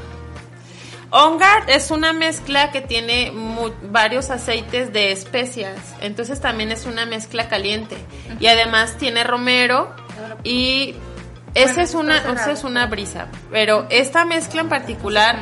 On 1.15 1.37
Guard 1.37 1.69
es 1.69 1.91
una 1.91 2.11
mezcla 2.11 2.71
que 2.71 2.81
tiene 2.81 3.31
varios 3.83 4.31
aceites 4.31 4.91
de 4.91 5.11
especias, 5.11 5.93
entonces 6.01 6.41
también 6.41 6.71
es 6.71 6.87
una 6.87 7.05
mezcla 7.05 7.47
caliente 7.49 7.97
y 8.39 8.47
además 8.47 8.97
tiene 8.97 9.23
romero 9.23 9.95
y 10.43 10.95
esa 11.53 11.81
es 11.81 11.93
una, 11.93 12.17
esa 12.17 12.51
es 12.51 12.63
una 12.63 12.87
brisa, 12.87 13.27
pero 13.51 13.85
esta 13.89 14.25
mezcla 14.25 14.61
en 14.61 14.69
particular 14.69 15.37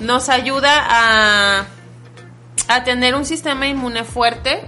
nos 0.00 0.28
ayuda 0.28 0.70
a 0.88 1.66
a 2.68 2.84
tener 2.84 3.14
un 3.14 3.24
sistema 3.24 3.66
inmune 3.66 4.04
fuerte, 4.04 4.62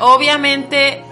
obviamente 0.00 1.04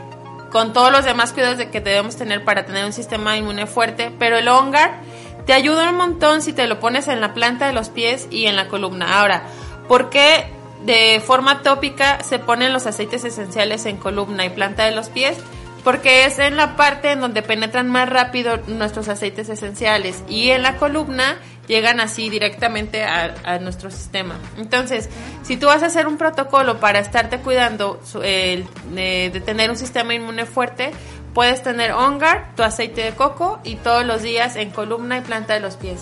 con 0.51 0.73
todos 0.73 0.91
los 0.91 1.05
demás 1.05 1.33
cuidados 1.33 1.59
de 1.59 1.71
que 1.71 1.81
debemos 1.81 2.17
tener 2.17 2.45
para 2.45 2.67
tener 2.67 2.85
un 2.85 2.93
sistema 2.93 3.37
inmune 3.37 3.67
fuerte, 3.67 4.11
pero 4.19 4.37
el 4.37 4.49
Ongar 4.49 5.01
te 5.47 5.53
ayuda 5.53 5.91
un 5.91 5.97
montón 5.97 6.43
si 6.43 6.53
te 6.53 6.67
lo 6.67 6.81
pones 6.81 7.09
en 7.09 7.21
la 7.21 7.33
planta 7.35 7.67
de 7.67 7.73
los 7.73 7.89
pies 7.91 8.29
y 8.31 8.47
en 8.47 8.57
la 8.57 8.69
columna. 8.69 9.19
Ahora, 9.19 9.45
¿por 9.89 10.11
qué 10.11 10.47
de 10.85 11.23
forma 11.25 11.63
tópica 11.63 12.23
se 12.23 12.39
ponen 12.39 12.73
los 12.73 12.87
aceites 12.87 13.25
esenciales 13.25 13.87
en 13.87 13.97
columna 13.97 14.45
y 14.45 14.51
planta 14.51 14.85
de 14.85 14.93
los 14.93 15.09
pies? 15.09 15.39
Porque 15.85 16.25
es 16.27 16.39
en 16.39 16.57
la 16.57 16.77
parte 16.77 17.11
en 17.11 17.21
donde 17.21 17.43
penetran 17.43 17.89
más 17.91 18.09
rápido 18.09 18.59
nuestros 18.69 19.09
aceites 19.09 19.49
esenciales 19.49 20.23
y 20.29 20.51
en 20.51 20.63
la 20.63 20.77
columna 20.77 21.39
llegan 21.67 21.99
así 21.99 22.29
directamente 22.31 23.03
a, 23.03 23.35
a 23.45 23.59
nuestro 23.59 23.91
sistema. 23.91 24.37
Entonces, 24.59 25.09
si 25.43 25.57
tú 25.57 25.67
vas 25.67 25.83
a 25.83 25.87
hacer 25.87 26.07
un 26.07 26.19
protocolo 26.19 26.79
para 26.79 27.01
estarte 27.01 27.39
cuidando 27.39 28.01
el- 28.23 28.65
de, 28.95 29.43
tener 29.45 29.71
un 29.71 29.77
sistema 29.77 30.15
inmune 30.15 30.47
fuerte, 30.47 30.93
puedes 31.35 31.63
tener 31.63 31.93
Ongar, 31.93 32.53
tu 32.55 32.63
aceite 32.63 33.03
de 33.03 33.13
coco 33.13 33.59
y 33.65 33.77
todos 33.77 34.05
los 34.05 34.23
días 34.23 34.55
en 34.57 34.71
columna 34.71 35.19
y 35.19 35.21
planta 35.23 35.55
de 35.55 35.61
los 35.61 35.77
pies. 35.77 36.01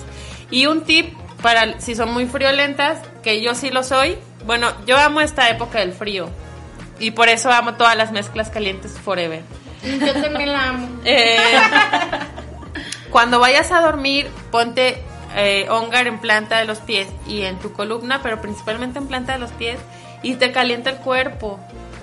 Y 0.51 0.66
un 0.66 0.83
tip 0.83 1.14
para 1.41 1.81
si 1.81 1.95
son 1.95 2.12
muy 2.12 2.26
friolentas, 2.26 2.99
que 3.22 3.41
yo 3.41 3.55
sí 3.55 3.70
lo 3.70 3.83
soy, 3.83 4.18
bueno, 4.45 4.68
yo 4.87 4.99
amo 4.99 5.20
esta 5.22 5.49
época 5.49 5.78
del 5.78 5.93
frío 5.95 6.28
y 6.99 7.12
por 7.12 7.28
eso 7.31 7.51
amo 7.51 7.74
todas 7.74 7.97
las 7.97 8.12
mezclas 8.12 8.51
calientes 8.51 8.93
forever. 8.93 9.43
Yo 9.83 10.12
también 10.20 10.53
la 10.53 10.68
amo. 10.68 10.89
Eh, 11.05 11.37
cuando 13.11 13.41
vayas 13.41 13.72
a 13.72 13.81
dormir, 13.81 14.28
ponte 14.51 15.03
eh, 15.37 15.66
ongar 15.70 16.07
en 16.07 16.18
planta 16.18 16.59
de 16.59 16.64
los 16.64 16.78
pies 16.78 17.09
y 17.26 17.43
en 17.43 17.59
tu 17.59 17.72
columna, 17.72 18.20
pero 18.22 18.41
principalmente 18.41 18.99
en 18.99 19.07
planta 19.07 19.33
de 19.33 19.39
los 19.39 19.51
pies, 19.53 19.78
y 20.22 20.35
te 20.35 20.53
calienta 20.53 20.91
el 20.91 20.97
cuerpo. 20.97 21.59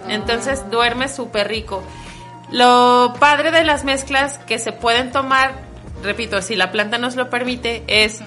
Entonces 0.07 0.61
Ah. 0.63 0.69
duermes 0.71 1.15
súper 1.15 1.47
rico. 1.47 1.83
Lo 2.51 3.13
padre 3.19 3.51
de 3.51 3.63
las 3.63 3.83
mezclas 3.83 4.37
que 4.39 4.57
se 4.57 4.71
pueden 4.71 5.11
tomar, 5.11 5.55
repito, 6.01 6.41
si 6.41 6.55
la 6.55 6.71
planta 6.71 6.97
nos 6.97 7.15
lo 7.15 7.29
permite, 7.29 7.83
es 7.87 8.21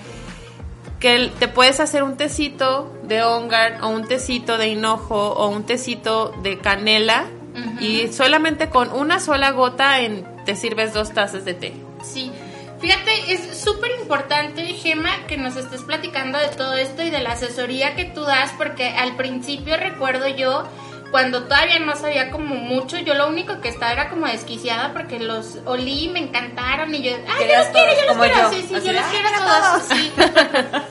que 0.99 1.33
te 1.39 1.49
puedes 1.49 1.81
hacer 1.81 2.03
un 2.03 2.19
tecito 2.19 2.93
de 3.03 3.23
ongar 3.23 3.79
o 3.83 3.89
un 3.89 4.07
tecito 4.07 4.59
de 4.59 4.69
hinojo 4.69 5.33
o 5.33 5.49
un 5.49 5.65
tecito 5.65 6.35
de 6.43 6.59
canela 6.59 7.25
y 7.81 8.09
solamente 8.13 8.69
con 8.69 8.93
una 8.93 9.21
sola 9.21 9.51
gota 9.51 10.01
en, 10.01 10.27
te 10.45 10.57
sirves 10.57 10.95
dos 10.95 11.13
tazas 11.13 11.45
de 11.45 11.55
té. 11.55 11.73
Sí. 12.03 12.31
Fíjate, 12.81 13.33
es 13.33 13.59
súper 13.59 13.91
importante, 14.01 14.65
Gema, 14.65 15.27
que 15.27 15.37
nos 15.37 15.57
estés 15.57 15.83
platicando 15.83 16.39
de 16.39 16.49
todo 16.49 16.75
esto 16.75 17.03
y 17.03 17.11
de 17.11 17.21
la 17.21 17.33
asesoría 17.33 17.95
que 17.95 18.07
tú 18.07 18.23
das, 18.23 18.53
porque 18.57 18.89
al 18.89 19.17
principio 19.17 19.77
recuerdo 19.77 20.27
yo, 20.29 20.65
cuando 21.11 21.45
todavía 21.45 21.79
no 21.81 21.97
sabía 21.97 22.31
como 22.31 22.55
mucho, 22.55 22.99
yo 22.99 23.15
lo 23.15 23.29
único 23.29 23.61
que 23.61 23.69
estaba 23.69 23.93
era 23.93 24.09
como 24.11 24.27
desquiciada 24.27 24.93
porque 24.93 25.19
los 25.19 25.59
olí, 25.67 26.09
me 26.09 26.21
encantaron 26.21 26.95
y 26.95 27.03
yo, 27.03 27.13
ay, 27.17 27.23
yo 27.27 27.39
Querías 27.39 27.67
los 27.67 27.77
quiero, 27.77 27.93
yo 28.01 28.07
los 28.07 28.17
quiero, 28.27 28.51
yo. 28.51 28.51
sí, 28.51 28.65
sí, 28.69 28.75
Así, 28.75 28.87
yo 28.87 28.93
los 28.93 29.03
"Ay, 29.05 29.11
quiero 29.11 29.29
quiero 29.29 29.45
todos, 29.47 29.83
sí. 29.89 30.13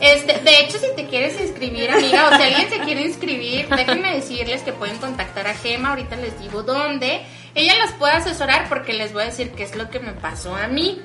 Este, 0.02 0.40
de 0.40 0.60
hecho, 0.62 0.78
si 0.78 0.96
te 0.96 1.06
quieres 1.08 1.40
inscribir, 1.40 1.92
amiga, 1.92 2.30
o 2.30 2.36
si 2.36 2.42
alguien 2.44 2.70
se 2.70 2.80
quiere 2.80 3.02
inscribir, 3.02 3.68
déjenme 3.70 4.16
decirles 4.16 4.62
que 4.64 4.74
pueden 4.74 4.98
contactar 4.98 5.48
a 5.48 5.54
Gema, 5.54 5.90
ahorita 5.90 6.16
les 6.16 6.40
digo 6.40 6.64
dónde. 6.64 7.22
Ella 7.56 7.74
los 7.80 7.92
puede 7.94 8.14
asesorar 8.14 8.70
porque 8.70 8.94
les 8.94 9.12
voy 9.14 9.24
a 9.24 9.26
decir 9.28 9.52
qué 9.52 9.64
es 9.64 9.76
lo 9.76 9.90
que 9.90 10.00
me 10.00 10.14
pasó 10.14 10.56
a 10.56 10.68
mí. 10.68 11.02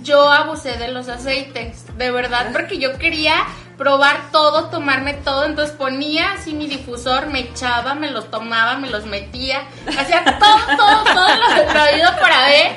Yo 0.00 0.30
abusé 0.30 0.78
de 0.78 0.88
los 0.88 1.08
aceites, 1.08 1.84
de 1.98 2.10
verdad, 2.10 2.48
porque 2.52 2.78
yo 2.78 2.96
quería 2.98 3.34
probar 3.76 4.30
todo, 4.32 4.70
tomarme 4.70 5.14
todo, 5.14 5.44
entonces 5.44 5.76
ponía 5.76 6.32
así 6.32 6.54
mi 6.54 6.66
difusor, 6.66 7.26
me 7.26 7.40
echaba, 7.40 7.94
me 7.94 8.10
los 8.10 8.30
tomaba, 8.30 8.78
me 8.78 8.88
los 8.88 9.04
metía, 9.04 9.62
hacía 9.98 10.24
todo, 10.24 10.76
todo, 10.76 11.04
todo 11.04 11.28
lo, 11.28 12.04
lo 12.04 12.20
para 12.20 12.46
ver. 12.46 12.72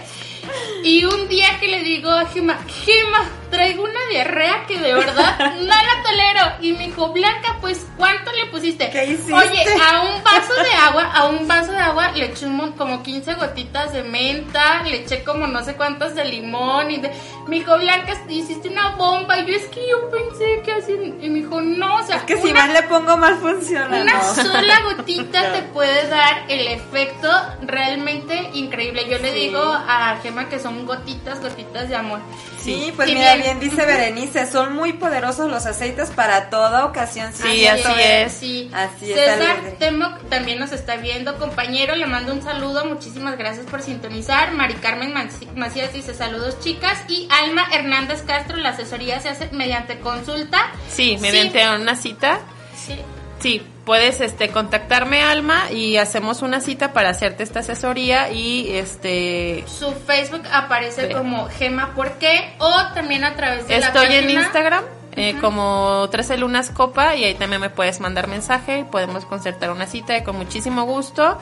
Y 0.84 1.06
un 1.06 1.28
día 1.28 1.58
que 1.60 1.68
le 1.68 1.84
digo 1.84 2.10
a 2.10 2.26
Gema, 2.26 2.58
Gema, 2.68 3.30
traigo 3.50 3.84
una 3.84 4.00
diarrea 4.10 4.66
que 4.68 4.80
de 4.80 4.94
verdad 4.94 5.56
no 5.60 5.68
la 5.68 6.04
tolero. 6.04 6.56
Y 6.62 6.74
me 6.74 6.88
dijo, 6.88 7.10
Blanca, 7.10 7.58
pues, 7.62 7.86
¿cuánto 7.98 8.32
le 8.34 8.46
pusiste? 8.48 8.90
¿Qué 8.90 9.06
hiciste? 9.06 9.34
Oye, 9.34 9.66
a 9.82 10.02
un 10.02 10.24
vaso 10.24 10.54
de 10.54 10.74
agua, 10.74 11.12
a 11.14 11.26
un 11.28 11.48
vaso 11.48 11.72
de 11.72 11.80
agua 11.80 12.12
le 12.12 12.26
eché 12.26 12.48
como 12.78 13.04
15 13.04 13.34
gotitas 13.36 13.94
de 13.94 14.04
menta, 14.04 14.84
le 14.84 14.98
eché 14.98 15.24
como 15.24 15.48
no 15.48 15.64
sé 15.64 15.76
cuántas 15.76 16.16
de 16.16 16.26
limón. 16.26 16.92
Y 16.92 16.98
de... 16.98 17.12
me 17.48 17.58
dijo, 17.58 17.78
Blanca, 17.78 18.14
hiciste 18.30 18.70
una 18.70 18.96
bomba. 18.96 19.40
Y 19.40 19.46
yo, 19.46 19.56
es 19.56 19.66
que 19.66 19.82
yo 19.90 20.10
pensé 20.10 20.62
que 20.64 20.72
así. 20.72 20.94
Y 21.22 21.30
me 21.30 21.40
dijo, 21.40 21.62
no, 21.62 21.98
o 21.98 22.04
sea, 22.04 22.18
Es 22.18 22.24
que 22.24 22.38
si 22.38 22.54
más 22.54 22.72
le 22.72 22.84
pongo 22.84 23.18
más 23.18 23.40
funciona. 23.40 24.02
una 24.02 24.14
¿no? 24.14 24.36
sola 24.36 24.82
gotita 24.84 25.52
te 25.54 25.62
puede 25.64 26.08
dar 26.08 26.44
el 26.48 26.68
efecto 26.68 27.30
realmente 27.62 28.50
increíble. 28.54 29.08
Yo 29.10 29.18
le 29.20 29.32
digo 29.34 29.62
a 29.62 30.18
Gema 30.22 30.50
que 30.50 30.60
son 30.60 30.86
gotitas, 30.86 31.42
gotitas 31.42 31.90
de 31.90 31.96
amor. 31.96 32.20
Sí, 32.60 32.92
pues 32.96 33.10
Y 33.10 33.16
mira, 33.16 33.35
bien. 33.38 33.60
bien 33.60 33.72
dice 33.72 33.86
Berenice, 33.86 34.50
son 34.50 34.74
muy 34.74 34.94
poderosos 34.94 35.50
los 35.50 35.66
aceites 35.66 36.10
para 36.12 36.50
toda 36.50 36.86
ocasión. 36.86 37.32
Sí, 37.34 37.66
así 37.68 37.94
es. 38.02 38.34
Sí. 38.34 38.72
Así 38.74 39.12
es, 39.12 39.20
César. 39.20 39.58
Temoc 39.80 40.30
también 40.30 40.60
nos 40.60 40.72
está 40.72 40.98
viendo. 40.98 41.38
Compañero, 41.38 41.96
le 41.96 42.06
mando 42.06 42.34
un 42.34 42.42
saludo. 42.42 42.86
Muchísimas 42.86 43.38
gracias 43.38 43.66
por 43.66 43.82
sintonizar. 43.82 44.52
Mari 44.52 44.76
Carmen 44.76 45.14
Macías 45.56 45.94
dice 45.94 46.14
saludos, 46.14 46.60
chicas. 46.60 46.98
Y 47.08 47.28
Alma 47.32 47.66
Hernández 47.72 48.24
Castro, 48.24 48.58
la 48.58 48.70
asesoría 48.70 49.20
se 49.20 49.30
hace 49.30 49.50
mediante 49.52 50.00
consulta. 50.00 50.72
Sí, 50.90 51.18
mediante 51.20 51.68
una 51.70 51.96
cita. 51.96 52.40
Sí. 52.76 53.00
Sí, 53.40 53.62
puedes 53.86 54.20
este 54.20 54.50
contactarme 54.50 55.22
Alma 55.22 55.72
y 55.72 55.98
hacemos 55.98 56.42
una 56.42 56.60
cita 56.60 56.92
para 56.92 57.10
hacerte 57.10 57.44
esta 57.44 57.60
asesoría 57.60 58.32
y 58.32 58.76
este 58.76 59.64
Su 59.68 59.92
Facebook 59.94 60.44
aparece 60.52 61.08
Sí. 61.08 61.14
como 61.14 61.48
Gema 61.48 61.94
¿Por 61.94 62.14
qué? 62.14 62.54
O 62.58 62.72
también 62.94 63.24
a 63.24 63.36
través 63.36 63.68
de 63.68 63.80
la 63.80 63.88
estoy 63.88 64.14
en. 64.14 64.30
Instagram 64.30 64.84
eh, 65.18 65.36
como 65.40 66.08
13 66.12 66.38
lunas 66.38 66.72
copa 66.72 67.16
y 67.16 67.24
ahí 67.24 67.36
también 67.36 67.62
me 67.62 67.70
puedes 67.70 68.00
mandar 68.02 68.28
mensaje 68.28 68.80
y 68.80 68.84
podemos 68.84 69.24
concertar 69.26 69.72
una 69.72 69.88
cita 69.88 70.18
y 70.18 70.24
con 70.24 70.36
muchísimo 70.36 70.84
gusto 70.84 71.38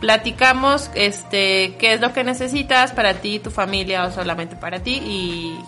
platicamos 0.00 0.90
este 0.94 1.74
qué 1.78 1.94
es 1.94 2.00
lo 2.00 2.12
que 2.12 2.22
necesitas 2.22 2.92
para 2.92 3.14
ti, 3.14 3.38
tu 3.38 3.50
familia 3.50 4.04
o 4.04 4.12
solamente 4.12 4.54
para 4.54 4.80
ti 4.80 5.02
y, 5.04 5.58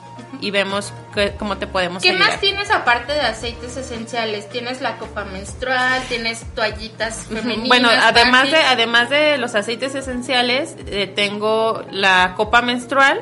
y 0.40 0.50
vemos 0.50 0.92
qué- 1.14 1.34
cómo 1.38 1.56
te 1.58 1.66
podemos 1.66 2.02
¿Qué 2.02 2.10
ayudar. 2.10 2.28
más 2.30 2.40
tienes 2.40 2.70
aparte 2.70 3.12
de 3.12 3.20
aceites 3.20 3.76
esenciales? 3.76 4.48
Tienes 4.48 4.80
la 4.80 4.96
copa 4.98 5.24
menstrual, 5.24 6.02
tienes 6.08 6.42
toallitas 6.54 7.26
femeninas. 7.28 7.68
Bueno, 7.68 7.88
además 7.90 8.50
de, 8.50 8.56
además 8.58 9.10
de 9.10 9.38
los 9.38 9.54
aceites 9.54 9.94
esenciales, 9.94 10.76
eh, 10.86 11.06
tengo 11.14 11.84
la 11.90 12.34
copa 12.36 12.62
menstrual 12.62 13.20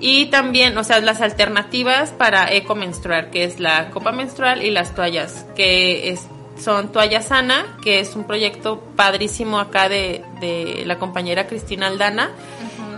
y 0.00 0.26
también, 0.26 0.76
o 0.78 0.84
sea, 0.84 1.00
las 1.00 1.20
alternativas 1.20 2.10
para 2.10 2.52
eco 2.52 2.74
menstrual, 2.74 3.30
que 3.30 3.44
es 3.44 3.60
la 3.60 3.90
copa 3.90 4.12
menstrual 4.12 4.62
y 4.62 4.70
las 4.70 4.94
toallas, 4.94 5.46
que 5.56 6.10
es, 6.10 6.20
son 6.62 6.90
Toalla 6.90 7.20
Sana, 7.20 7.76
que 7.82 8.00
es 8.00 8.16
un 8.16 8.24
proyecto 8.24 8.80
padrísimo 8.96 9.58
acá 9.58 9.88
de, 9.90 10.24
de 10.40 10.84
la 10.86 10.96
compañera 10.98 11.46
Cristina 11.46 11.88
Aldana. 11.88 12.30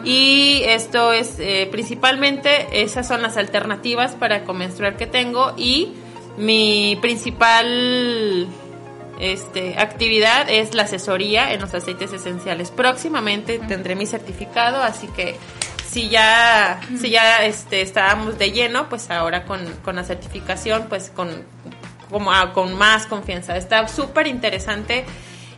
Y 0.05 0.63
esto 0.65 1.13
es 1.13 1.37
eh, 1.39 1.69
principalmente, 1.71 2.83
esas 2.83 3.07
son 3.07 3.23
las 3.23 3.37
alternativas 3.37 4.13
para 4.13 4.37
ecomenstrual 4.37 4.97
que 4.97 5.07
tengo 5.07 5.55
y 5.57 5.93
mi 6.37 6.97
principal 7.01 8.49
este, 9.19 9.79
actividad 9.79 10.49
es 10.49 10.75
la 10.75 10.85
asesoría 10.85 11.53
en 11.53 11.61
los 11.61 11.75
aceites 11.75 12.13
esenciales. 12.13 12.71
Próximamente 12.71 13.59
tendré 13.59 13.97
mi 13.97 14.07
certificado, 14.07 14.83
así 14.83 15.09
que 15.09 15.37
si 15.89 16.09
ya, 16.09 16.81
si 17.01 17.11
ya 17.11 17.45
este, 17.45 17.81
estábamos 17.81 18.39
de 18.39 18.53
lleno, 18.53 18.89
pues 18.89 19.11
ahora 19.11 19.45
con, 19.45 19.65
con 19.85 19.97
la 19.97 20.05
certificación, 20.05 20.87
pues 20.89 21.11
con, 21.11 21.29
como, 22.11 22.33
ah, 22.33 22.53
con 22.53 22.75
más 22.75 23.07
confianza. 23.07 23.57
Está 23.57 23.89
súper 23.89 24.27
interesante 24.27 25.05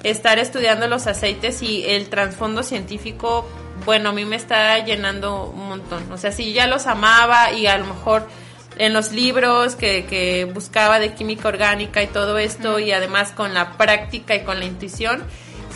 estar 0.03 0.39
estudiando 0.39 0.87
los 0.87 1.07
aceites 1.07 1.63
y 1.63 1.85
el 1.85 2.09
trasfondo 2.09 2.63
científico, 2.63 3.47
bueno, 3.91 4.11
a 4.11 4.13
mí 4.13 4.25
me 4.25 4.37
está 4.37 4.79
llenando 4.85 5.47
un 5.47 5.67
montón. 5.67 6.13
O 6.13 6.17
sea, 6.17 6.31
si 6.31 6.53
ya 6.53 6.69
los 6.69 6.87
amaba 6.87 7.51
y 7.51 7.67
a 7.67 7.77
lo 7.77 7.87
mejor 7.87 8.29
en 8.79 8.93
los 8.93 9.11
libros 9.11 9.75
que, 9.75 10.07
que 10.07 10.45
buscaba 10.45 11.01
de 11.01 11.13
química 11.13 11.49
orgánica 11.49 12.01
y 12.01 12.07
todo 12.07 12.39
esto, 12.39 12.79
y 12.79 12.93
además 12.93 13.33
con 13.33 13.53
la 13.53 13.73
práctica 13.77 14.37
y 14.37 14.45
con 14.45 14.61
la 14.61 14.65
intuición, 14.65 15.25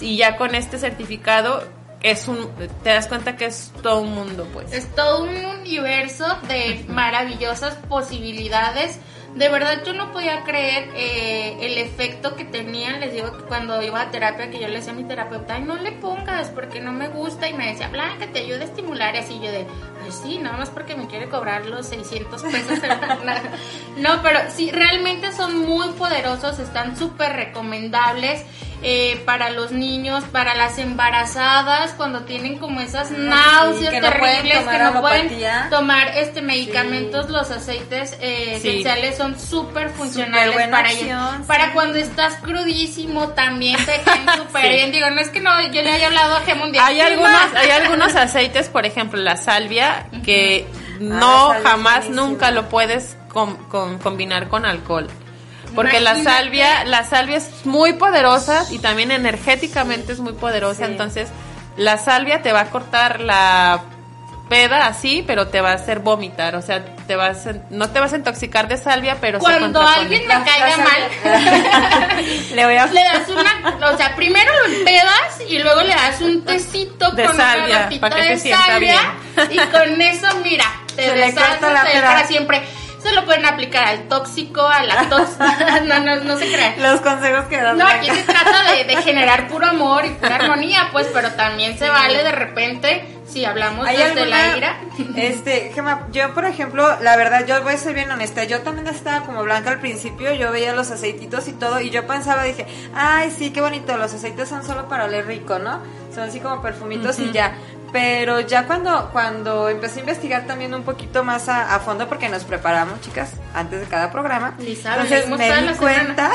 y 0.01 0.17
ya 0.17 0.37
con 0.37 0.55
este 0.55 0.79
certificado, 0.79 1.65
es 2.03 2.29
un, 2.29 2.49
te 2.85 2.91
das 2.91 3.09
cuenta 3.09 3.35
que 3.35 3.47
es 3.47 3.73
todo 3.83 4.03
un 4.03 4.15
mundo, 4.15 4.47
pues. 4.53 4.73
Es 4.73 4.95
todo 4.95 5.25
un 5.25 5.35
universo 5.35 6.25
de 6.47 6.85
maravillosas 6.87 7.75
posibilidades. 7.89 9.01
De 9.35 9.49
verdad 9.49 9.83
yo 9.85 9.93
no 9.95 10.13
podía 10.13 10.45
creer 10.45 10.91
eh, 10.95 11.57
el 11.61 11.79
efecto 11.79 12.37
que 12.37 12.45
tenían. 12.45 13.01
Les 13.01 13.13
digo 13.13 13.37
que 13.37 13.43
cuando 13.43 13.83
iba 13.83 14.01
a 14.01 14.11
terapia, 14.11 14.49
que 14.49 14.61
yo 14.61 14.69
le 14.69 14.77
decía 14.77 14.93
a 14.93 14.97
mi 14.97 15.05
terapeuta, 15.05 15.57
ay, 15.57 15.63
no 15.63 15.75
le 15.77 15.91
pongas 15.93 16.51
porque 16.51 16.81
no 16.81 16.93
me 16.93 17.09
gusta. 17.09 17.49
Y 17.49 17.55
me 17.55 17.67
decía, 17.67 17.89
Blanca, 17.89 18.29
te 18.33 18.41
ayuda 18.41 18.61
a 18.61 18.65
estimular. 18.65 19.15
Y 19.17 19.19
así 19.19 19.35
yo 19.35 19.51
de, 19.51 19.67
ay, 20.05 20.13
sí, 20.13 20.39
nada 20.39 20.57
más 20.57 20.71
porque 20.71 20.95
me 20.95 21.09
quiere 21.09 21.29
cobrar 21.29 21.67
los 21.67 21.87
600 21.87 22.43
pesos. 22.43 22.79
no, 23.97 24.23
pero 24.23 24.39
sí, 24.51 24.71
realmente 24.71 25.33
son 25.33 25.59
muy 25.59 25.89
poderosos, 25.91 26.61
están 26.61 26.97
súper 26.97 27.33
recomendables. 27.33 28.45
Eh, 28.87 29.23
para 29.25 29.49
los 29.51 29.73
niños, 29.73 30.25
para 30.31 30.55
las 30.55 30.79
embarazadas, 30.79 31.93
cuando 31.93 32.21
tienen 32.25 32.59
como 32.59 32.81
esas 32.83 33.11
náuseas 33.11 33.91
que 33.95 34.01
no 34.01 34.11
pueden 34.13 34.37
terribles 34.43 34.69
que 34.69 34.79
no 34.79 35.01
pueden 35.01 35.71
tomar 35.71 36.09
este 36.17 36.43
medicamentos, 36.43 37.31
los 37.31 37.51
aceites 37.51 38.17
eh, 38.21 38.59
Sí. 38.61 38.69
esenciales 38.69 39.17
son 39.17 39.41
súper 39.41 39.89
funcionales 39.91 40.69
para 40.69 40.91
opción, 40.91 41.37
sí. 41.39 41.45
para 41.49 41.73
cuando 41.73 41.97
estás 41.99 42.35
crudísimo 42.43 43.29
también 43.31 43.77
te 43.87 44.01
caen 44.03 44.27
súper 44.37 44.69
bien. 44.69 44.93
Digo, 44.93 45.09
no 45.11 45.21
es 45.21 45.31
que 45.31 45.41
no, 45.41 45.61
yo 45.73 45.83
le 45.83 45.91
haya 45.91 46.07
hablado 46.09 46.37
a 46.37 46.41
Gemundial. 46.43 46.85
Hay 46.87 47.01
algunos, 47.01 47.55
hay 47.57 47.71
algunos 47.71 48.15
aceites, 48.15 48.69
por 48.69 48.85
ejemplo, 48.85 49.19
la 49.21 49.37
salvia, 49.39 50.07
que 50.25 50.67
no 51.01 51.51
Ah, 51.53 51.57
es 51.59 51.63
jamás 51.65 52.11
nunca 52.11 52.51
lo 52.51 52.69
puedes 52.69 53.17
com- 53.33 53.57
com- 53.69 53.99
combinar 53.99 54.49
con 54.49 54.67
alcohol. 54.67 55.09
Porque 55.75 56.01
la 56.01 56.23
salvia, 56.23 56.85
la 56.85 57.05
salvia 57.05 57.37
es 57.39 57.65
muy 57.67 57.95
poderosa 57.95 58.65
y 58.71 58.79
también 58.79 59.11
energéticamente 59.11 60.13
es 60.13 60.21
muy 60.21 60.33
poderosa, 60.35 60.87
Sí. 60.87 60.93
entonces 60.93 61.29
la 61.77 61.99
salvia 61.99 62.43
te 62.43 62.53
va 62.53 62.61
a 62.61 62.71
cortar 62.71 63.21
la 63.21 63.81
peda 64.49 64.87
así, 64.87 65.25
pero 65.27 65.49
te 65.49 65.61
va 65.63 65.71
a 65.71 65.75
hacer 65.75 66.01
vomitar, 66.01 66.55
o 66.55 66.61
sea, 66.63 66.85
te 67.07 67.17
vas 67.17 67.47
a- 67.47 67.55
no 67.71 67.89
te 67.91 67.99
vas 67.99 68.13
a 68.13 68.17
intoxicar 68.17 68.69
de 68.69 68.77
salvia, 68.77 69.17
pero 69.21 69.39
se 69.39 69.45
Cuando 69.45 69.81
contrapone. 69.81 69.97
alguien 70.03 70.29
me 70.29 70.45
caiga 70.45 70.77
mal, 70.77 71.03
Le 72.55 72.65
voy 72.67 72.77
a 72.77 72.87
le 72.87 73.03
das 73.05 73.29
una, 73.29 73.89
o 73.91 73.97
sea, 73.97 74.15
primero 74.15 74.53
lo 74.69 74.75
empedas 74.77 75.41
y 75.49 75.59
luego 75.59 75.81
le 75.83 75.95
das 75.95 76.21
un 76.21 76.45
tecito 76.45 77.11
De 77.13 77.25
con 77.25 77.37
salvia, 77.37 77.65
una 77.77 77.85
gotita 77.85 78.01
para 78.09 78.17
que 78.23 78.29
de 78.29 78.39
se 78.39 78.51
salvia 78.51 79.01
y 79.51 79.57
con 79.59 80.01
eso, 80.03 80.27
mira, 80.45 80.65
te 80.95 81.05
Se 81.09 81.17
le 81.17 81.27
deshaces 81.27 81.49
corta 81.49 81.73
la 81.73 81.83
de 81.85 81.89
él 81.91 81.95
pera. 81.97 82.07
para 82.15 82.27
siempre. 82.27 82.63
Se 83.05 83.13
lo 83.13 83.27
pueden 83.27 83.45
aplicar 83.45 83.87
al 83.87 84.09
tóxico, 84.09 84.63
a 84.67 84.83
la 84.83 85.11
tóxica. 85.11 85.81
no, 85.85 86.01
no, 86.01 86.17
no 86.25 86.39
se 86.39 86.51
crean. 86.51 86.83
Los 86.83 87.03
consejos 87.03 87.45
que 87.51 87.59
das. 87.59 87.77
No, 87.77 87.87
aquí 87.87 88.09
se 88.09 88.23
trata 88.23 88.73
de, 88.73 88.85
de 88.85 88.97
generar 89.03 89.47
puro 89.49 89.67
amor 89.67 90.07
y 90.07 90.11
pura 90.11 90.37
armonía, 90.41 90.89
pues, 90.91 91.09
pero 91.13 91.31
también 91.33 91.79
se 91.79 91.91
vale 91.91 92.23
de 92.23 92.33
repente 92.33 93.05
si 93.27 93.45
hablamos 93.45 93.87
¿Hay 93.87 93.97
desde 93.97 94.27
la 94.27 94.57
ira. 94.57 94.81
Este, 95.17 95.73
Gemma, 95.75 96.07
yo 96.13 96.33
por 96.35 96.45
ejemplo, 96.45 96.99
la 97.01 97.17
verdad, 97.17 97.45
yo 97.47 97.61
voy 97.63 97.75
a 97.75 97.77
ser 97.77 97.95
bien 97.95 98.11
honesta, 98.11 98.45
yo 98.45 98.61
también 98.63 98.87
estaba 98.87 99.27
como 99.27 99.43
blanca 99.43 99.71
al 99.71 99.81
principio, 99.81 100.33
yo 100.35 100.51
veía 100.53 100.73
los 100.73 100.91
aceititos 100.91 101.49
y 101.49 101.53
todo, 101.53 101.81
y 101.81 101.91
yo 101.91 102.07
pensaba, 102.07 102.45
dije, 102.45 102.67
ay, 102.95 103.35
sí, 103.37 103.51
qué 103.51 103.61
bonito, 103.61 103.97
los 103.97 104.15
aceites 104.15 104.49
son 104.49 104.65
solo 104.65 104.89
para 104.89 105.05
oler 105.05 105.27
rico, 105.27 105.59
¿no? 105.59 105.81
Son 106.15 106.25
así 106.25 106.39
como 106.39 106.63
perfumitos 106.63 107.19
y 107.19 107.33
ya. 107.33 107.57
Pero 107.95 108.41
ya 108.41 108.67
cuando, 108.67 109.11
cuando 109.13 109.69
empecé 109.69 109.99
a 109.99 110.01
investigar 110.01 110.49
también 110.49 110.75
un 110.75 110.83
poquito 110.83 111.23
más 111.23 111.49
a, 111.49 111.77
a 111.77 111.79
fondo, 111.79 112.09
porque 112.09 112.29
nos 112.29 112.43
preparamos, 112.43 113.01
chicas, 113.03 113.35
antes 113.55 113.79
de 113.79 113.87
cada 113.87 114.11
programa. 114.11 114.57
Entonces 114.59 115.29
me 115.29 115.63
di 115.63 115.75
cuenta, 115.75 116.33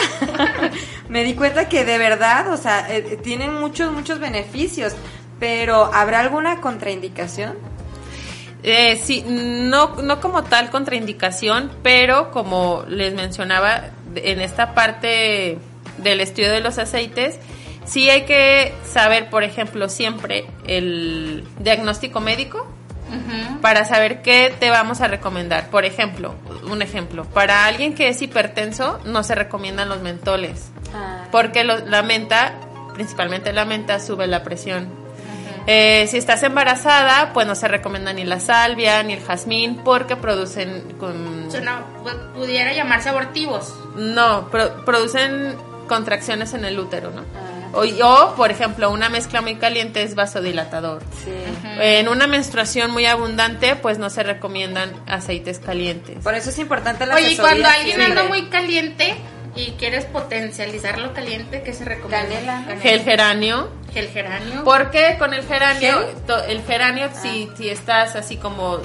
me 1.09 1.25
di 1.25 1.33
cuenta 1.33 1.67
que 1.67 1.83
de 1.83 1.97
verdad, 1.97 2.49
o 2.53 2.55
sea, 2.55 2.87
eh, 2.89 3.19
tienen 3.21 3.55
muchos, 3.55 3.91
muchos 3.91 4.21
beneficios. 4.21 4.93
Pero, 5.37 5.93
¿habrá 5.93 6.21
alguna 6.21 6.61
contraindicación? 6.61 7.57
Eh, 8.63 8.95
sí, 8.95 9.25
no, 9.27 9.97
no 10.01 10.21
como 10.21 10.45
tal 10.45 10.69
contraindicación, 10.69 11.73
pero 11.83 12.31
como 12.31 12.85
les 12.87 13.13
mencionaba 13.13 13.81
en 14.15 14.39
esta 14.39 14.73
parte 14.73 15.57
del 15.97 16.21
estudio 16.21 16.53
de 16.53 16.61
los 16.61 16.77
aceites, 16.77 17.37
sí 17.89 18.09
hay 18.09 18.21
que 18.23 18.73
saber, 18.85 19.29
por 19.29 19.43
ejemplo, 19.43 19.89
siempre 19.89 20.45
el 20.67 21.45
diagnóstico 21.59 22.19
médico 22.21 22.65
para 23.61 23.85
saber 23.85 24.21
qué 24.21 24.53
te 24.59 24.69
vamos 24.69 25.01
a 25.01 25.07
recomendar. 25.07 25.69
Por 25.71 25.83
ejemplo, 25.83 26.35
un 26.69 26.81
ejemplo, 26.83 27.25
para 27.25 27.65
alguien 27.65 27.95
que 27.95 28.07
es 28.09 28.21
hipertenso 28.21 28.99
no 29.05 29.23
se 29.23 29.33
recomiendan 29.35 29.89
los 29.89 30.01
mentoles, 30.01 30.69
porque 31.31 31.63
lo- 31.63 31.79
la 31.87 32.03
menta, 32.03 32.53
principalmente 32.93 33.51
la 33.51 33.65
menta, 33.65 33.99
sube 33.99 34.27
la 34.27 34.43
presión. 34.43 34.87
Eh, 35.67 36.07
si 36.09 36.17
estás 36.17 36.41
embarazada, 36.43 37.31
pues 37.33 37.45
no 37.45 37.53
se 37.55 37.67
recomienda 37.67 38.13
ni 38.13 38.23
la 38.25 38.39
salvia 38.39 39.03
ni 39.03 39.13
el 39.13 39.23
jazmín 39.23 39.77
porque 39.83 40.15
producen 40.15 40.83
con- 40.99 41.49
pu- 42.03 42.33
pudiera 42.33 42.73
llamarse 42.73 43.09
abortivos. 43.09 43.73
no 43.95 44.49
pro- 44.49 44.85
producen 44.85 45.55
contracciones 45.87 46.53
en 46.53 46.63
el 46.65 46.79
útero, 46.79 47.11
¿no? 47.11 47.23
O, 47.73 47.83
o, 47.83 48.35
por 48.35 48.51
ejemplo, 48.51 48.89
una 48.91 49.09
mezcla 49.09 49.41
muy 49.41 49.55
caliente 49.55 50.01
es 50.01 50.15
vasodilatador. 50.15 51.01
Sí. 51.23 51.31
En 51.79 52.09
una 52.09 52.27
menstruación 52.27 52.91
muy 52.91 53.05
abundante, 53.05 53.75
pues 53.75 53.99
no 53.99 54.09
se 54.09 54.23
recomiendan 54.23 54.91
aceites 55.07 55.59
calientes. 55.59 56.17
Por 56.23 56.33
eso 56.33 56.49
es 56.49 56.59
importante 56.59 57.05
la 57.05 57.15
Oye, 57.15 57.31
y 57.31 57.37
cuando 57.37 57.67
alguien 57.67 57.97
siempre. 57.97 58.05
anda 58.05 58.23
muy 58.23 58.49
caliente 58.49 59.15
y 59.55 59.71
quieres 59.71 60.05
potencializar 60.05 60.99
lo 60.99 61.13
caliente, 61.13 61.61
¿qué 61.61 61.73
se 61.73 61.85
recomienda? 61.85 62.63
Canela. 62.65 62.81
Gel 62.81 63.01
geranio. 63.01 63.69
Gel 63.93 64.09
geranio. 64.09 64.63
Porque 64.63 65.15
con 65.17 65.33
el 65.33 65.45
geranio, 65.45 66.05
el 66.47 66.63
geranio, 66.63 67.09
si, 67.21 67.49
si 67.57 67.69
estás 67.69 68.15
así 68.15 68.37
como 68.37 68.79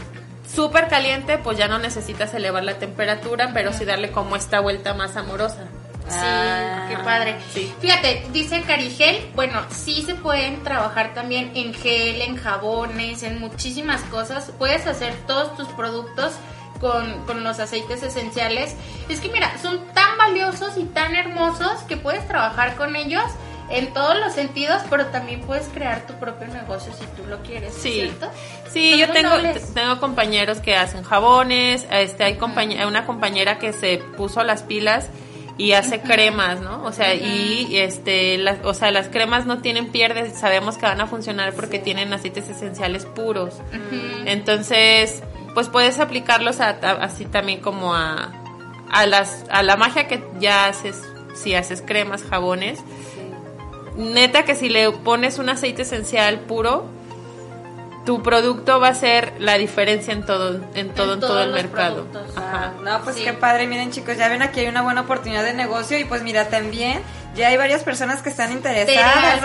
súper 0.53 0.89
caliente, 0.89 1.39
pues 1.39 1.59
ya 1.59 1.69
no 1.69 1.79
necesitas 1.79 2.33
elevar 2.35 2.65
la 2.65 2.75
temperatura, 2.79 3.51
pero 3.53 3.73
sí 3.73 3.85
darle 3.85 4.11
como 4.11 4.37
esta 4.37 4.61
vuelta 4.61 4.95
más 4.95 5.17
amorosa. 5.17 5.65
Sí, 6.09 6.15
Ah. 6.21 6.87
qué 6.91 6.97
padre. 6.99 7.37
Sí. 7.53 7.73
Fíjate, 7.81 8.27
dice 8.33 8.63
Carigel, 8.63 9.31
bueno, 9.35 9.61
sí 9.71 10.03
se 10.03 10.15
pueden 10.15 10.63
trabajar 10.63 11.15
también 11.15 11.51
en 11.55 11.73
gel, 11.75 12.21
en 12.23 12.37
jabones, 12.37 13.23
en 13.23 13.41
muchísimas 13.41 14.03
cosas. 14.03 14.53
Puedes 14.59 14.87
hacer 14.87 15.15
todos 15.27 15.57
tus 15.57 15.69
productos 15.69 16.33
con, 16.81 17.25
con 17.25 17.43
los 17.43 17.59
aceites 17.59 18.03
esenciales. 18.03 18.75
Es 19.09 19.21
que 19.21 19.29
mira, 19.31 19.57
son 19.63 19.81
tan 19.95 20.19
valiosos 20.19 20.77
y 20.77 20.85
tan 20.85 21.17
hermosos 21.17 21.83
que 21.89 21.97
puedes 21.97 22.27
trabajar 22.29 22.77
con 22.77 22.97
ellos 22.97 23.25
en 23.71 23.95
todos 23.95 24.19
los 24.21 24.35
sentidos, 24.35 24.83
pero 24.91 25.07
también 25.07 25.41
puedes 25.41 25.69
crear 25.69 26.07
tu 26.07 26.13
propio 26.15 26.49
negocio 26.49 26.93
si 26.93 27.07
tú 27.17 27.27
lo 27.27 27.41
quieres, 27.43 27.73
Sí. 27.73 27.93
¿cierto? 27.93 28.29
Sí, 28.71 28.99
yo 28.99 29.11
tengo, 29.11 29.31
nobles. 29.31 29.73
tengo 29.73 29.99
compañeros 30.01 30.59
que 30.59 30.77
hacen 30.77 31.03
jabones, 31.03 31.87
este, 31.91 32.25
hay 32.25 32.35
compañe- 32.37 32.85
una 32.87 33.07
compañera 33.07 33.59
que 33.59 33.73
se 33.73 33.97
puso 34.19 34.43
las 34.45 34.63
pilas 34.63 35.09
y 35.57 35.73
hace 35.73 36.01
cremas, 36.01 36.61
¿no? 36.61 36.83
O 36.85 36.91
sea, 36.93 37.15
y 37.15 37.77
este, 37.77 38.39
las, 38.39 38.59
o 38.65 38.75
sea, 38.75 38.91
las 38.91 39.09
cremas 39.09 39.47
no 39.47 39.59
tienen 39.63 39.89
pierde, 39.93 40.31
sabemos 40.35 40.77
que 40.79 40.87
van 40.87 41.01
a 41.01 41.07
funcionar 41.07 41.53
porque 41.55 41.79
tienen 41.79 42.13
aceites 42.13 42.49
esenciales 42.49 43.05
puros. 43.07 43.55
Entonces, 44.27 45.23
pues 45.55 45.69
puedes 45.69 46.01
aplicarlos 46.01 46.61
a- 46.61 46.71
a- 46.71 47.05
así 47.05 47.25
también 47.25 47.61
como 47.61 47.95
a, 47.95 48.33
a 48.91 49.07
las, 49.07 49.45
a 49.51 49.63
la 49.63 49.77
magia 49.77 50.09
que 50.09 50.25
ya 50.41 50.67
haces, 50.67 51.01
si 51.37 51.55
haces 51.55 51.83
cremas, 51.83 52.23
jabones. 52.25 52.81
Neta 53.97 54.45
que 54.45 54.57
si 54.57 54.69
le 54.69 54.91
pones 54.91 55.39
un 55.39 55.49
aceite 55.49 55.83
esencial 55.83 56.41
puro, 56.41 56.87
tu 58.05 58.23
producto 58.23 58.81
va 58.81 58.89
a 58.89 58.95
ser 58.95 59.33
la 59.39 59.57
diferencia 59.57 60.13
en 60.13 60.25
todo 60.25 60.61
en 60.75 60.91
todo 60.91 61.15
en, 61.15 61.21
todo 61.21 61.43
el 61.43 61.53
mercado. 61.53 62.07
Ajá. 62.37 62.43
Ah, 62.67 62.73
no, 62.83 63.03
pues 63.03 63.17
Sí. 63.17 63.25
qué 63.25 63.33
padre, 63.33 63.67
miren 63.67 63.91
chicos, 63.91 64.17
ya 64.17 64.29
ven 64.29 64.43
aquí 64.43 64.61
hay 64.61 64.67
una 64.67 64.83
buena 64.83 65.03
oportunidad 65.03 65.43
de 65.45 65.55
negocio 65.55 65.99
y 65.99 66.05
pues 66.05 66.23
mira 66.23 66.49
también 66.49 67.03
ya 67.35 67.49
hay 67.49 67.57
varias 67.57 67.83
personas 67.83 68.23
que 68.23 68.29
están 68.29 68.53
interesadas. 68.53 69.41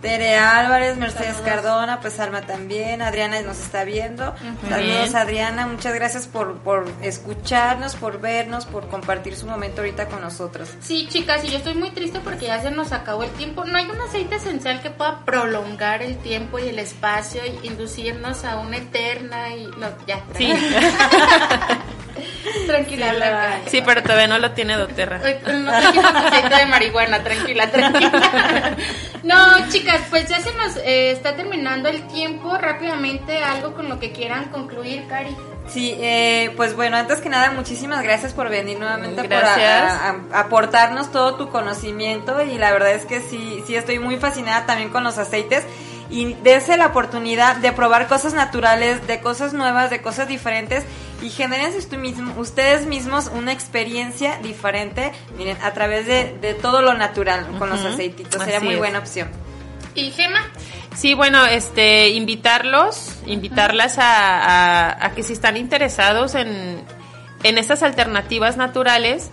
Tere 0.00 0.36
Álvarez. 0.36 0.96
Mercedes 0.96 1.36
Saludos. 1.36 1.54
Cardona, 1.54 2.00
pues 2.00 2.18
Alma 2.20 2.42
también, 2.42 3.02
Adriana 3.02 3.40
nos 3.42 3.58
está 3.58 3.84
viendo. 3.84 4.34
Saludos. 4.68 5.14
Adriana, 5.14 5.66
muchas 5.66 5.94
gracias 5.94 6.26
por, 6.26 6.58
por 6.58 6.90
escucharnos, 7.02 7.96
por 7.96 8.20
vernos, 8.20 8.66
por 8.66 8.88
compartir 8.88 9.36
su 9.36 9.46
momento 9.46 9.82
ahorita 9.82 10.08
con 10.08 10.20
nosotros. 10.20 10.70
Sí, 10.80 11.06
chicas, 11.08 11.44
y 11.44 11.48
yo 11.48 11.58
estoy 11.58 11.74
muy 11.74 11.90
triste 11.90 12.20
porque 12.20 12.46
ya 12.46 12.60
se 12.60 12.70
nos 12.70 12.92
acabó 12.92 13.22
el 13.22 13.30
tiempo. 13.32 13.64
No 13.64 13.76
hay 13.76 13.86
un 13.86 14.00
aceite 14.00 14.36
esencial 14.36 14.80
que 14.80 14.90
pueda 14.90 15.24
prolongar 15.24 16.02
el 16.02 16.16
tiempo 16.18 16.58
y 16.58 16.68
el 16.68 16.78
espacio 16.78 17.42
y 17.44 17.66
inducirnos 17.66 18.44
a 18.44 18.58
una 18.58 18.78
eterna 18.78 19.54
y 19.54 19.66
no, 19.66 19.88
ya. 20.06 20.22
Sí. 20.36 20.52
Tranquila, 22.66 23.12
Blanca. 23.14 23.58
Sí, 23.66 23.82
pero 23.84 24.02
todavía 24.02 24.26
no 24.28 24.38
lo 24.38 24.52
tiene 24.52 24.76
doTERRA. 24.76 25.18
No 25.52 25.70
aceite 25.70 26.54
de 26.56 26.66
marihuana, 26.66 27.22
tranquila, 27.22 27.70
tranquila. 27.70 28.76
No, 29.22 29.68
chicas, 29.70 30.00
pues 30.10 30.28
ya 30.28 30.40
se 30.40 30.52
nos 30.54 30.76
eh, 30.78 31.10
está 31.12 31.36
terminando 31.36 31.88
el 31.88 32.06
tiempo. 32.08 32.56
Rápidamente, 32.56 33.42
algo 33.42 33.74
con 33.74 33.88
lo 33.88 33.98
que 33.98 34.12
quieran 34.12 34.46
concluir, 34.46 35.06
Cari. 35.08 35.36
Sí, 35.68 35.94
eh, 36.00 36.52
pues 36.56 36.74
bueno, 36.74 36.96
antes 36.96 37.20
que 37.20 37.28
nada, 37.28 37.50
muchísimas 37.52 38.02
gracias 38.02 38.32
por 38.32 38.48
venir 38.48 38.78
nuevamente, 38.78 39.22
por 39.22 39.32
a- 39.34 39.40
Gracias. 39.40 39.92
a- 39.92 40.16
a- 40.32 40.40
aportarnos 40.40 41.12
todo 41.12 41.36
tu 41.36 41.48
conocimiento 41.50 42.42
y 42.42 42.58
la 42.58 42.72
verdad 42.72 42.92
es 42.92 43.04
que 43.06 43.20
sí, 43.20 43.62
sí 43.66 43.76
estoy 43.76 43.98
muy 43.98 44.16
fascinada 44.16 44.66
también 44.66 44.88
con 44.90 45.04
los 45.04 45.18
aceites 45.18 45.64
y 46.10 46.34
dése 46.42 46.76
la 46.76 46.86
oportunidad 46.86 47.56
de 47.56 47.72
probar 47.72 48.08
cosas 48.08 48.34
naturales, 48.34 49.06
de 49.06 49.20
cosas 49.20 49.52
nuevas, 49.52 49.90
de 49.90 50.02
cosas 50.02 50.26
diferentes 50.28 50.84
y 51.22 51.30
generen 51.30 51.72
ustedes 52.36 52.86
mismos 52.86 53.30
una 53.34 53.52
experiencia 53.52 54.38
diferente, 54.42 55.12
miren, 55.36 55.56
a 55.62 55.72
través 55.72 56.06
de, 56.06 56.36
de 56.40 56.54
todo 56.54 56.82
lo 56.82 56.94
natural 56.94 57.46
con 57.58 57.68
los 57.70 57.84
aceititos, 57.84 58.40
sería 58.42 58.56
así 58.56 58.64
muy 58.64 58.74
es. 58.74 58.80
buena 58.80 58.98
opción. 58.98 59.28
¿Y 59.94 60.10
Gema? 60.12 60.40
Sí, 60.96 61.14
bueno, 61.14 61.46
este, 61.46 62.08
invitarlos, 62.10 63.12
invitarlas 63.26 63.98
a, 63.98 64.40
a- 64.90 65.06
a 65.06 65.10
que 65.12 65.22
si 65.22 65.32
están 65.32 65.56
interesados 65.56 66.34
en, 66.34 66.80
en 67.44 67.58
estas 67.58 67.82
alternativas 67.82 68.56
naturales, 68.56 69.30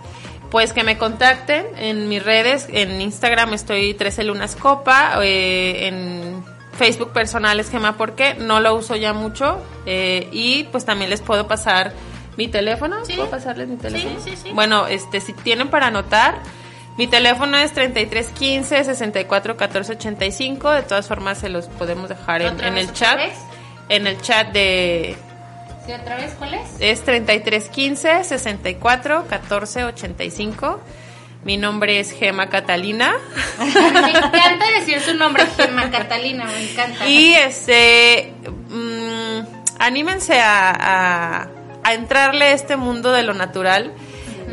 pues 0.50 0.72
que 0.72 0.82
me 0.84 0.96
contacten 0.98 1.66
en 1.78 2.08
mis 2.08 2.22
redes, 2.22 2.66
en 2.70 3.00
Instagram 3.00 3.52
estoy 3.54 3.94
13 3.94 4.24
Lunas 4.24 4.56
Copa, 4.56 5.18
eh, 5.22 5.88
en 5.88 6.37
Facebook 6.78 7.12
personal 7.12 7.58
es 7.60 7.70
Gema 7.70 7.96
Porque, 7.96 8.34
no 8.34 8.60
lo 8.60 8.74
uso 8.74 8.96
ya 8.96 9.12
mucho, 9.12 9.60
eh, 9.86 10.28
y 10.32 10.64
pues 10.64 10.84
también 10.84 11.10
les 11.10 11.20
puedo 11.20 11.46
pasar 11.48 11.92
mi 12.36 12.46
teléfono, 12.48 13.04
Sí. 13.04 13.14
¿puedo 13.14 13.28
pasarles 13.30 13.68
mi 13.68 13.76
teléfono? 13.76 14.20
sí, 14.24 14.34
sí. 14.42 14.52
Bueno, 14.52 14.86
este, 14.86 15.20
si 15.20 15.32
tienen 15.32 15.68
para 15.68 15.88
anotar, 15.88 16.36
mi 16.96 17.06
teléfono 17.08 17.56
es 17.58 17.72
3315 17.72 18.84
64 18.84 19.56
14 19.56 19.92
85. 19.92 20.70
De 20.70 20.82
todas 20.82 21.06
formas, 21.08 21.38
se 21.38 21.48
los 21.48 21.66
podemos 21.66 22.08
dejar 22.08 22.42
en, 22.42 22.54
¿Otra 22.54 22.68
en 22.68 22.74
vez, 22.74 22.88
el 22.88 22.92
chat. 22.94 23.16
vez? 23.16 23.38
En 23.88 24.06
el 24.06 24.20
chat 24.20 24.48
de. 24.52 25.16
¿Sí, 25.86 25.92
otra 25.92 26.16
vez 26.16 26.34
cuál 26.38 26.54
es? 26.54 26.68
Es 26.80 27.02
3315 27.04 28.24
64 28.24 29.26
14 29.28 29.84
85. 29.84 30.80
Mi 31.44 31.56
nombre 31.56 32.00
es 32.00 32.10
Gema 32.12 32.48
Catalina. 32.48 33.14
Me 33.58 34.10
encanta 34.10 34.64
decir 34.78 35.00
su 35.00 35.14
nombre, 35.14 35.44
Gema 35.56 35.90
Catalina, 35.90 36.44
me 36.44 36.70
encanta. 36.70 37.08
Y 37.08 37.34
este. 37.34 38.32
mm, 38.68 39.40
anímense 39.78 40.40
a, 40.40 40.70
a, 40.70 41.48
a 41.84 41.94
entrarle 41.94 42.46
a 42.46 42.52
este 42.52 42.76
mundo 42.76 43.12
de 43.12 43.22
lo 43.22 43.34
natural. 43.34 43.92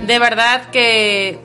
De 0.05 0.19
verdad 0.19 0.69
que 0.69 1.39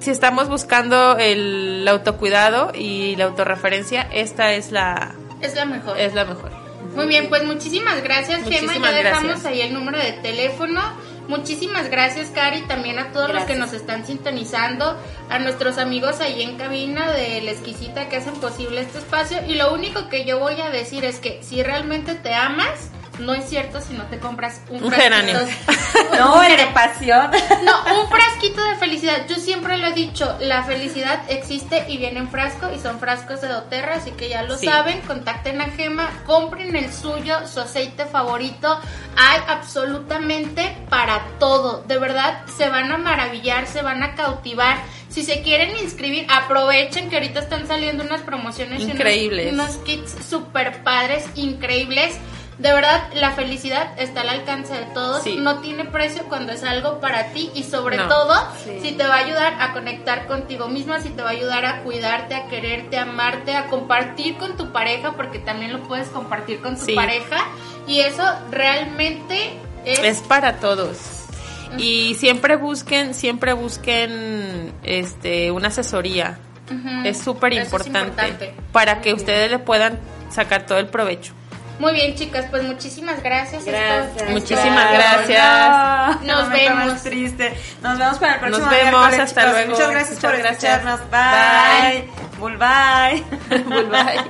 si 0.00 0.10
estamos 0.10 0.48
buscando 0.48 1.16
el 1.18 1.86
autocuidado 1.88 2.72
y 2.74 3.14
la 3.16 3.24
autorreferencia, 3.26 4.08
esta 4.12 4.52
es 4.54 4.72
la, 4.72 5.14
Es 5.42 5.54
la 5.54 5.64
mejor. 5.64 5.98
es 6.00 6.14
la 6.14 6.24
mejor. 6.24 6.50
Muy 6.96 7.06
bien, 7.06 7.28
pues 7.28 7.44
muchísimas 7.44 8.02
gracias, 8.02 8.40
Gema. 8.44 8.50
Muchísimas 8.62 8.90
Ya 8.90 8.96
dejamos 8.96 9.24
gracias. 9.24 9.46
ahí 9.46 9.60
el 9.60 9.74
número 9.74 9.98
de 9.98 10.12
teléfono 10.12 10.80
Muchísimas 11.28 11.88
gracias, 11.88 12.30
Cari, 12.30 12.62
también 12.62 12.98
a 12.98 13.12
todos 13.12 13.32
los 13.32 13.44
que 13.44 13.54
nos 13.54 13.72
están 13.72 14.04
sintonizando, 14.06 14.96
a 15.30 15.38
nuestros 15.38 15.78
amigos 15.78 16.20
ahí 16.20 16.42
en 16.42 16.56
cabina 16.56 17.10
de 17.12 17.40
La 17.42 17.52
Exquisita 17.52 18.08
que 18.08 18.16
hacen 18.16 18.34
posible 18.34 18.80
este 18.80 18.98
espacio. 18.98 19.38
Y 19.46 19.54
lo 19.54 19.72
único 19.72 20.08
que 20.08 20.24
yo 20.24 20.38
voy 20.38 20.60
a 20.60 20.70
decir 20.70 21.04
es 21.04 21.18
que 21.18 21.42
si 21.42 21.62
realmente 21.62 22.14
te 22.14 22.34
amas, 22.34 22.91
no 23.18 23.34
es 23.34 23.48
cierto 23.48 23.80
si 23.80 23.94
no 23.94 24.04
te 24.04 24.18
compras 24.18 24.60
un, 24.68 24.82
Un 24.84 24.90
frasquito- 24.90 25.02
geranio. 25.02 25.38
No, 26.18 26.42
el 26.42 26.56
de 26.56 26.66
pasión. 26.68 27.30
No, 27.64 28.02
un 28.02 28.08
frasquito 28.08 28.62
de 28.64 28.76
felicidad. 28.76 29.26
Yo 29.28 29.36
siempre 29.36 29.76
lo 29.78 29.88
he 29.88 29.92
dicho, 29.92 30.36
la 30.40 30.62
felicidad 30.64 31.22
existe 31.28 31.84
y 31.88 31.96
viene 31.98 32.18
en 32.20 32.28
frasco 32.28 32.70
y 32.74 32.78
son 32.78 32.98
frascos 32.98 33.40
de 33.40 33.48
doTERRA, 33.48 33.96
así 33.96 34.10
que 34.12 34.28
ya 34.28 34.42
lo 34.42 34.56
Sí. 34.58 34.66
saben, 34.66 35.00
contacten 35.02 35.60
a 35.60 35.66
Gema, 35.66 36.10
compren 36.26 36.74
el 36.76 36.92
suyo, 36.92 37.46
su 37.46 37.60
aceite 37.60 38.04
favorito. 38.06 38.78
Hay 39.16 39.40
absolutamente 39.48 40.76
para 40.88 41.22
todo. 41.38 41.82
De 41.86 41.98
verdad, 41.98 42.44
se 42.56 42.68
van 42.68 42.90
a 42.92 42.98
maravillar, 42.98 43.66
se 43.66 43.82
van 43.82 44.02
a 44.02 44.14
cautivar. 44.14 44.78
Si 45.08 45.22
se 45.22 45.42
quieren 45.42 45.76
inscribir, 45.82 46.26
aprovechen 46.30 47.10
que 47.10 47.16
ahorita 47.16 47.40
están 47.40 47.66
saliendo 47.66 48.02
unas 48.04 48.22
promociones 48.22 48.80
y 48.80 48.84
unos- 48.84 48.96
Increíbles. 48.96 49.52
unos 49.52 49.76
kits 49.78 50.14
super 50.28 50.82
padres, 50.82 51.24
increíbles. 51.34 52.16
De 52.62 52.72
verdad, 52.72 53.02
la 53.14 53.32
felicidad 53.32 53.92
está 54.00 54.20
al 54.20 54.28
alcance 54.28 54.72
de 54.72 54.84
todos. 54.94 55.22
Sí. 55.24 55.36
No 55.36 55.58
tiene 55.60 55.84
precio 55.84 56.22
cuando 56.28 56.52
es 56.52 56.62
algo 56.62 57.00
para 57.00 57.32
ti 57.32 57.50
y 57.54 57.64
sobre 57.64 57.96
No. 57.96 58.06
todo 58.06 58.34
Sí. 58.64 58.78
si 58.80 58.92
te 58.92 59.04
va 59.04 59.16
a 59.16 59.18
ayudar 59.18 59.54
a 59.60 59.72
conectar 59.72 60.26
contigo 60.28 60.68
misma, 60.68 61.00
si 61.00 61.10
te 61.10 61.22
va 61.22 61.30
a 61.30 61.32
ayudar 61.32 61.64
a 61.66 61.82
cuidarte, 61.82 62.36
a 62.36 62.46
quererte, 62.46 62.98
a 62.98 63.02
amarte, 63.02 63.56
a 63.56 63.66
compartir 63.66 64.36
con 64.36 64.56
tu 64.56 64.70
pareja, 64.70 65.12
porque 65.16 65.40
también 65.40 65.72
lo 65.72 65.80
puedes 65.88 66.08
compartir 66.10 66.60
con 66.60 66.76
tu 66.78 66.84
Sí. 66.86 66.94
pareja. 66.94 67.38
Y 67.88 67.98
eso 67.98 68.22
realmente 68.52 69.54
es... 69.84 69.98
Es 69.98 70.20
para 70.20 70.56
todos. 70.60 70.98
Y 71.78 72.14
siempre 72.14 72.54
busquen, 72.56 73.12
siempre 73.14 73.54
busquen 73.54 74.72
este 74.84 75.50
una 75.50 75.68
asesoría. 75.68 76.38
Es 77.04 77.18
súper 77.18 77.54
importante. 77.54 78.54
para 78.72 79.00
que 79.00 79.12
ustedes 79.12 79.50
le 79.50 79.58
puedan 79.58 79.98
sacar 80.30 80.64
todo 80.64 80.78
el 80.78 80.86
provecho. 80.86 81.34
Muy 81.78 81.92
bien, 81.94 82.14
chicas, 82.14 82.44
pues 82.50 82.62
muchísimas 82.62 83.22
gracias. 83.22 83.64
Gracias. 83.64 84.16
Esto- 84.16 84.30
Muchísimas 84.30 84.84
esto- 84.92 84.94
gracias. 84.94 86.22
No, 86.22 86.40
Nos 86.42 86.50
vemos. 86.50 86.86
más 86.86 87.02
triste. 87.02 87.54
Nos 87.82 87.98
vemos 87.98 88.18
para 88.18 88.34
el 88.34 88.40
próximo 88.40 88.66
Nos 88.66 88.70
vemos, 88.70 88.90
miércoles, 88.92 89.20
hasta 89.20 89.40
chicos. 89.40 89.52
luego. 89.56 89.70
Muchas 89.72 89.90
gracias 89.90 90.14
Muchas 90.16 90.30
por 90.30 90.38
gracias. 90.40 90.76
escucharnos. 90.78 91.00
Bye. 91.10 92.54
Bye. 92.58 93.24
Bye. 93.90 94.22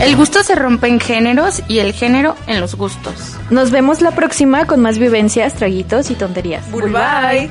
El 0.00 0.14
gusto 0.16 0.42
se 0.44 0.54
rompe 0.54 0.86
en 0.86 1.00
géneros 1.00 1.62
y 1.68 1.80
el 1.80 1.92
género 1.92 2.36
en 2.46 2.60
los 2.60 2.76
gustos. 2.76 3.36
Nos 3.50 3.70
vemos 3.70 4.00
la 4.00 4.12
próxima 4.12 4.64
con 4.66 4.80
más 4.80 4.98
vivencias, 4.98 5.54
traguitos 5.54 6.10
y 6.10 6.14
tonterías. 6.14 6.64
Bye. 6.70 7.50